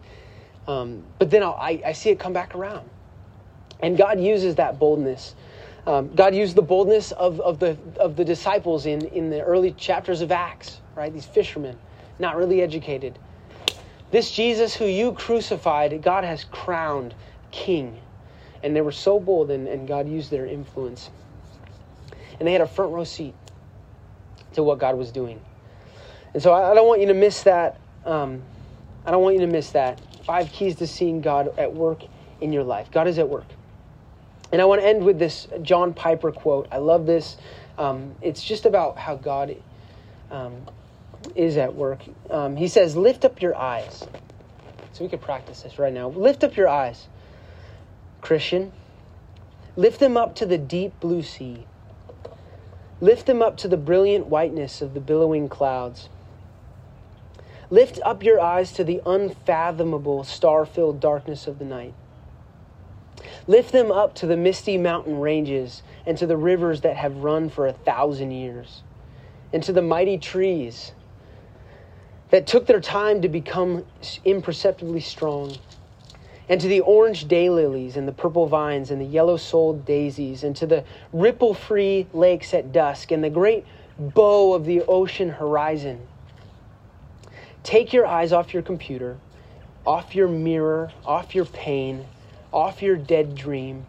Um, 0.66 1.04
but 1.18 1.30
then 1.30 1.42
I, 1.42 1.80
I 1.84 1.92
see 1.92 2.11
it 2.11 2.18
come 2.18 2.32
back 2.32 2.54
around. 2.54 2.88
And 3.80 3.96
God 3.96 4.20
uses 4.20 4.57
that 4.57 4.78
boldness. 4.78 5.34
Um, 5.86 6.12
God 6.14 6.34
used 6.34 6.57
the 6.57 6.62
boldness 6.62 7.12
of, 7.12 7.40
of, 7.40 7.61
the, 7.61 7.76
of 7.98 8.16
the 8.16 8.24
disciples 8.24 8.86
in, 8.86 9.07
in 9.07 9.30
the 9.30 9.42
early 9.42 9.72
chapters 9.72 10.20
of 10.20 10.32
Acts, 10.32 10.80
right? 10.96 11.12
These 11.12 11.26
fishermen, 11.26 11.78
not 12.18 12.36
really 12.36 12.62
educated. 12.62 13.18
This 14.11 14.32
Jesus 14.32 14.74
who 14.74 14.86
you 14.86 15.12
crucified, 15.12 16.02
God 16.02 16.24
has 16.24 16.44
crowned 16.44 17.14
king. 17.52 18.00
And 18.62 18.74
they 18.74 18.80
were 18.80 18.92
so 18.92 19.20
bold, 19.20 19.50
and, 19.50 19.68
and 19.68 19.86
God 19.86 20.09
used 20.09 20.30
their 20.30 20.46
influence. 20.46 21.11
And 22.38 22.48
they 22.48 22.52
had 22.52 22.62
a 22.62 22.66
front 22.66 22.92
row 22.92 23.04
seat 23.04 23.34
to 24.54 24.62
what 24.62 24.78
God 24.78 24.96
was 24.96 25.12
doing. 25.12 25.40
And 26.34 26.42
so 26.42 26.52
I, 26.52 26.72
I 26.72 26.74
don't 26.74 26.88
want 26.88 27.00
you 27.00 27.07
to 27.09 27.14
miss 27.14 27.44
that. 27.44 27.78
Um, 28.07 28.42
I 29.04 29.11
don't 29.11 29.22
want 29.22 29.34
you 29.34 29.42
to 29.42 29.46
miss 29.46 29.70
that. 29.72 30.00
Five 30.24 30.50
keys 30.52 30.76
to 30.76 30.86
seeing 30.86 31.20
God 31.20 31.57
at 31.59 31.74
work 31.74 32.02
in 32.40 32.52
your 32.52 32.64
life. 32.64 32.90
God 32.90 33.07
is 33.07 33.18
at 33.18 33.28
work. 33.28 33.46
And 34.52 34.62
I 34.62 34.64
want 34.64 34.80
to 34.80 34.86
end 34.86 35.04
with 35.04 35.18
this 35.18 35.48
John 35.62 35.92
Piper 35.92 36.32
quote. 36.32 36.68
I 36.70 36.78
love 36.78 37.07
this. 37.07 37.36
Um, 37.78 38.14
it's 38.22 38.42
just 38.42 38.64
about 38.64 38.96
how 38.96 39.16
God 39.16 39.57
um, 40.30 40.62
is 41.34 41.57
at 41.57 41.74
work. 41.74 42.00
Um, 42.30 42.57
he 42.57 42.68
says, 42.68 42.96
Lift 42.96 43.24
up 43.24 43.42
your 43.42 43.57
eyes. 43.57 44.07
So 44.92 45.04
we 45.04 45.11
could 45.11 45.20
practice 45.20 45.62
this 45.62 45.78
right 45.78 45.92
now. 45.92 46.09
Lift 46.09 46.42
up 46.42 46.57
your 46.57 46.68
eyes, 46.68 47.07
Christian. 48.22 48.72
Lift 49.76 50.00
them 50.00 50.16
up 50.16 50.34
to 50.36 50.46
the 50.46 50.57
deep 50.57 50.98
blue 51.00 51.22
sea. 51.22 51.66
Lift 53.00 53.26
them 53.26 53.42
up 53.42 53.59
to 53.59 53.68
the 53.68 53.76
brilliant 53.76 54.28
whiteness 54.28 54.80
of 54.80 54.94
the 54.94 55.00
billowing 55.00 55.50
clouds. 55.50 56.09
Lift 57.70 57.98
up 58.04 58.22
your 58.22 58.40
eyes 58.40 58.72
to 58.72 58.84
the 58.84 59.02
unfathomable 59.04 60.22
star 60.22 60.64
filled 60.64 61.00
darkness 61.00 61.46
of 61.46 61.58
the 61.58 61.64
night. 61.64 61.94
Lift 63.48 63.72
them 63.72 63.90
up 63.90 64.14
to 64.16 64.26
the 64.26 64.36
misty 64.36 64.78
mountain 64.78 65.18
ranges 65.18 65.82
and 66.04 66.16
to 66.18 66.26
the 66.26 66.36
rivers 66.36 66.82
that 66.82 66.96
have 66.96 67.16
run 67.18 67.48
for 67.48 67.66
a 67.66 67.72
thousand 67.72 68.30
years, 68.30 68.82
and 69.52 69.62
to 69.62 69.72
the 69.72 69.82
mighty 69.82 70.18
trees 70.18 70.92
that 72.30 72.46
took 72.46 72.66
their 72.66 72.80
time 72.80 73.22
to 73.22 73.28
become 73.28 73.84
imperceptibly 74.24 75.00
strong, 75.00 75.56
and 76.48 76.60
to 76.60 76.68
the 76.68 76.80
orange 76.80 77.26
daylilies 77.26 77.96
and 77.96 78.06
the 78.06 78.12
purple 78.12 78.46
vines 78.46 78.90
and 78.90 79.00
the 79.00 79.06
yellow 79.06 79.36
souled 79.36 79.84
daisies, 79.84 80.44
and 80.44 80.54
to 80.54 80.66
the 80.66 80.84
ripple 81.12 81.54
free 81.54 82.06
lakes 82.12 82.54
at 82.54 82.72
dusk 82.72 83.10
and 83.10 83.24
the 83.24 83.30
great 83.30 83.64
bow 83.98 84.52
of 84.54 84.64
the 84.64 84.82
ocean 84.82 85.30
horizon. 85.30 86.06
Take 87.66 87.92
your 87.92 88.06
eyes 88.06 88.32
off 88.32 88.54
your 88.54 88.62
computer, 88.62 89.18
off 89.84 90.14
your 90.14 90.28
mirror, 90.28 90.92
off 91.04 91.34
your 91.34 91.46
pain, 91.46 92.06
off 92.52 92.80
your 92.80 92.94
dead 92.94 93.34
dream, 93.34 93.86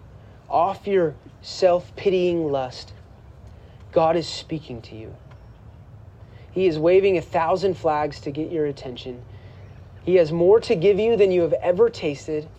off 0.50 0.88
your 0.88 1.14
self 1.44 1.96
pitying 1.96 2.52
lust. 2.52 2.94
God 3.92 4.16
is 4.16 4.28
speaking 4.28 4.82
to 4.82 4.96
you. 4.96 5.16
He 6.50 6.66
is 6.66 6.80
waving 6.80 7.20
a 7.20 7.22
thousand 7.22 7.76
flags 7.76 8.20
to 8.22 8.32
get 8.32 8.52
your 8.52 8.66
attention. 8.66 9.22
He 10.02 10.16
has 10.16 10.32
more 10.32 10.60
to 10.62 10.74
give 10.74 10.98
you 10.98 11.16
than 11.16 11.32
you 11.32 11.42
have 11.42 11.54
ever 11.62 11.88
tasted 11.88 12.50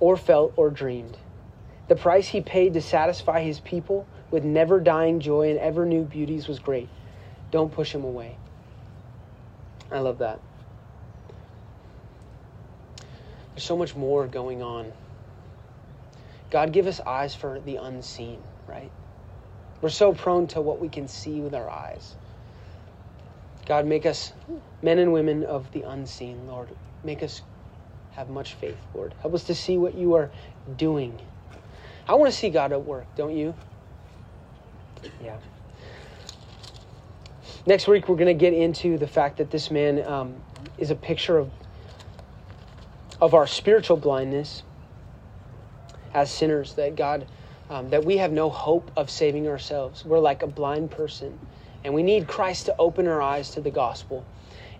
or 0.00 0.16
felt 0.16 0.54
or 0.56 0.70
dreamed. 0.70 1.18
The 1.86 1.94
price 1.94 2.26
he 2.26 2.40
paid 2.40 2.74
to 2.74 2.82
satisfy 2.82 3.42
his 3.42 3.60
people 3.60 4.08
with 4.32 4.42
never 4.42 4.80
dying 4.80 5.20
joy 5.20 5.50
and 5.50 5.58
ever 5.60 5.86
new 5.86 6.02
beauties 6.02 6.48
was 6.48 6.58
great. 6.58 6.88
Don't 7.52 7.72
push 7.72 7.94
him 7.94 8.02
away. 8.02 8.36
I 9.92 10.00
love 10.00 10.18
that. 10.18 10.40
There's 13.58 13.66
so 13.66 13.76
much 13.76 13.96
more 13.96 14.28
going 14.28 14.62
on. 14.62 14.92
God, 16.48 16.70
give 16.70 16.86
us 16.86 17.00
eyes 17.00 17.34
for 17.34 17.58
the 17.58 17.74
unseen, 17.74 18.38
right? 18.68 18.92
We're 19.80 19.88
so 19.88 20.12
prone 20.12 20.46
to 20.48 20.60
what 20.60 20.78
we 20.78 20.88
can 20.88 21.08
see 21.08 21.40
with 21.40 21.56
our 21.56 21.68
eyes. 21.68 22.14
God, 23.66 23.84
make 23.84 24.06
us 24.06 24.32
men 24.80 25.00
and 25.00 25.12
women 25.12 25.42
of 25.42 25.72
the 25.72 25.82
unseen, 25.82 26.46
Lord. 26.46 26.68
Make 27.02 27.20
us 27.24 27.42
have 28.12 28.28
much 28.28 28.54
faith, 28.54 28.78
Lord. 28.94 29.12
Help 29.22 29.34
us 29.34 29.42
to 29.42 29.56
see 29.56 29.76
what 29.76 29.96
you 29.96 30.14
are 30.14 30.30
doing. 30.76 31.18
I 32.06 32.14
want 32.14 32.30
to 32.32 32.38
see 32.38 32.50
God 32.50 32.70
at 32.70 32.84
work, 32.84 33.06
don't 33.16 33.36
you? 33.36 33.56
Yeah. 35.20 35.36
Next 37.66 37.88
week, 37.88 38.08
we're 38.08 38.14
going 38.14 38.28
to 38.28 38.34
get 38.34 38.52
into 38.52 38.98
the 38.98 39.08
fact 39.08 39.38
that 39.38 39.50
this 39.50 39.68
man 39.68 40.06
um, 40.06 40.36
is 40.78 40.92
a 40.92 40.94
picture 40.94 41.38
of, 41.38 41.50
of 43.20 43.34
our 43.34 43.46
spiritual 43.46 43.96
blindness 43.96 44.62
as 46.14 46.30
sinners, 46.30 46.74
that 46.74 46.96
God, 46.96 47.26
um, 47.68 47.90
that 47.90 48.04
we 48.04 48.18
have 48.18 48.32
no 48.32 48.48
hope 48.48 48.90
of 48.96 49.10
saving 49.10 49.48
ourselves. 49.48 50.04
We're 50.04 50.18
like 50.20 50.42
a 50.42 50.46
blind 50.46 50.90
person 50.90 51.38
and 51.84 51.94
we 51.94 52.02
need 52.02 52.26
Christ 52.26 52.66
to 52.66 52.76
open 52.78 53.06
our 53.06 53.22
eyes 53.22 53.50
to 53.50 53.60
the 53.60 53.70
gospel. 53.70 54.24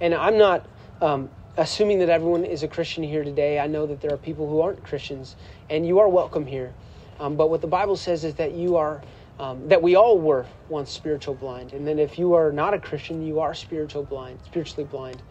And 0.01 0.15
I'm 0.15 0.39
not 0.39 0.67
um, 1.01 1.31
assuming 1.57 2.01
that 2.01 2.09
everyone 2.09 2.45
is 2.45 2.63
a 2.63 2.69
Christian 2.69 3.03
here 3.03 3.25
today. 3.25 3.59
I 3.59 3.67
know 3.67 3.87
that 3.87 4.01
there 4.01 4.13
are 4.13 4.19
people 4.19 4.49
who 4.49 4.61
aren't 4.61 4.83
Christians, 4.85 5.37
and 5.71 5.87
you 5.87 6.01
are 6.01 6.09
welcome 6.09 6.47
here. 6.47 6.75
Um, 7.21 7.37
but 7.37 7.51
what 7.51 7.61
the 7.61 7.67
Bible 7.67 7.97
says 7.97 8.25
is 8.25 8.35
that 8.35 8.53
you 8.53 8.77
are, 8.77 9.03
um, 9.39 9.69
that 9.69 9.83
we 9.83 9.97
all 9.97 10.19
were 10.19 10.47
once 10.69 10.91
spiritual 10.91 11.35
blind, 11.35 11.73
and 11.73 11.87
then 11.87 11.99
if 11.99 12.19
you 12.19 12.35
are 12.35 12.53
not 12.53 12.75
a 12.75 12.79
Christian, 12.79 13.23
you 13.23 13.41
are 13.41 13.55
spiritual 13.55 14.05
blind, 14.05 14.39
spiritually 14.45 14.85
blind. 14.85 15.23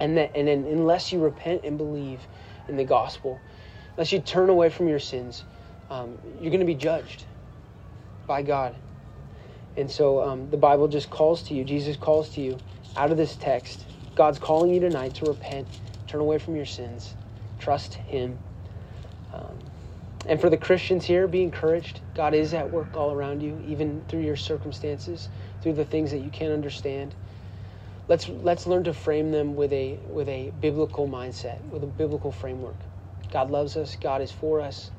And 0.00 0.16
that, 0.16 0.32
and 0.34 0.48
then 0.48 0.64
unless 0.64 1.12
you 1.12 1.20
repent 1.20 1.62
and 1.64 1.76
believe 1.76 2.26
in 2.68 2.76
the 2.76 2.84
gospel, 2.84 3.40
unless 3.96 4.12
you 4.12 4.20
turn 4.20 4.48
away 4.48 4.70
from 4.70 4.88
your 4.88 4.98
sins, 4.98 5.44
um, 5.90 6.18
you're 6.40 6.50
going 6.50 6.60
to 6.60 6.66
be 6.66 6.74
judged 6.74 7.26
by 8.26 8.42
God. 8.42 8.74
And 9.76 9.90
so 9.90 10.22
um, 10.22 10.50
the 10.50 10.56
Bible 10.56 10.88
just 10.88 11.10
calls 11.10 11.42
to 11.44 11.54
you, 11.54 11.64
Jesus 11.64 11.96
calls 11.96 12.30
to 12.30 12.40
you 12.40 12.60
out 12.96 13.10
of 13.10 13.16
this 13.16 13.36
text. 13.36 13.86
God's 14.14 14.38
calling 14.38 14.72
you 14.72 14.80
tonight 14.80 15.14
to 15.14 15.26
repent, 15.26 15.66
turn 16.06 16.20
away 16.20 16.38
from 16.38 16.56
your 16.56 16.66
sins, 16.66 17.14
trust 17.58 17.94
Him. 17.94 18.38
Um, 19.32 19.58
and 20.26 20.40
for 20.40 20.50
the 20.50 20.56
Christians 20.56 21.04
here, 21.04 21.26
be 21.26 21.42
encouraged. 21.42 22.00
God 22.14 22.34
is 22.34 22.52
at 22.52 22.70
work 22.70 22.96
all 22.96 23.12
around 23.12 23.42
you, 23.42 23.62
even 23.66 24.02
through 24.08 24.20
your 24.20 24.36
circumstances, 24.36 25.28
through 25.62 25.74
the 25.74 25.84
things 25.84 26.10
that 26.10 26.18
you 26.18 26.30
can't 26.30 26.52
understand. 26.52 27.14
Let's, 28.10 28.28
let's 28.28 28.66
learn 28.66 28.82
to 28.84 28.92
frame 28.92 29.30
them 29.30 29.54
with 29.54 29.72
a, 29.72 29.96
with 30.08 30.28
a 30.28 30.50
biblical 30.60 31.06
mindset, 31.06 31.64
with 31.70 31.84
a 31.84 31.86
biblical 31.86 32.32
framework. 32.32 32.74
God 33.30 33.52
loves 33.52 33.76
us, 33.76 33.94
God 33.94 34.20
is 34.20 34.32
for 34.32 34.60
us, 34.60 34.90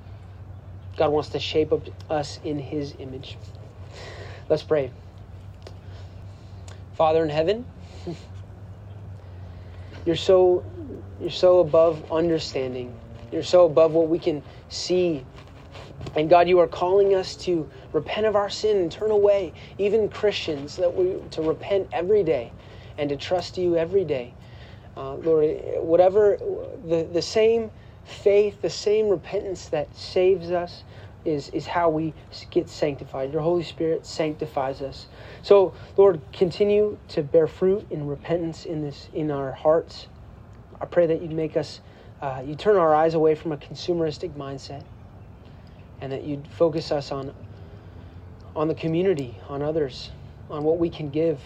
God 0.96 1.10
wants 1.10 1.28
to 1.30 1.40
shape 1.40 1.74
us 2.10 2.40
in 2.46 2.58
His 2.58 2.96
image. 3.00 3.38
Let's 4.48 4.64
pray. 4.64 4.94
Father 6.94 7.22
in 7.22 7.30
heaven, 7.30 7.66
you're 10.06 10.16
so 10.16 10.64
you're 11.20 11.32
so 11.32 11.60
above 11.60 12.10
understanding. 12.14 12.98
You're 13.30 13.44
so 13.44 13.66
above 13.66 13.92
what 13.92 14.08
we 14.08 14.20
can 14.20 14.42
see. 14.70 15.26
And 16.16 16.30
God, 16.30 16.48
you 16.48 16.60
are 16.60 16.68
calling 16.68 17.14
us 17.14 17.36
to 17.38 17.70
repent 17.92 18.26
of 18.26 18.38
our 18.38 18.50
sin 18.50 18.78
and 18.78 18.90
turn 18.90 19.12
away, 19.12 19.54
even 19.78 20.08
Christians, 20.08 20.78
that 20.78 20.96
we 20.96 21.18
to 21.32 21.42
repent 21.42 21.90
every 21.92 22.24
day 22.24 22.54
and 23.02 23.10
to 23.10 23.18
trust 23.18 23.58
you 23.58 23.76
every 23.76 24.06
day. 24.06 24.32
Uh, 24.96 25.16
Lord, 25.16 25.60
whatever 25.80 26.38
the, 26.86 27.10
the 27.12 27.22
same 27.22 27.72
faith, 28.06 28.62
the 28.62 28.70
same 28.70 29.10
repentance 29.10 29.70
that 29.70 29.94
saves 29.96 30.52
us, 30.52 30.84
is, 31.26 31.50
is 31.50 31.66
how 31.66 31.90
we 31.90 32.14
get 32.52 32.70
sanctified. 32.70 33.34
Your 33.34 33.42
Holy 33.42 33.64
Spirit 33.64 34.06
sanctifies 34.06 34.82
us. 34.82 35.08
So, 35.42 35.74
Lord, 35.98 36.22
continue 36.32 36.98
to 37.10 37.24
bear 37.24 37.48
fruit 37.48 37.88
in 37.90 38.08
repentance 38.08 38.66
in 38.66 38.82
this 38.82 39.10
in 39.14 39.32
our 39.32 39.52
hearts. 39.52 40.08
I 40.80 40.86
pray 40.86 41.08
that 41.08 41.22
you'd 41.22 41.32
make 41.32 41.58
us, 41.58 41.82
uh, 42.22 42.44
you 42.46 42.56
turn 42.56 42.76
our 42.76 42.94
eyes 42.94 43.16
away 43.16 43.34
from 43.34 43.52
a 43.52 43.58
consumeristic 43.58 44.32
mindset, 44.36 44.84
and 46.02 46.12
that 46.12 46.24
you'd 46.24 46.48
focus 46.48 46.92
us 46.92 47.12
on 47.12 47.34
on 48.56 48.68
the 48.68 48.76
community, 48.76 49.38
on 49.48 49.62
others, 49.62 50.12
on 50.50 50.64
what 50.64 50.78
we 50.78 50.90
can 50.90 51.10
give, 51.10 51.40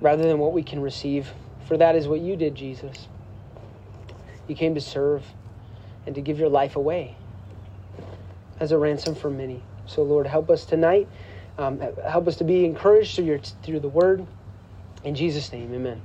rather 0.00 0.22
than 0.22 0.38
what 0.38 0.52
we 0.52 0.62
can 0.62 0.80
receive. 0.80 1.32
For 1.66 1.76
that 1.76 1.94
is 1.94 2.08
what 2.08 2.20
you 2.20 2.36
did, 2.36 2.54
Jesus. 2.54 3.08
You 4.48 4.54
came 4.56 4.74
to 4.74 4.80
serve 4.80 5.24
and 6.06 6.14
to 6.14 6.20
give 6.20 6.38
your 6.38 6.48
life 6.48 6.76
away 6.76 7.16
as 8.58 8.72
a 8.72 8.78
ransom 8.78 9.14
for 9.14 9.30
many. 9.30 9.62
So, 9.86 10.02
Lord, 10.02 10.26
help 10.26 10.50
us 10.50 10.64
tonight. 10.64 11.08
Um, 11.58 11.80
help 12.06 12.26
us 12.26 12.36
to 12.36 12.44
be 12.44 12.64
encouraged 12.64 13.16
through, 13.16 13.26
your, 13.26 13.38
through 13.38 13.80
the 13.80 13.88
word. 13.88 14.26
In 15.04 15.14
Jesus' 15.14 15.52
name, 15.52 15.72
amen. 15.74 16.02